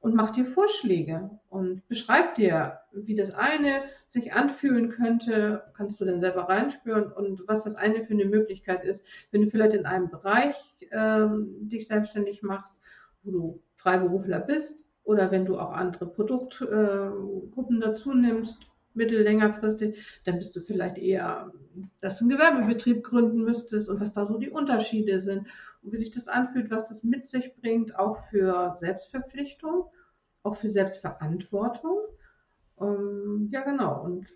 und 0.00 0.14
mache 0.14 0.32
dir 0.32 0.44
Vorschläge 0.46 1.30
und 1.48 1.86
beschreib 1.88 2.34
dir, 2.34 2.78
wie 2.92 3.14
das 3.14 3.34
eine 3.34 3.82
sich 4.06 4.32
anfühlen 4.32 4.88
könnte, 4.88 5.62
kannst 5.76 6.00
du 6.00 6.04
dann 6.06 6.20
selber 6.20 6.48
reinspüren 6.48 7.12
und 7.12 7.46
was 7.46 7.64
das 7.64 7.76
eine 7.76 8.04
für 8.04 8.14
eine 8.14 8.24
Möglichkeit 8.24 8.84
ist, 8.84 9.04
wenn 9.30 9.42
du 9.42 9.50
vielleicht 9.50 9.74
in 9.74 9.86
einem 9.86 10.08
Bereich 10.08 10.56
ähm, 10.90 11.68
dich 11.68 11.86
selbstständig 11.86 12.42
machst, 12.42 12.80
wo 13.22 13.30
du 13.30 13.62
Freiberufler 13.74 14.40
bist 14.40 14.82
oder 15.04 15.30
wenn 15.30 15.44
du 15.44 15.58
auch 15.58 15.72
andere 15.72 16.06
Produktgruppen 16.06 17.76
äh, 17.76 17.84
dazu 17.84 18.14
nimmst 18.14 18.70
mittel-, 18.94 19.22
längerfristig, 19.22 20.20
dann 20.24 20.38
bist 20.38 20.56
du 20.56 20.60
vielleicht 20.60 20.98
eher, 20.98 21.52
dass 22.00 22.18
du 22.18 22.24
einen 22.24 22.36
Gewerbebetrieb 22.36 23.04
gründen 23.04 23.44
müsstest 23.44 23.88
und 23.88 24.00
was 24.00 24.12
da 24.12 24.26
so 24.26 24.38
die 24.38 24.50
Unterschiede 24.50 25.20
sind 25.20 25.46
und 25.82 25.92
wie 25.92 25.98
sich 25.98 26.10
das 26.10 26.28
anfühlt, 26.28 26.70
was 26.70 26.88
das 26.88 27.04
mit 27.04 27.28
sich 27.28 27.54
bringt, 27.56 27.98
auch 27.98 28.18
für 28.30 28.72
Selbstverpflichtung, 28.72 29.86
auch 30.42 30.56
für 30.56 30.70
Selbstverantwortung. 30.70 31.98
Ähm, 32.80 33.48
ja, 33.52 33.62
genau. 33.62 34.02
Und 34.02 34.26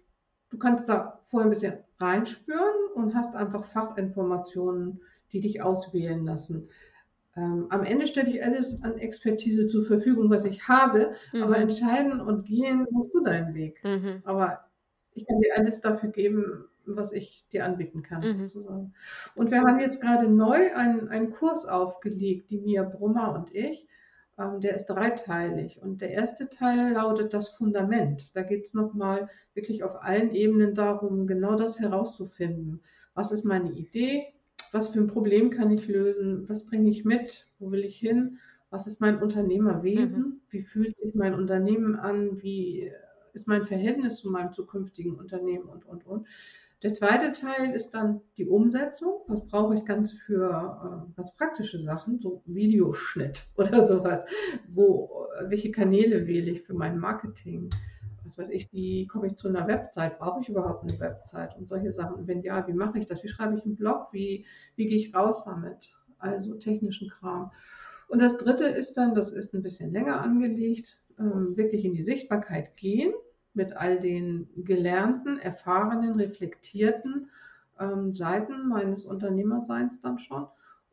du 0.50 0.58
kannst 0.58 0.88
da 0.88 1.20
vorher 1.28 1.48
ein 1.48 1.50
bisschen 1.50 1.78
reinspüren 1.98 2.92
und 2.94 3.14
hast 3.14 3.34
einfach 3.34 3.64
Fachinformationen, 3.64 5.00
die 5.32 5.40
dich 5.40 5.62
auswählen 5.62 6.24
lassen. 6.24 6.68
Ähm, 7.36 7.66
am 7.70 7.82
Ende 7.82 8.06
stelle 8.06 8.30
ich 8.30 8.44
alles 8.44 8.80
an 8.84 8.98
Expertise 8.98 9.66
zur 9.66 9.84
Verfügung, 9.84 10.30
was 10.30 10.44
ich 10.44 10.68
habe, 10.68 11.14
mhm. 11.32 11.42
aber 11.42 11.58
entscheiden 11.58 12.20
und 12.20 12.46
gehen 12.46 12.86
musst 12.90 13.12
du 13.12 13.24
deinen 13.24 13.54
Weg. 13.54 13.82
Mhm. 13.82 14.22
Aber 14.24 14.60
ich 15.14 15.26
kann 15.26 15.40
dir 15.40 15.56
alles 15.56 15.80
dafür 15.80 16.10
geben, 16.10 16.68
was 16.86 17.12
ich 17.12 17.46
dir 17.52 17.64
anbieten 17.64 18.02
kann. 18.02 18.22
Mhm. 18.22 18.48
Sozusagen. 18.48 18.94
Und 19.34 19.50
wir 19.50 19.60
haben 19.60 19.80
jetzt 19.80 20.00
gerade 20.00 20.28
neu 20.28 20.74
einen, 20.74 21.08
einen 21.08 21.32
Kurs 21.32 21.64
aufgelegt, 21.64 22.50
die 22.50 22.58
Mia 22.58 22.82
Brummer 22.82 23.34
und 23.34 23.54
ich. 23.54 23.86
Ähm, 24.38 24.60
der 24.60 24.74
ist 24.74 24.86
dreiteilig. 24.86 25.80
Und 25.80 26.00
der 26.00 26.10
erste 26.10 26.48
Teil 26.48 26.92
lautet 26.92 27.32
das 27.34 27.50
Fundament. 27.50 28.34
Da 28.34 28.42
geht 28.42 28.64
es 28.64 28.74
nochmal 28.74 29.28
wirklich 29.54 29.84
auf 29.84 30.02
allen 30.02 30.34
Ebenen 30.34 30.74
darum, 30.74 31.26
genau 31.26 31.56
das 31.56 31.78
herauszufinden. 31.78 32.80
Was 33.14 33.30
ist 33.30 33.44
meine 33.44 33.70
Idee? 33.70 34.34
was 34.74 34.88
für 34.88 34.98
ein 34.98 35.06
Problem 35.06 35.50
kann 35.50 35.70
ich 35.70 35.86
lösen, 35.86 36.48
was 36.48 36.66
bringe 36.66 36.90
ich 36.90 37.04
mit, 37.04 37.46
wo 37.60 37.70
will 37.70 37.84
ich 37.84 37.96
hin, 37.96 38.38
was 38.70 38.88
ist 38.88 39.00
mein 39.00 39.22
Unternehmerwesen, 39.22 40.24
mhm. 40.24 40.40
wie 40.50 40.62
fühlt 40.62 40.98
sich 40.98 41.14
mein 41.14 41.32
Unternehmen 41.32 41.94
an, 41.94 42.42
wie 42.42 42.90
ist 43.32 43.46
mein 43.46 43.62
Verhältnis 43.62 44.16
zu 44.16 44.30
meinem 44.30 44.52
zukünftigen 44.52 45.14
Unternehmen 45.14 45.68
und, 45.68 45.86
und, 45.86 46.04
und. 46.06 46.26
Der 46.84 46.92
zweite 46.92 47.32
Teil 47.32 47.70
ist 47.74 47.92
dann 47.92 48.20
die 48.36 48.44
Umsetzung. 48.46 49.22
Was 49.26 49.46
brauche 49.46 49.74
ich 49.74 49.86
ganz 49.86 50.12
für 50.12 51.08
äh, 51.10 51.16
ganz 51.16 51.34
praktische 51.34 51.82
Sachen, 51.82 52.20
so 52.20 52.42
Videoschnitt 52.44 53.42
oder 53.56 53.86
sowas. 53.86 54.26
Wo, 54.68 55.26
welche 55.48 55.70
Kanäle 55.70 56.26
wähle 56.26 56.50
ich 56.50 56.62
für 56.62 56.74
mein 56.74 56.98
Marketing? 56.98 57.70
was 58.22 58.38
weiß 58.38 58.48
ich, 58.50 58.72
wie 58.72 59.06
komme 59.06 59.26
ich 59.26 59.36
zu 59.36 59.48
einer 59.48 59.66
Website? 59.66 60.18
Brauche 60.18 60.40
ich 60.40 60.48
überhaupt 60.48 60.82
eine 60.82 60.98
Website? 60.98 61.56
Und 61.56 61.68
solche 61.68 61.92
Sachen. 61.92 62.26
Wenn 62.26 62.42
ja, 62.42 62.66
wie 62.66 62.72
mache 62.72 62.98
ich 62.98 63.06
das? 63.06 63.22
Wie 63.22 63.28
schreibe 63.28 63.56
ich 63.56 63.64
einen 63.64 63.76
Blog? 63.76 64.08
Wie, 64.12 64.46
wie 64.76 64.86
gehe 64.86 64.96
ich 64.98 65.14
raus 65.14 65.44
damit? 65.44 65.94
Also 66.18 66.54
technischen 66.54 67.08
Kram. 67.08 67.50
Und 68.08 68.20
das 68.20 68.36
dritte 68.36 68.64
ist 68.64 68.94
dann, 68.94 69.14
das 69.14 69.30
ist 69.30 69.54
ein 69.54 69.62
bisschen 69.62 69.92
länger 69.92 70.20
angelegt, 70.20 70.98
ähm, 71.18 71.56
wirklich 71.56 71.84
in 71.84 71.94
die 71.94 72.02
Sichtbarkeit 72.02 72.76
gehen 72.76 73.12
mit 73.54 73.76
all 73.76 74.00
den 74.00 74.48
gelernten, 74.56 75.38
erfahrenen, 75.38 76.14
reflektierten 76.14 77.30
ähm, 77.78 78.12
Seiten 78.12 78.68
meines 78.68 79.04
Unternehmerseins 79.04 80.00
dann 80.00 80.18
schon 80.18 80.46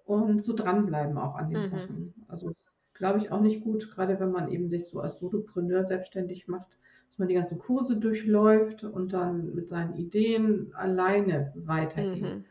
und 0.05 0.43
so 0.43 0.53
dranbleiben 0.53 1.17
auch 1.17 1.35
an 1.35 1.49
den 1.49 1.61
mhm. 1.61 1.65
Sachen. 1.65 2.13
Also 2.27 2.53
glaube 2.93 3.19
ich 3.19 3.31
auch 3.31 3.41
nicht 3.41 3.63
gut, 3.63 3.91
gerade 3.91 4.19
wenn 4.19 4.31
man 4.31 4.51
eben 4.51 4.69
sich 4.69 4.87
so 4.87 4.99
als 4.99 5.19
Solopreneur 5.19 5.85
selbstständig 5.85 6.47
macht, 6.47 6.67
dass 7.09 7.19
man 7.19 7.27
die 7.27 7.35
ganzen 7.35 7.59
Kurse 7.59 7.97
durchläuft 7.97 8.83
und 8.83 9.11
dann 9.13 9.53
mit 9.55 9.69
seinen 9.69 9.95
Ideen 9.95 10.73
alleine 10.75 11.51
weitergeht. 11.55 12.21
Mhm. 12.21 12.45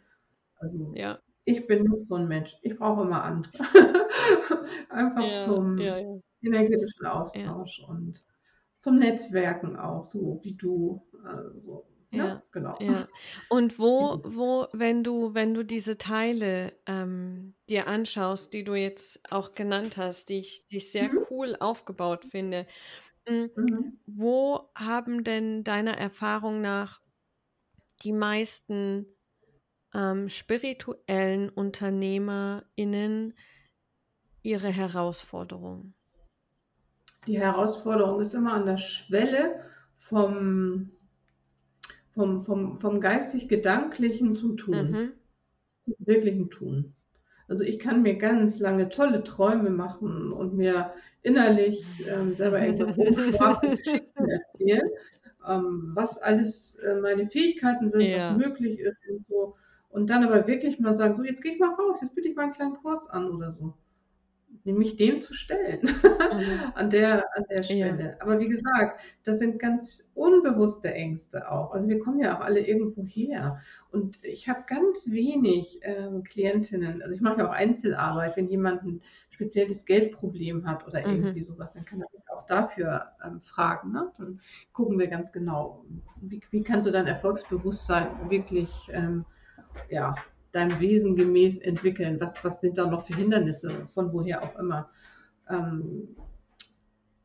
Also 0.58 0.92
ja. 0.94 1.18
ich 1.44 1.66
bin 1.66 1.84
nicht 1.84 2.08
so 2.08 2.16
ein 2.16 2.28
Mensch. 2.28 2.56
Ich 2.62 2.76
brauche 2.76 3.02
immer 3.02 3.22
andere. 3.22 3.52
Einfach 4.90 5.26
ja, 5.26 5.36
zum 5.38 5.78
ja, 5.78 5.98
energetischen 6.42 7.06
Austausch 7.06 7.82
und 7.88 8.24
zum 8.80 8.98
Netzwerken 8.98 9.76
auch, 9.76 10.04
so 10.04 10.40
wie 10.42 10.54
du. 10.54 11.06
Also, 11.24 11.86
ja, 12.10 12.26
ja, 12.26 12.42
genau. 12.50 12.76
Ja. 12.80 13.06
Und 13.48 13.78
wo, 13.78 14.20
wo, 14.24 14.66
wenn 14.72 15.04
du, 15.04 15.34
wenn 15.34 15.54
du 15.54 15.64
diese 15.64 15.96
Teile 15.96 16.72
ähm, 16.86 17.54
dir 17.68 17.86
anschaust, 17.86 18.52
die 18.52 18.64
du 18.64 18.74
jetzt 18.74 19.20
auch 19.30 19.54
genannt 19.54 19.96
hast, 19.96 20.28
die 20.28 20.40
ich, 20.40 20.66
die 20.70 20.78
ich 20.78 20.90
sehr 20.90 21.12
mhm. 21.12 21.26
cool 21.30 21.56
aufgebaut 21.60 22.24
finde, 22.24 22.66
hm, 23.26 23.50
mhm. 23.54 24.00
Wo 24.06 24.70
haben 24.74 25.24
denn 25.24 25.62
deiner 25.64 25.96
Erfahrung 25.96 26.60
nach 26.60 27.00
die 28.02 28.12
meisten 28.12 29.06
ähm, 29.94 30.28
spirituellen 30.28 31.50
UnternehmerInnen 31.50 33.34
ihre 34.42 34.68
Herausforderungen? 34.68 35.94
Die 37.26 37.38
Herausforderung 37.38 38.20
ist 38.20 38.34
immer 38.34 38.54
an 38.54 38.66
der 38.66 38.78
Schwelle 38.78 39.60
vom, 39.98 40.90
vom, 42.14 42.42
vom, 42.42 42.78
vom 42.78 43.00
geistig-gedanklichen 43.00 44.36
zum 44.36 44.56
Tun, 44.56 44.90
mhm. 44.90 45.12
zum 45.84 46.06
wirklichen 46.06 46.50
Tun. 46.50 46.94
Also 47.46 47.64
ich 47.64 47.78
kann 47.78 48.02
mir 48.02 48.16
ganz 48.16 48.58
lange 48.58 48.88
tolle 48.88 49.22
Träume 49.24 49.70
machen 49.70 50.32
und 50.32 50.54
mir 50.54 50.92
innerlich 51.22 51.84
ähm, 52.08 52.34
selber 52.34 52.60
irgendwas 52.64 52.96
hochschwache 52.96 53.76
Geschichten 53.76 54.28
erzählen, 54.28 54.88
ähm, 55.46 55.90
was 55.94 56.16
alles 56.18 56.76
äh, 56.76 56.94
meine 56.94 57.28
Fähigkeiten 57.28 57.90
sind, 57.90 58.02
ja. 58.02 58.30
was 58.30 58.36
möglich 58.36 58.78
ist 58.78 58.96
und 59.10 59.26
so. 59.28 59.56
Und 59.90 60.08
dann 60.08 60.24
aber 60.24 60.46
wirklich 60.46 60.78
mal 60.78 60.94
sagen, 60.94 61.16
so 61.16 61.24
jetzt 61.24 61.42
gehe 61.42 61.52
ich 61.52 61.58
mal 61.58 61.74
raus, 61.74 61.98
jetzt 62.00 62.14
biete 62.14 62.28
ich 62.28 62.36
mal 62.36 62.44
einen 62.44 62.52
kleinen 62.52 62.76
Kurs 62.76 63.08
an 63.08 63.28
oder 63.28 63.52
so 63.52 63.74
nämlich 64.64 64.96
dem 64.96 65.20
zu 65.20 65.34
stellen 65.34 65.80
mhm. 65.82 66.72
an, 66.74 66.90
der, 66.90 67.24
an 67.36 67.44
der 67.50 67.62
Stelle. 67.62 68.02
Ja. 68.02 68.14
Aber 68.20 68.38
wie 68.40 68.48
gesagt, 68.48 69.00
das 69.24 69.38
sind 69.38 69.58
ganz 69.58 70.10
unbewusste 70.14 70.92
Ängste 70.92 71.50
auch. 71.50 71.72
Also 71.72 71.88
wir 71.88 71.98
kommen 71.98 72.20
ja 72.20 72.36
auch 72.36 72.40
alle 72.40 72.60
irgendwo 72.60 73.04
her. 73.04 73.60
Und 73.90 74.22
ich 74.22 74.48
habe 74.48 74.64
ganz 74.66 75.10
wenig 75.10 75.80
ähm, 75.82 76.22
Klientinnen, 76.24 77.02
also 77.02 77.14
ich 77.14 77.20
mache 77.20 77.38
ja 77.38 77.48
auch 77.48 77.52
Einzelarbeit, 77.52 78.36
wenn 78.36 78.48
jemand 78.48 78.82
ein 78.84 79.02
spezielles 79.30 79.84
Geldproblem 79.86 80.66
hat 80.66 80.86
oder 80.86 81.00
mhm. 81.00 81.24
irgendwie 81.24 81.42
sowas, 81.42 81.72
dann 81.72 81.84
kann 81.84 82.00
er 82.00 82.08
mich 82.12 82.22
auch 82.30 82.46
dafür 82.46 83.06
ähm, 83.24 83.40
fragen. 83.40 83.92
Ne? 83.92 84.12
Dann 84.18 84.40
gucken 84.72 84.98
wir 84.98 85.06
ganz 85.06 85.32
genau, 85.32 85.84
wie, 86.20 86.40
wie 86.50 86.62
kannst 86.62 86.86
du 86.86 86.90
dein 86.90 87.06
Erfolgsbewusstsein 87.06 88.30
wirklich 88.30 88.70
ähm, 88.92 89.24
ja, 89.88 90.14
deinem 90.52 90.80
Wesen 90.80 91.16
gemäß 91.16 91.58
entwickeln? 91.58 92.20
Was, 92.20 92.42
was 92.44 92.60
sind 92.60 92.78
da 92.78 92.86
noch 92.86 93.06
für 93.06 93.14
Hindernisse, 93.14 93.88
von 93.94 94.12
woher 94.12 94.42
auch 94.42 94.58
immer? 94.58 94.90
Ähm, 95.48 96.16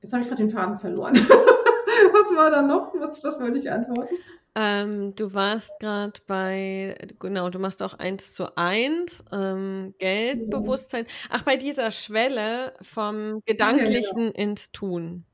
jetzt 0.01 0.13
habe 0.13 0.23
ich 0.23 0.29
gerade 0.29 0.43
den 0.43 0.51
Faden 0.51 0.79
verloren. 0.79 1.15
was 1.15 2.35
war 2.35 2.51
da 2.51 2.61
noch? 2.61 2.93
Was, 2.95 3.23
was 3.23 3.39
wollte 3.39 3.59
ich 3.59 3.71
antworten? 3.71 4.15
Ähm, 4.57 5.13
du 5.15 5.33
warst 5.33 5.77
gerade 5.81 6.21
bei, 6.27 6.97
genau, 7.19 7.49
du 7.49 7.59
machst 7.59 7.83
auch 7.83 7.93
eins 7.93 8.33
zu 8.33 8.55
eins, 8.57 9.23
ähm, 9.33 9.93
Geldbewusstsein. 9.99 11.05
Ach, 11.29 11.41
bei 11.43 11.57
dieser 11.57 11.91
Schwelle 11.91 12.73
vom 12.81 13.41
Gedanklichen 13.45 14.27
ja, 14.27 14.31
genau. 14.31 14.39
ins 14.43 14.71
Tun. 14.71 15.25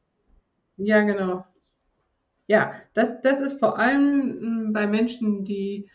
Ja, 0.77 1.01
genau. 1.01 1.45
Ja, 2.47 2.73
das, 2.95 3.21
das 3.21 3.41
ist 3.41 3.59
vor 3.59 3.77
allem 3.77 4.67
m, 4.67 4.73
bei 4.73 4.87
Menschen, 4.87 5.45
die 5.45 5.87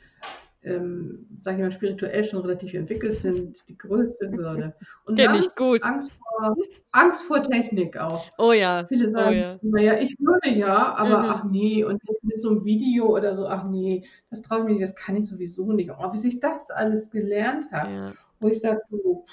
ähm, 0.67 1.27
sage 1.37 1.59
ich 1.59 1.63
mal, 1.63 1.71
spirituell 1.71 2.25
schon 2.25 2.41
relativ 2.41 2.75
entwickelt 2.75 3.19
sind, 3.19 3.67
die 3.69 3.79
größte 3.79 4.31
Hürde. 4.31 4.75
Und 5.05 5.19
dann 5.19 5.37
ich 5.37 5.55
gut. 5.55 5.83
Angst 5.83 6.11
vor, 6.13 6.57
Angst 6.93 7.23
vor 7.23 7.43
Technik 7.43 7.97
auch. 7.97 8.27
Oh 8.37 8.53
ja. 8.53 8.85
Viele 8.89 9.09
oh 9.09 9.13
sagen, 9.13 9.29
oh 9.29 9.33
ja. 9.33 9.59
naja, 9.63 9.99
ich 10.01 10.19
würde 10.19 10.51
ja, 10.51 10.95
aber 10.97 11.21
mhm. 11.21 11.31
ach 11.31 11.45
nee, 11.45 11.85
und 11.85 12.03
jetzt 12.09 12.25
mit 12.25 12.41
so 12.41 12.51
einem 12.51 12.65
Video 12.65 13.07
oder 13.07 13.35
so, 13.35 13.47
ach 13.47 13.65
nee, 13.65 14.05
das 14.31 14.43
traue 14.43 14.59
ich 14.59 14.65
mir 14.65 14.73
nicht, 14.73 14.83
das 14.83 14.97
kann 14.97 15.17
ich 15.17 15.27
sowieso 15.27 15.73
nicht. 15.73 15.91
Oh, 15.91 16.09
bis 16.09 16.25
ich 16.25 16.41
das 16.41 16.71
alles 16.71 17.11
gelernt 17.11 17.71
habe, 17.71 17.93
ja. 17.93 18.13
wo 18.41 18.49
ich 18.49 18.61
sage, 18.61 18.83
du, 18.91 19.25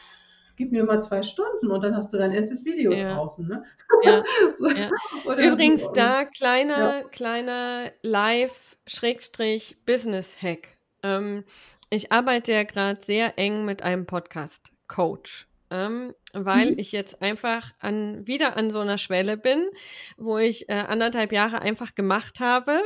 gib 0.55 0.71
mir 0.71 0.83
mal 0.83 1.01
zwei 1.01 1.23
Stunden 1.23 1.71
und 1.71 1.83
dann 1.83 1.97
hast 1.97 2.13
du 2.13 2.17
dein 2.17 2.31
erstes 2.31 2.63
Video 2.63 2.91
ja. 2.91 3.15
draußen. 3.15 3.47
Ne? 3.47 3.63
Ja. 4.03 4.23
so. 4.57 4.67
ja. 4.67 4.91
Übrigens 5.49 5.85
so. 5.85 5.93
da 5.93 6.25
kleiner, 6.25 7.05
kleiner 7.05 7.91
Live-Business-Hack. 8.03 10.73
Ähm, 11.03 11.43
ich 11.89 12.11
arbeite 12.11 12.53
ja 12.53 12.63
gerade 12.63 13.01
sehr 13.01 13.37
eng 13.37 13.65
mit 13.65 13.83
einem 13.83 14.05
Podcast-Coach. 14.05 15.47
Ähm, 15.69 16.13
weil 16.33 16.71
mhm. 16.71 16.79
ich 16.79 16.91
jetzt 16.91 17.21
einfach 17.23 17.73
an, 17.79 18.27
wieder 18.27 18.57
an 18.57 18.69
so 18.69 18.79
einer 18.79 18.99
Schwelle 18.99 19.37
bin, 19.37 19.65
wo 20.17 20.37
ich 20.37 20.69
äh, 20.69 20.73
anderthalb 20.73 21.31
Jahre 21.31 21.61
einfach 21.63 21.95
gemacht 21.95 22.39
habe 22.39 22.79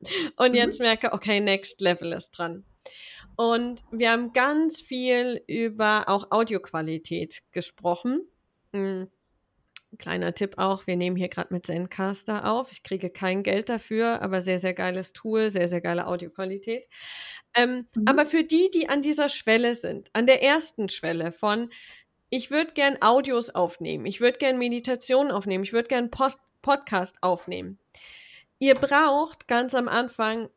und 0.36 0.50
mhm. 0.50 0.54
jetzt 0.54 0.80
merke, 0.80 1.12
okay, 1.12 1.40
Next 1.40 1.82
Level 1.82 2.12
ist 2.12 2.30
dran. 2.30 2.64
Und 3.36 3.82
wir 3.90 4.10
haben 4.10 4.32
ganz 4.32 4.80
viel 4.80 5.42
über 5.46 6.08
auch 6.08 6.30
Audioqualität 6.30 7.42
gesprochen. 7.52 8.22
Mhm. 8.72 9.08
Kleiner 9.98 10.34
Tipp 10.34 10.54
auch, 10.56 10.86
wir 10.86 10.96
nehmen 10.96 11.16
hier 11.16 11.28
gerade 11.28 11.52
mit 11.52 11.66
Zencaster 11.66 12.50
auf. 12.50 12.72
Ich 12.72 12.82
kriege 12.82 13.10
kein 13.10 13.42
Geld 13.42 13.68
dafür, 13.68 14.22
aber 14.22 14.40
sehr, 14.40 14.58
sehr 14.58 14.74
geiles 14.74 15.12
Tool, 15.12 15.50
sehr, 15.50 15.68
sehr 15.68 15.80
geile 15.80 16.06
Audioqualität. 16.06 16.88
Ähm, 17.54 17.86
mhm. 17.96 18.04
Aber 18.06 18.24
für 18.24 18.44
die, 18.44 18.70
die 18.72 18.88
an 18.88 19.02
dieser 19.02 19.28
Schwelle 19.28 19.74
sind, 19.74 20.08
an 20.14 20.26
der 20.26 20.42
ersten 20.42 20.88
Schwelle 20.88 21.32
von, 21.32 21.70
ich 22.30 22.50
würde 22.50 22.72
gern 22.72 22.96
Audios 23.02 23.50
aufnehmen, 23.50 24.06
ich 24.06 24.20
würde 24.20 24.38
gern 24.38 24.58
Meditation 24.58 25.30
aufnehmen, 25.30 25.64
ich 25.64 25.72
würde 25.72 25.88
gern 25.88 26.10
Post 26.10 26.38
Podcast 26.62 27.16
aufnehmen. 27.20 27.78
Ihr 28.58 28.76
braucht 28.76 29.48
ganz 29.48 29.74
am 29.74 29.88
Anfang 29.88 30.48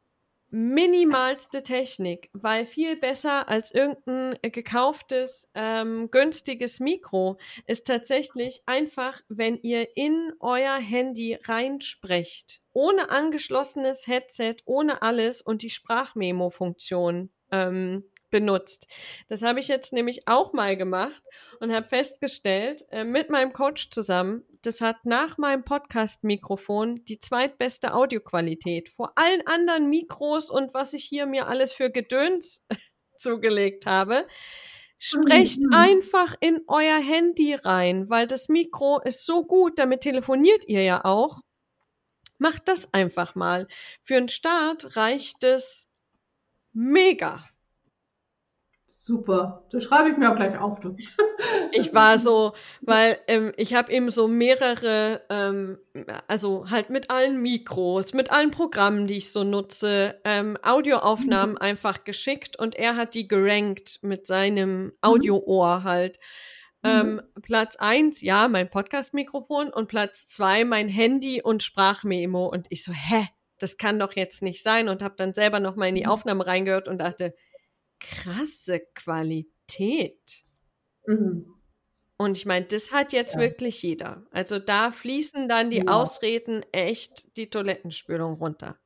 minimalste 0.49 1.63
Technik, 1.63 2.29
weil 2.33 2.65
viel 2.65 2.95
besser 2.95 3.49
als 3.49 3.71
irgendein 3.71 4.37
gekauftes, 4.41 5.49
ähm, 5.53 6.09
günstiges 6.11 6.79
Mikro 6.79 7.37
ist 7.67 7.87
tatsächlich 7.87 8.61
einfach, 8.65 9.21
wenn 9.27 9.57
ihr 9.61 9.95
in 9.97 10.33
euer 10.39 10.77
Handy 10.77 11.37
reinsprecht, 11.43 12.61
ohne 12.73 13.09
angeschlossenes 13.09 14.07
Headset, 14.07 14.57
ohne 14.65 15.01
alles 15.01 15.41
und 15.41 15.61
die 15.61 15.69
Sprachmemo-Funktion. 15.69 17.31
Ähm, 17.51 18.03
benutzt. 18.35 18.87
Das 19.29 19.43
habe 19.43 19.61
ich 19.61 19.69
jetzt 19.69 19.93
nämlich 19.93 20.27
auch 20.27 20.51
mal 20.51 20.75
gemacht 20.75 21.23
und 21.61 21.71
habe 21.71 21.87
festgestellt, 21.87 22.83
äh, 22.91 23.05
mit 23.05 23.29
meinem 23.29 23.53
Coach 23.53 23.91
zusammen, 23.91 24.43
das 24.61 24.81
hat 24.81 25.05
nach 25.05 25.37
meinem 25.37 25.63
Podcast-Mikrofon 25.63 26.95
die 27.05 27.17
zweitbeste 27.17 27.93
Audioqualität. 27.93 28.89
Vor 28.89 29.13
allen 29.15 29.47
anderen 29.47 29.89
Mikros 29.89 30.49
und 30.49 30.73
was 30.73 30.91
ich 30.91 31.05
hier 31.05 31.25
mir 31.27 31.47
alles 31.47 31.71
für 31.71 31.89
Gedöns 31.89 32.61
zugelegt 33.17 33.85
habe. 33.85 34.27
Sprecht 34.97 35.61
mhm. 35.61 35.73
einfach 35.73 36.35
in 36.41 36.59
euer 36.67 36.99
Handy 36.99 37.53
rein, 37.53 38.09
weil 38.09 38.27
das 38.27 38.49
Mikro 38.49 38.99
ist 38.99 39.25
so 39.25 39.45
gut, 39.45 39.79
damit 39.79 40.01
telefoniert 40.01 40.67
ihr 40.67 40.83
ja 40.83 41.05
auch. 41.05 41.39
Macht 42.37 42.67
das 42.67 42.93
einfach 42.93 43.33
mal. 43.33 43.69
Für 44.01 44.17
einen 44.17 44.27
Start 44.27 44.97
reicht 44.97 45.45
es 45.45 45.87
mega. 46.73 47.45
Super, 49.05 49.63
das 49.69 49.83
schreibe 49.83 50.09
ich 50.09 50.17
mir 50.17 50.31
auch 50.31 50.35
gleich 50.35 50.57
auf. 50.57 50.79
Du. 50.79 50.95
ich 51.71 51.93
war 51.93 52.17
so, 52.17 52.53
weil 52.81 53.19
ähm, 53.27 53.53
ich 53.55 53.75
habe 53.75 53.93
ihm 53.93 54.09
so 54.09 54.27
mehrere, 54.27 55.21
ähm, 55.29 55.77
also 56.27 56.71
halt 56.71 56.89
mit 56.89 57.11
allen 57.11 57.39
Mikros, 57.39 58.15
mit 58.15 58.31
allen 58.31 58.49
Programmen, 58.49 59.05
die 59.05 59.17
ich 59.17 59.31
so 59.31 59.43
nutze, 59.43 60.19
ähm, 60.23 60.57
Audioaufnahmen 60.63 61.51
mhm. 61.53 61.61
einfach 61.61 62.03
geschickt 62.03 62.57
und 62.57 62.73
er 62.73 62.95
hat 62.95 63.13
die 63.13 63.27
gerankt 63.27 63.99
mit 64.01 64.25
seinem 64.25 64.85
mhm. 64.85 64.93
Audioohr 65.01 65.83
halt. 65.83 66.17
Mhm. 66.81 67.21
Platz 67.43 67.75
eins, 67.75 68.21
ja, 68.21 68.47
mein 68.47 68.71
Podcast-Mikrofon 68.71 69.69
und 69.69 69.87
Platz 69.87 70.29
zwei, 70.29 70.65
mein 70.65 70.89
Handy 70.89 71.43
und 71.43 71.61
Sprachmemo. 71.61 72.47
Und 72.47 72.65
ich 72.71 72.83
so, 72.83 72.91
hä, 72.91 73.27
das 73.59 73.77
kann 73.77 73.99
doch 73.99 74.13
jetzt 74.13 74.41
nicht 74.41 74.63
sein 74.63 74.89
und 74.89 75.03
habe 75.03 75.13
dann 75.15 75.35
selber 75.35 75.59
noch 75.59 75.75
mal 75.75 75.89
in 75.89 75.95
die 75.95 76.05
mhm. 76.05 76.09
Aufnahme 76.09 76.47
reingehört 76.47 76.87
und 76.87 76.97
dachte, 76.97 77.35
krasse 77.99 78.81
Qualität. 78.93 80.45
Mhm. 81.07 81.55
Und 82.17 82.37
ich 82.37 82.45
meine, 82.45 82.65
das 82.65 82.91
hat 82.91 83.11
jetzt 83.11 83.35
ja. 83.35 83.41
wirklich 83.41 83.81
jeder. 83.81 84.23
Also 84.31 84.59
da 84.59 84.91
fließen 84.91 85.49
dann 85.49 85.69
die 85.69 85.85
ja. 85.85 85.87
Ausreden 85.87 86.63
echt 86.71 87.35
die 87.35 87.49
Toilettenspülung 87.49 88.35
runter. 88.35 88.77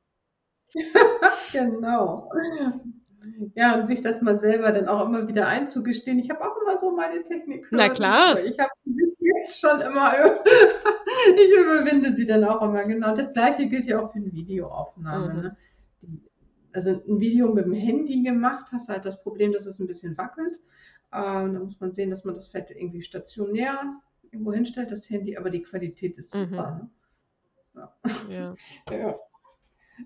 genau. 1.52 2.30
Ja, 3.54 3.78
und 3.78 3.86
sich 3.86 4.00
das 4.00 4.22
mal 4.22 4.38
selber 4.38 4.72
dann 4.72 4.88
auch 4.88 5.06
immer 5.06 5.28
wieder 5.28 5.46
einzugestehen. 5.46 6.18
Ich 6.18 6.30
habe 6.30 6.40
auch 6.40 6.56
immer 6.62 6.78
so 6.78 6.90
meine 6.90 7.22
Technik. 7.22 7.66
Na 7.70 7.88
klar. 7.88 8.40
Ich 8.40 8.58
habe 8.58 8.70
jetzt 9.18 9.60
schon 9.60 9.80
immer, 9.80 10.12
ich 11.36 11.58
überwinde 11.58 12.14
sie 12.14 12.26
dann 12.26 12.44
auch 12.44 12.62
immer. 12.62 12.84
Genau. 12.84 13.14
Das 13.14 13.32
gleiche 13.32 13.66
gilt 13.66 13.86
ja 13.86 14.00
auch 14.00 14.12
für 14.12 14.18
eine 14.18 14.32
Videoaufnahme. 14.32 15.34
Mhm. 15.34 15.40
Ne? 15.40 15.56
Also 16.72 17.02
ein 17.06 17.20
Video 17.20 17.52
mit 17.52 17.64
dem 17.64 17.72
Handy 17.72 18.22
gemacht, 18.22 18.66
hast 18.72 18.88
halt 18.88 19.04
das 19.04 19.22
Problem, 19.22 19.52
dass 19.52 19.66
es 19.66 19.78
ein 19.78 19.86
bisschen 19.86 20.16
wackelt. 20.16 20.58
Ähm, 21.12 21.54
da 21.54 21.60
muss 21.60 21.80
man 21.80 21.92
sehen, 21.92 22.10
dass 22.10 22.24
man 22.24 22.34
das 22.34 22.46
Fett 22.46 22.70
irgendwie 22.70 23.02
stationär 23.02 24.00
irgendwo 24.30 24.52
hinstellt, 24.52 24.92
das 24.92 25.10
Handy, 25.10 25.36
aber 25.36 25.50
die 25.50 25.62
Qualität 25.62 26.16
ist 26.18 26.32
super. 26.32 26.80
Mhm. 27.74 27.80
Ne? 27.80 27.88
Ja. 28.28 28.54
Ja. 28.90 28.90
ja. 28.96 29.18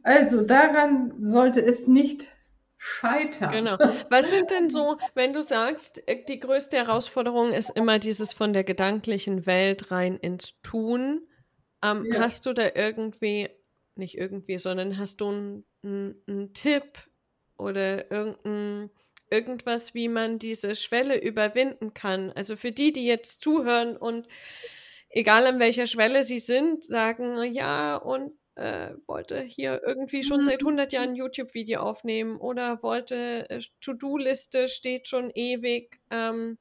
Also 0.02 0.42
daran 0.42 1.12
sollte 1.24 1.64
es 1.64 1.86
nicht 1.86 2.28
scheitern. 2.76 3.52
Genau. 3.52 3.78
Was 4.10 4.30
sind 4.30 4.50
denn 4.50 4.68
so, 4.68 4.98
wenn 5.14 5.32
du 5.32 5.42
sagst, 5.42 6.06
äh, 6.08 6.24
die 6.24 6.40
größte 6.40 6.76
Herausforderung 6.76 7.52
ist 7.52 7.70
immer 7.70 7.98
dieses 7.98 8.32
von 8.32 8.52
der 8.52 8.64
gedanklichen 8.64 9.46
Welt 9.46 9.90
rein 9.90 10.16
ins 10.16 10.60
Tun? 10.62 11.26
Ähm, 11.82 12.06
ja. 12.10 12.20
Hast 12.20 12.46
du 12.46 12.52
da 12.52 12.70
irgendwie, 12.74 13.48
nicht 13.94 14.18
irgendwie, 14.18 14.58
sondern 14.58 14.98
hast 14.98 15.20
du 15.20 15.30
ein 15.30 15.64
ein 15.84 16.50
Tipp 16.54 16.98
oder 17.58 18.10
irgendein, 18.10 18.90
irgendwas, 19.30 19.94
wie 19.94 20.08
man 20.08 20.38
diese 20.38 20.74
Schwelle 20.74 21.20
überwinden 21.20 21.94
kann. 21.94 22.32
Also 22.32 22.56
für 22.56 22.72
die, 22.72 22.92
die 22.92 23.06
jetzt 23.06 23.42
zuhören 23.42 23.96
und 23.96 24.26
egal 25.10 25.46
an 25.46 25.58
welcher 25.58 25.86
Schwelle 25.86 26.22
sie 26.22 26.38
sind, 26.38 26.84
sagen, 26.84 27.42
ja, 27.52 27.96
und 27.96 28.32
äh, 28.56 28.90
wollte 29.06 29.40
hier 29.40 29.82
irgendwie 29.84 30.22
schon 30.22 30.40
mhm. 30.40 30.44
seit 30.44 30.60
100 30.60 30.92
Jahren 30.92 31.10
ein 31.10 31.16
YouTube-Video 31.16 31.80
aufnehmen 31.80 32.36
oder 32.36 32.82
wollte, 32.82 33.48
äh, 33.50 33.60
To-Do-Liste 33.80 34.68
steht 34.68 35.08
schon 35.08 35.30
ewig, 35.34 36.00
ähm, 36.10 36.58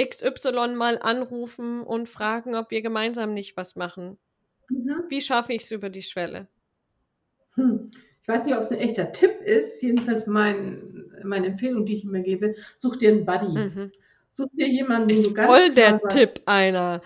XY 0.00 0.74
mal 0.74 0.98
anrufen 1.00 1.82
und 1.82 2.08
fragen, 2.08 2.54
ob 2.54 2.70
wir 2.70 2.80
gemeinsam 2.80 3.34
nicht 3.34 3.56
was 3.56 3.76
machen. 3.76 4.18
Mhm. 4.68 5.04
Wie 5.08 5.20
schaffe 5.20 5.52
ich 5.52 5.62
es 5.62 5.72
über 5.72 5.90
die 5.90 6.02
Schwelle? 6.02 6.48
Hm 7.54 7.90
ich 8.22 8.28
weiß 8.28 8.44
nicht, 8.44 8.54
ob 8.54 8.62
es 8.62 8.70
ein 8.70 8.78
echter 8.78 9.10
Tipp 9.12 9.40
ist, 9.44 9.82
jedenfalls 9.82 10.26
mein, 10.26 11.10
meine 11.24 11.48
Empfehlung, 11.48 11.84
die 11.84 11.96
ich 11.96 12.04
immer 12.04 12.20
gebe, 12.20 12.54
such 12.78 12.96
dir 12.96 13.10
einen 13.10 13.26
Buddy. 13.26 13.58
Mhm. 13.58 13.92
Such 14.30 14.48
dir 14.52 14.68
jemanden, 14.68 15.08
den 15.08 15.16
ist 15.16 15.26
du 15.26 15.34
ganz 15.34 15.48
voll 15.48 15.70
der 15.70 15.98
sagst, 15.98 16.16
Tipp 16.16 16.40
einer. 16.46 17.02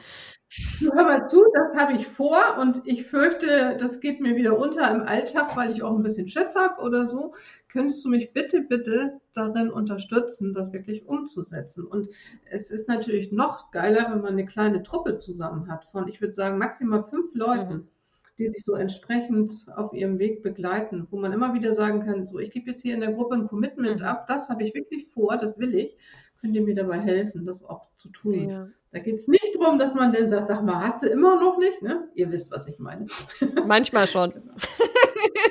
Du 0.81 0.93
hör 0.93 1.05
mal 1.05 1.27
zu, 1.27 1.43
das 1.55 1.77
habe 1.77 1.95
ich 1.95 2.07
vor 2.07 2.39
und 2.61 2.83
ich 2.85 3.07
fürchte, 3.07 3.77
das 3.81 4.01
geht 4.01 4.21
mir 4.21 4.37
wieder 4.37 4.57
unter 4.59 4.89
im 4.95 5.03
Alltag, 5.03 5.57
weil 5.57 5.73
ich 5.73 5.83
auch 5.83 5.97
ein 5.97 6.03
bisschen 6.03 6.29
Schiss 6.29 6.55
habe 6.55 6.81
oder 6.83 7.07
so. 7.07 7.35
Könntest 7.69 8.05
du 8.05 8.11
mich 8.11 8.33
bitte, 8.33 8.61
bitte 8.61 9.21
darin 9.35 9.71
unterstützen, 9.71 10.55
das 10.55 10.73
wirklich 10.73 11.07
umzusetzen? 11.07 11.85
Und 11.85 12.09
es 12.49 12.71
ist 12.71 12.89
natürlich 12.89 13.33
noch 13.33 13.73
geiler, 13.73 14.11
wenn 14.13 14.21
man 14.21 14.35
eine 14.35 14.47
kleine 14.47 14.83
Truppe 14.83 15.19
zusammen 15.19 15.69
hat 15.69 15.87
von, 15.87 16.07
ich 16.09 16.21
würde 16.21 16.35
sagen, 16.35 16.59
maximal 16.59 17.05
fünf 17.11 17.35
Leuten. 17.35 17.75
Mhm 17.75 17.89
die 18.39 18.49
sich 18.49 18.65
so 18.65 18.75
entsprechend 18.75 19.67
auf 19.77 19.93
ihrem 19.93 20.19
Weg 20.19 20.43
begleiten, 20.43 21.07
wo 21.11 21.19
man 21.19 21.33
immer 21.33 21.55
wieder 21.55 21.73
sagen 21.73 22.05
kann, 22.05 22.27
so, 22.27 22.39
ich 22.39 22.51
gebe 22.51 22.71
jetzt 22.71 22.83
hier 22.83 22.95
in 22.95 23.01
der 23.01 23.13
Gruppe 23.13 23.35
ein 23.35 23.49
Commitment 23.49 24.01
mhm. 24.01 24.07
ab, 24.07 24.27
das 24.29 24.49
habe 24.49 24.65
ich 24.65 24.75
wirklich 24.75 25.09
vor, 25.13 25.37
das 25.37 25.59
will 25.59 25.75
ich, 25.75 25.97
könnt 26.41 26.55
ihr 26.55 26.63
mir 26.63 26.75
dabei 26.75 26.99
helfen, 26.99 27.47
das 27.47 27.65
auch 27.65 27.89
zu 27.99 28.09
tun. 28.11 28.49
Ja. 28.49 28.69
Da 28.93 28.99
geht 29.01 29.17
es 29.17 29.29
nicht 29.29 29.57
darum, 29.59 29.79
dass 29.79 29.95
man 29.95 30.13
dann 30.13 30.29
sagt, 30.29 30.49
sag 30.49 30.63
mal, 30.63 30.87
hast 30.87 31.03
du 31.03 31.09
immer 31.09 31.41
noch 31.41 31.59
nicht? 31.59 31.83
Ne? 31.83 32.09
Ihr 32.15 32.31
wisst, 32.31 32.51
was 32.51 32.67
ich 32.67 32.79
meine. 32.79 33.07
Manchmal 33.67 34.07
schon. 34.07 34.33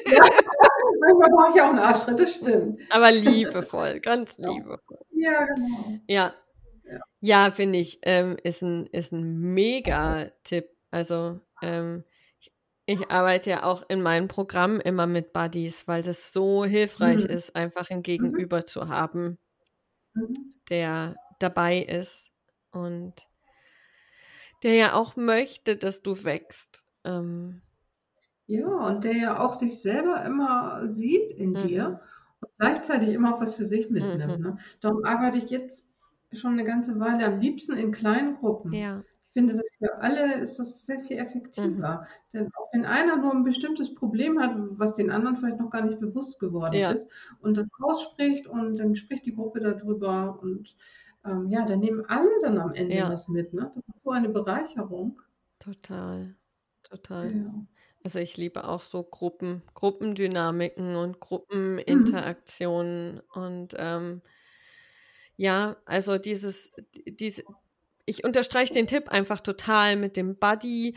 ja, 0.08 0.26
manchmal 1.00 1.30
brauche 1.30 1.56
ich 1.56 1.62
auch 1.62 1.70
einen 1.70 1.80
Arschtritt, 1.80 2.20
das 2.20 2.36
stimmt. 2.36 2.80
Aber 2.90 3.12
liebevoll, 3.12 4.00
ganz 4.00 4.36
liebevoll. 4.38 5.00
Ja, 5.12 5.46
genau. 5.46 6.00
Ja, 6.08 6.34
ja, 7.20 7.52
finde 7.52 7.80
ich, 7.80 8.00
ähm, 8.04 8.38
ist 8.44 8.62
ein, 8.62 8.88
ist 8.88 9.12
ein 9.12 9.40
Mega-Tipp. 9.54 10.70
Also, 10.92 11.40
ähm, 11.62 12.04
ich 12.86 13.10
arbeite 13.10 13.50
ja 13.50 13.64
auch 13.64 13.84
in 13.90 14.02
meinem 14.02 14.28
Programm 14.28 14.80
immer 14.80 15.08
mit 15.08 15.34
Buddies, 15.34 15.88
weil 15.88 16.04
das 16.04 16.32
so 16.32 16.66
hilfreich 16.66 17.24
mhm. 17.24 17.30
ist, 17.32 17.56
einfach 17.56 17.90
ein 17.90 17.98
mhm. 17.98 18.04
Gegenüber 18.04 18.60
mhm. 18.60 18.66
zu 18.66 18.88
haben, 18.90 19.38
mhm. 20.14 20.54
der 20.70 21.16
dabei 21.40 21.80
ist 21.80 22.32
und 22.72 23.28
der 24.64 24.74
ja 24.74 24.94
auch 24.94 25.16
möchte, 25.16 25.76
dass 25.76 26.02
du 26.02 26.24
wächst. 26.24 26.86
Ähm. 27.04 27.62
Ja, 28.48 28.68
und 28.68 29.04
der 29.04 29.14
ja 29.14 29.40
auch 29.40 29.58
sich 29.58 29.82
selber 29.82 30.24
immer 30.24 30.88
sieht 30.88 31.32
in 31.32 31.56
dir 31.56 31.90
mhm. 31.90 31.98
und 32.42 32.50
gleichzeitig 32.60 33.10
immer 33.10 33.36
auch 33.36 33.42
was 33.42 33.56
für 33.56 33.66
sich 33.66 33.90
mitnimmt. 33.90 34.38
Mhm. 34.38 34.44
Ne? 34.44 34.58
Darum 34.82 35.04
arbeite 35.04 35.40
ich 35.40 35.50
jetzt 35.50 35.88
schon 36.34 36.54
eine 36.54 36.66
ganze 36.66 37.00
Weile 37.00 37.26
am 37.26 37.40
liebsten 37.40 37.78
in 37.78 37.92
kleinen 37.92 38.36
Gruppen. 38.36 38.74
Ja 38.74 39.04
finde, 39.36 39.62
für 39.80 39.98
alle 40.02 40.40
ist 40.40 40.58
das 40.60 40.86
sehr 40.86 41.00
viel 41.02 41.18
effektiver. 41.18 41.68
Mhm. 42.02 42.06
Denn 42.34 42.48
auch 42.56 42.70
wenn 42.72 42.86
einer 42.86 43.18
nur 43.18 43.34
ein 43.34 43.44
bestimmtes 43.44 43.94
Problem 43.94 44.40
hat, 44.40 44.56
was 44.56 44.96
den 44.96 45.12
anderen 45.12 45.36
vielleicht 45.36 45.60
noch 45.60 45.70
gar 45.70 45.82
nicht 45.82 46.00
bewusst 46.00 46.40
geworden 46.40 46.76
ja. 46.76 46.92
ist, 46.92 47.12
und 47.42 47.58
das 47.58 47.68
ausspricht 47.82 48.48
und 48.48 48.78
dann 48.78 48.96
spricht 48.96 49.26
die 49.26 49.36
Gruppe 49.36 49.60
darüber 49.60 50.40
und 50.42 50.76
ähm, 51.26 51.50
ja, 51.50 51.66
dann 51.66 51.82
nehmen 51.82 52.06
alle 52.08 52.30
dann 52.42 52.58
am 52.58 52.74
Ende 52.74 52.96
ja. 52.96 53.10
was 53.10 53.28
mit. 53.28 53.54
Ne? 53.54 53.70
Das 53.74 53.76
ist 53.76 54.04
so 54.04 54.12
eine 54.12 54.30
Bereicherung. 54.30 55.22
Total, 55.60 56.34
total. 56.84 57.36
Ja. 57.36 57.54
Also 58.06 58.20
ich 58.20 58.38
liebe 58.38 58.66
auch 58.66 58.84
so 58.84 59.04
Gruppen, 59.04 59.64
Gruppendynamiken 59.74 60.96
und 60.96 61.20
Gruppeninteraktionen 61.20 63.16
mhm. 63.16 63.22
und 63.34 63.76
ähm, 63.78 64.22
ja, 65.38 65.76
also 65.86 66.18
dieses, 66.18 66.72
diese, 67.06 67.44
ich 68.06 68.24
unterstreiche 68.24 68.74
den 68.74 68.88
Tipp 68.88 69.10
einfach 69.10 69.42
total 69.42 69.96
mit 69.96 70.18
dem 70.18 70.38
Buddy 70.38 70.96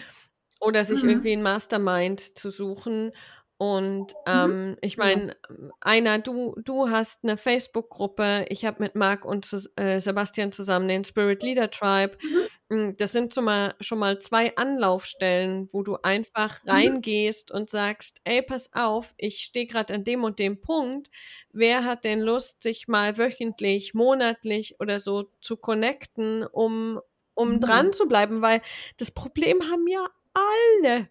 oder 0.61 0.85
sich 0.85 1.03
mhm. 1.03 1.11
irgendwie 1.11 1.33
ein 1.33 1.43
Mastermind 1.43 2.21
zu 2.21 2.51
suchen 2.51 3.13
Und 3.61 4.15
Mhm. 4.33 4.55
ähm, 4.55 4.77
ich 4.83 4.97
meine, 4.99 5.37
einer, 5.81 6.21
du, 6.21 6.55
du 6.63 6.91
hast 6.91 7.25
eine 7.25 7.37
Facebook-Gruppe, 7.37 8.47
ich 8.51 8.65
habe 8.65 8.81
mit 8.85 8.95
Marc 8.95 9.25
und 9.25 9.53
äh, 9.77 9.99
Sebastian 9.99 10.53
zusammen 10.53 10.87
den 10.87 11.05
Spirit 11.05 11.43
Leader 11.43 11.69
Tribe. 11.71 12.17
Mhm. 12.23 12.49
Mm, 12.69 12.91
Das 12.99 13.11
sind 13.13 13.35
schon 13.35 13.45
mal, 13.45 13.75
schon 13.81 13.99
mal 13.99 14.21
zwei 14.21 14.55
Anlaufstellen, 14.57 15.67
wo 15.73 15.83
du 15.83 15.97
einfach 16.03 16.65
Mhm. 16.65 16.69
reingehst 16.69 17.51
und 17.51 17.69
sagst, 17.71 18.21
ey, 18.25 18.43
pass 18.43 18.71
auf, 18.75 19.15
ich 19.17 19.41
stehe 19.41 19.67
gerade 19.67 19.93
an 19.95 20.05
dem 20.05 20.23
und 20.23 20.39
dem 20.39 20.61
Punkt. 20.61 21.09
Wer 21.53 21.85
hat 21.85 22.05
denn 22.05 22.21
Lust, 22.21 22.63
sich 22.63 22.87
mal 22.89 23.19
wöchentlich, 23.19 23.93
monatlich 23.95 24.79
oder 24.81 25.01
so 25.01 25.33
zu 25.41 25.57
connecten, 25.57 26.45
um, 26.47 27.01
um 27.35 27.59
Ja. 27.59 27.59
dran 27.61 27.93
zu 27.93 28.07
bleiben? 28.07 28.43
Weil 28.43 28.61
das 28.99 29.11
Problem 29.11 29.63
haben 29.71 29.87
ja 29.89 30.07
alle. 30.35 31.09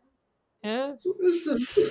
Ja? 0.68 0.98
So 1.00 1.14
ist 1.20 1.48
es. 1.48 1.76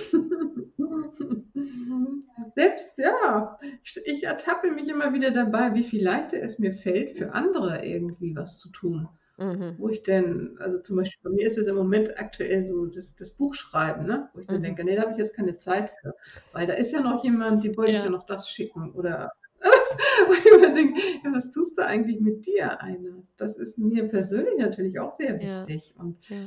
Selbst, 2.55 2.97
ja, 2.97 3.57
ich, 3.83 3.99
ich 4.05 4.23
ertappe 4.23 4.71
mich 4.71 4.87
immer 4.87 5.13
wieder 5.13 5.31
dabei, 5.31 5.73
wie 5.73 5.83
viel 5.83 6.03
leichter 6.03 6.37
es 6.41 6.59
mir 6.59 6.73
fällt, 6.73 7.17
für 7.17 7.33
andere 7.33 7.83
irgendwie 7.85 8.35
was 8.35 8.57
zu 8.59 8.69
tun. 8.71 9.07
Mhm. 9.37 9.75
Wo 9.77 9.89
ich 9.89 10.01
denn, 10.03 10.55
also 10.59 10.79
zum 10.79 10.97
Beispiel 10.97 11.19
bei 11.23 11.29
mir 11.35 11.45
ist 11.47 11.57
es 11.57 11.67
im 11.67 11.75
Moment 11.75 12.19
aktuell 12.19 12.63
so 12.63 12.85
das, 12.87 13.15
das 13.15 13.31
Buchschreiben, 13.31 14.05
ne? 14.07 14.29
wo 14.33 14.39
ich 14.39 14.47
dann 14.47 14.57
Mhm. 14.59 14.63
denke, 14.63 14.83
nee, 14.83 14.95
da 14.95 15.03
habe 15.03 15.11
ich 15.11 15.17
jetzt 15.19 15.35
keine 15.35 15.57
Zeit 15.57 15.91
für. 16.01 16.13
Weil 16.51 16.65
da 16.67 16.73
ist 16.73 16.91
ja 16.91 17.01
noch 17.01 17.23
jemand, 17.23 17.63
die 17.63 17.75
wollte 17.77 17.91
ich 17.91 17.97
Ja. 17.99 18.05
ja 18.05 18.09
noch 18.09 18.25
das 18.25 18.49
schicken. 18.49 18.91
Oder 18.93 19.31
wo 20.27 20.33
ich 20.33 20.45
immer 20.45 20.73
denke, 20.73 20.99
ja, 21.23 21.31
was 21.33 21.51
tust 21.51 21.77
du 21.77 21.85
eigentlich 21.85 22.19
mit 22.19 22.45
dir, 22.47 22.81
eine? 22.81 23.23
Das 23.37 23.57
ist 23.57 23.77
mir 23.77 24.07
persönlich 24.07 24.57
natürlich 24.57 24.99
auch 24.99 25.15
sehr 25.15 25.39
Ja. 25.41 25.67
wichtig. 25.67 25.93
Und 25.99 26.17
Ja. 26.29 26.37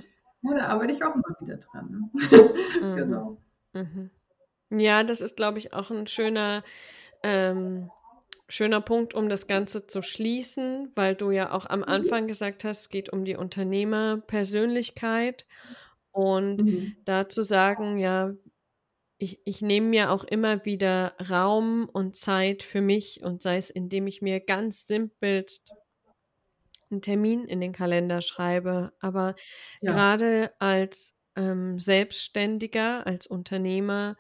Ja, 0.43 0.55
da 0.55 0.67
arbeite 0.69 0.93
ich 0.93 1.03
auch 1.05 1.15
mal 1.15 1.23
wieder 1.41 1.57
dran. 1.57 1.91
Ne? 1.91 2.11
Mhm. 2.81 2.97
genau. 2.97 3.37
Mhm. 3.75 4.11
Ja, 4.71 5.03
das 5.05 5.21
ist, 5.21 5.37
glaube 5.37 5.59
ich, 5.59 5.73
auch 5.75 5.91
ein 5.91 6.07
schöner, 6.07 6.63
ähm, 7.23 7.91
schöner 8.49 8.81
Punkt, 8.81 9.15
um 9.15 9.29
das 9.29 9.47
Ganze 9.47 9.87
zu 9.87 10.01
schließen, 10.03 10.91
weil 10.97 11.15
du 11.17 11.31
ja 11.31 11.53
auch 11.53 11.67
am 11.67 11.81
Mhm. 11.81 11.85
Anfang 11.87 12.27
gesagt 12.29 12.65
hast, 12.65 12.81
es 12.83 12.89
geht 12.91 13.13
um 13.13 13.25
die 13.25 13.37
Unternehmerpersönlichkeit 13.37 15.47
und 16.13 16.63
Mhm. 16.63 16.97
da 17.05 17.29
zu 17.29 17.43
sagen, 17.43 17.99
ja, 17.99 18.33
ich, 19.19 19.41
ich 19.45 19.61
nehme 19.63 19.89
mir 19.89 20.11
auch 20.13 20.25
immer 20.25 20.65
wieder 20.65 21.15
Raum 21.31 21.89
und 21.93 22.17
Zeit 22.17 22.63
für 22.63 22.81
mich 22.81 23.23
und 23.23 23.43
sei 23.43 23.57
es, 23.59 23.69
indem 23.71 24.07
ich 24.07 24.23
mir 24.23 24.41
ganz 24.41 24.87
simpelst 24.87 25.75
einen 26.91 27.03
Termin 27.03 27.47
in 27.47 27.61
den 27.61 27.73
Kalender 27.73 28.23
schreibe. 28.23 28.93
Aber 29.01 29.35
Ja, 29.81 29.87
gerade 29.87 30.53
als 30.61 31.17
ähm, 31.37 31.79
Selbstständiger, 31.81 33.07
als 33.07 33.27
Unternehmer, 33.27 34.17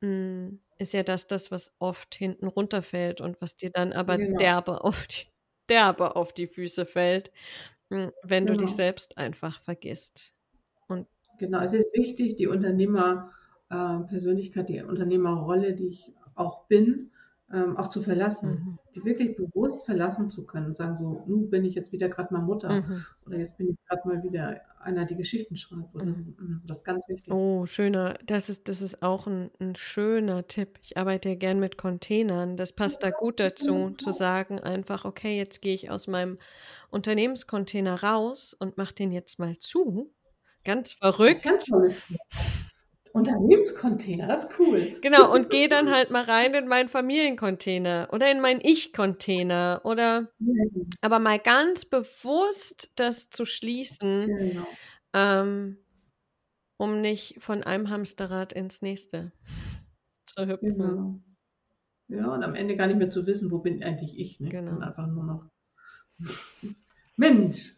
mh, 0.00 0.52
ist 0.78 0.92
ja 0.92 1.02
das 1.02 1.26
das, 1.26 1.50
was 1.50 1.74
oft 1.78 2.14
hinten 2.14 2.46
runterfällt 2.48 3.20
und 3.20 3.40
was 3.40 3.56
dir 3.56 3.70
dann 3.70 3.92
aber 3.92 4.18
genau. 4.18 4.38
derbe 4.38 4.82
auf 4.84 5.06
die, 5.06 5.26
derbe 5.68 6.16
auf 6.16 6.32
die 6.32 6.46
Füße 6.48 6.86
fällt, 6.86 7.32
mh, 7.90 8.12
wenn 8.22 8.46
du 8.46 8.56
dich 8.56 8.74
Genau. 8.74 8.76
selbst 8.76 9.18
einfach 9.18 9.60
vergisst. 9.62 10.36
Und 10.88 11.08
Genau, 11.38 11.60
es 11.62 11.72
ist 11.72 11.92
wichtig, 11.92 12.34
die 12.36 12.46
Unternehmerpersönlichkeit, 12.48 14.68
die 14.68 14.82
Unternehmerrolle, 14.82 15.74
die 15.74 15.86
ich 15.88 16.12
auch 16.34 16.66
bin, 16.66 17.10
ähm, 17.52 17.76
auch 17.76 17.88
zu 17.88 18.02
verlassen. 18.02 18.50
mhm, 18.50 18.78
Die 18.94 19.04
wirklich 19.04 19.36
bewusst 19.36 19.84
verlassen 19.84 20.30
zu 20.30 20.44
können 20.44 20.66
und 20.66 20.76
sagen 20.76 20.96
so, 20.98 21.22
nun 21.26 21.50
bin 21.50 21.64
ich 21.64 21.74
jetzt 21.74 21.90
wieder 21.92 22.08
gerade 22.08 22.32
mal 22.32 22.42
Mutter 22.42 22.82
mhm, 22.82 23.04
oder 23.26 23.38
jetzt 23.38 23.56
bin 23.56 23.70
ich 23.70 23.76
gerade 23.88 24.08
mal 24.08 24.22
wieder 24.22 24.60
einer, 24.80 25.04
die 25.04 25.16
Geschichten 25.16 25.56
schreibt. 25.56 25.94
Oder, 25.94 26.06
mhm. 26.06 26.36
mm, 26.38 26.62
das 26.66 26.78
ist 26.78 26.84
ganz 26.84 27.02
wichtig. 27.08 27.32
Oh, 27.32 27.66
schöner, 27.66 28.14
das 28.26 28.48
ist, 28.48 28.68
das 28.68 28.82
ist 28.82 29.02
auch 29.02 29.26
ein, 29.26 29.50
ein 29.60 29.74
schöner 29.74 30.46
Tipp. 30.46 30.78
Ich 30.82 30.96
arbeite 30.96 31.30
ja 31.30 31.34
gern 31.34 31.58
mit 31.58 31.76
Containern. 31.76 32.56
Das 32.56 32.72
passt 32.72 33.02
da 33.02 33.10
gut 33.10 33.40
dazu, 33.40 33.90
zu 33.98 34.12
sagen 34.12 34.60
einfach, 34.60 35.04
okay, 35.04 35.36
jetzt 35.36 35.60
gehe 35.60 35.74
ich 35.74 35.90
aus 35.90 36.06
meinem 36.06 36.38
Unternehmenscontainer 36.90 38.02
raus 38.02 38.54
und 38.58 38.76
mache 38.76 38.94
den 38.94 39.10
jetzt 39.10 39.38
mal 39.38 39.58
zu. 39.58 40.12
Ganz 40.64 40.96
ja 41.02 41.08
ein 41.08 41.12
verrückt. 41.12 41.44
Unternehmenscontainer, 43.14 44.26
das 44.26 44.44
ist 44.44 44.58
cool. 44.58 44.98
Genau, 45.00 45.32
und 45.32 45.48
gehe 45.48 45.68
dann 45.68 45.92
halt 45.92 46.10
mal 46.10 46.24
rein 46.24 46.52
in 46.52 46.66
meinen 46.66 46.88
Familiencontainer 46.88 48.08
oder 48.12 48.28
in 48.28 48.40
meinen 48.40 48.60
Ich-Container 48.60 49.80
oder 49.84 50.32
aber 51.00 51.20
mal 51.20 51.38
ganz 51.38 51.84
bewusst 51.84 52.90
das 52.96 53.30
zu 53.30 53.44
schließen, 53.44 54.26
Genau. 54.26 54.66
ähm, 55.12 55.78
um 56.76 57.00
nicht 57.00 57.36
von 57.38 57.62
einem 57.62 57.88
Hamsterrad 57.88 58.52
ins 58.52 58.82
nächste 58.82 59.30
zu 60.26 60.46
hüpfen. 60.48 60.76
Genau. 60.76 61.20
Ja, 62.08 62.34
und 62.34 62.42
am 62.42 62.56
Ende 62.56 62.76
gar 62.76 62.88
nicht 62.88 62.98
mehr 62.98 63.10
zu 63.10 63.24
wissen, 63.28 63.52
wo 63.52 63.58
bin 63.60 63.80
eigentlich 63.84 64.18
ich. 64.18 64.40
Ne? 64.40 64.48
Genau. 64.48 64.72
Dann 64.72 64.82
einfach 64.82 65.06
nur 65.06 65.24
noch. 65.24 65.50
Mensch, 67.16 67.76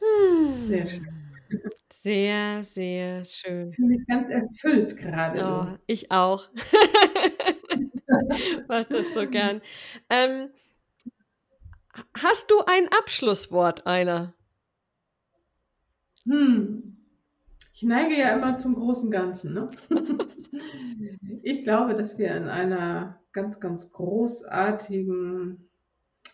sehr 0.66 0.86
schön. 0.86 1.25
Sehr, 1.90 2.62
sehr 2.62 3.24
schön. 3.24 3.70
Ich 3.70 3.76
fühle 3.76 3.88
mich 3.88 4.06
ganz 4.06 4.28
erfüllt 4.28 4.96
gerade. 4.96 5.42
Oh, 5.44 5.78
ich 5.86 6.10
auch. 6.10 6.48
Mach 8.68 8.84
das 8.84 9.14
so 9.14 9.28
gern. 9.28 9.60
Ähm, 10.10 10.50
hast 12.14 12.50
du 12.50 12.60
ein 12.66 12.88
Abschlusswort, 12.96 13.86
einer? 13.86 14.34
Hm. 16.24 16.96
Ich 17.72 17.82
neige 17.82 18.16
ja 18.16 18.36
immer 18.36 18.58
zum 18.58 18.74
großen 18.74 19.10
Ganzen. 19.10 19.54
Ne? 19.54 19.70
ich 21.42 21.62
glaube, 21.62 21.94
dass 21.94 22.18
wir 22.18 22.34
in 22.34 22.48
einer 22.48 23.20
ganz, 23.32 23.60
ganz 23.60 23.90
großartigen 23.90 25.68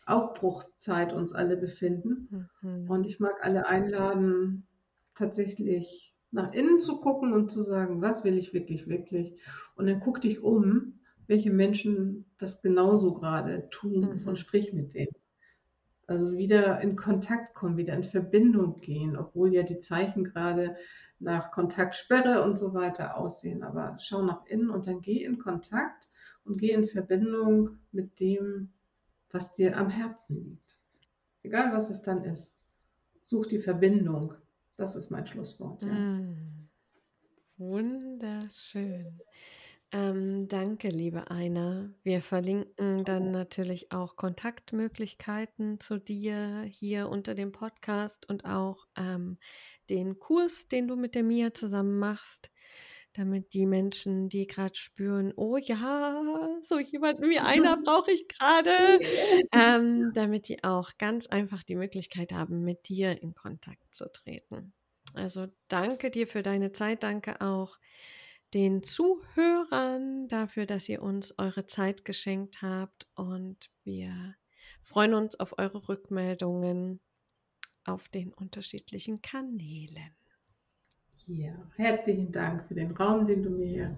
Aufbruchszeit 0.07 1.13
uns 1.13 1.33
alle 1.33 1.57
befinden. 1.57 2.49
Mhm. 2.61 2.91
Und 2.91 3.05
ich 3.05 3.21
mag 3.21 3.35
alle 3.41 3.67
einladen, 3.67 4.67
tatsächlich 5.23 6.15
nach 6.33 6.53
innen 6.53 6.79
zu 6.79 7.01
gucken 7.01 7.33
und 7.33 7.51
zu 7.51 7.63
sagen, 7.65 8.03
was 8.03 8.25
will 8.25 8.39
ich 8.39 8.53
wirklich, 8.55 8.89
wirklich. 8.89 9.41
Und 9.77 9.87
dann 9.87 10.01
guck 10.01 10.21
dich 10.21 10.43
um, 10.43 11.01
welche 11.27 11.51
Menschen 11.53 12.27
das 12.39 12.63
genauso 12.63 13.15
gerade 13.15 13.69
tun 13.71 14.23
Mhm. 14.23 14.29
und 14.29 14.39
sprich 14.39 14.73
mit 14.73 14.95
denen. 14.95 15.15
Also 16.07 16.33
wieder 16.37 16.81
in 16.81 16.97
Kontakt 16.97 17.55
kommen, 17.55 17.77
wieder 17.77 17.95
in 17.95 18.05
Verbindung 18.05 18.81
gehen, 18.81 19.17
obwohl 19.17 19.55
ja 19.55 19.63
die 19.63 19.81
Zeichen 19.81 20.25
gerade 20.25 20.77
nach 21.21 21.53
Kontaktsperre 21.53 22.43
und 22.45 22.59
so 22.59 22.75
weiter 22.75 23.17
aussehen. 23.17 23.63
Aber 23.63 23.97
schau 24.01 24.23
nach 24.23 24.45
innen 24.47 24.71
und 24.71 24.87
dann 24.87 25.01
geh 25.03 25.25
in 25.25 25.39
Kontakt 25.39 26.09
und 26.45 26.59
geh 26.59 26.73
in 26.73 26.87
Verbindung 26.87 27.79
mit 27.93 28.21
dem, 28.21 28.73
was 29.31 29.55
dir 29.55 29.77
am 29.77 29.89
Herzen 29.91 30.45
liegt. 30.45 30.79
Egal 31.43 31.73
was 31.73 31.91
es 31.91 32.03
dann 32.03 32.25
ist. 32.25 32.57
Such 33.23 33.47
die 33.47 33.61
Verbindung. 33.61 34.35
Das 34.83 34.97
ist 34.97 35.11
mein 35.11 35.25
Schlusswort. 35.25 35.81
Ja. 35.81 35.93
Mm. 35.93 36.69
Wunderschön. 37.57 39.21
Ähm, 39.93 40.49
danke, 40.49 40.89
liebe 40.89 41.31
Einer. 41.31 41.95
Wir 42.03 42.21
verlinken 42.21 43.05
dann 43.05 43.31
natürlich 43.31 43.93
auch 43.93 44.17
Kontaktmöglichkeiten 44.17 45.79
zu 45.79 45.99
dir 45.99 46.63
hier 46.63 47.09
unter 47.11 47.37
dem 47.37 47.53
Podcast 47.53 48.29
und 48.29 48.45
auch 48.45 48.89
ähm, 48.97 49.39
den 49.89 50.19
Kurs, 50.19 50.67
den 50.67 50.89
du 50.89 50.97
mit 50.97 51.15
der 51.15 51.23
Mia 51.23 51.55
zusammen 51.55 52.01
machst, 52.01 52.51
damit 53.15 53.53
die 53.53 53.67
Menschen, 53.67 54.29
die 54.29 54.47
gerade 54.47 54.75
spüren, 54.75 55.33
oh 55.37 55.57
ja, 55.57 56.59
so 56.63 56.79
jemanden 56.79 57.29
wie 57.29 57.39
einer 57.39 57.77
brauche 57.77 58.11
ich 58.11 58.27
gerade, 58.29 59.01
ähm, 59.53 60.13
damit 60.15 60.49
die 60.49 60.65
auch 60.65 60.93
ganz 60.99 61.27
einfach 61.27 61.63
die 61.63 61.77
Möglichkeit 61.77 62.33
haben, 62.33 62.65
mit 62.65 62.89
dir 62.89 63.21
in 63.23 63.35
Kontakt 63.35 63.95
zu 63.95 64.11
treten. 64.11 64.73
Also 65.15 65.49
danke 65.69 66.11
dir 66.11 66.27
für 66.27 66.43
deine 66.43 66.73
Zeit, 66.73 67.03
danke 67.03 67.41
auch 67.41 67.79
den 68.55 68.83
Zuhörern 68.83 70.29
dafür, 70.29 70.67
dass 70.67 70.89
ihr 70.89 71.03
uns 71.03 71.39
eure 71.39 71.67
Zeit 71.67 72.05
geschenkt 72.05 72.63
habt 72.63 73.07
und 73.15 73.71
wir 73.85 74.35
freuen 74.83 75.15
uns 75.15 75.39
auf 75.39 75.59
eure 75.59 75.89
Rückmeldungen 75.89 77.01
auf 77.85 78.09
den 78.09 78.33
unterschiedlichen 78.33 79.23
Kanälen. 79.23 80.15
Ja, 81.37 81.53
herzlichen 81.77 82.31
Dank 82.31 82.65
für 82.69 82.75
den 82.75 82.91
Raum, 82.91 83.27
den 83.27 83.43
du 83.43 83.51
mir 83.51 83.67
hier 83.67 83.97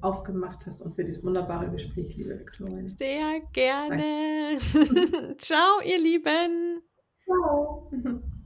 aufgemacht 0.00 0.66
hast 0.66 0.80
und 0.80 0.94
für 0.94 1.04
dieses 1.04 1.22
wunderbare 1.22 1.70
Gespräch, 1.70 2.16
liebe 2.16 2.38
Victoria. 2.38 2.88
Sehr 2.88 3.40
gerne. 3.52 4.58
Ciao, 5.38 5.80
ihr 5.84 5.98
Lieben. 5.98 6.82
Ciao. 7.24 7.90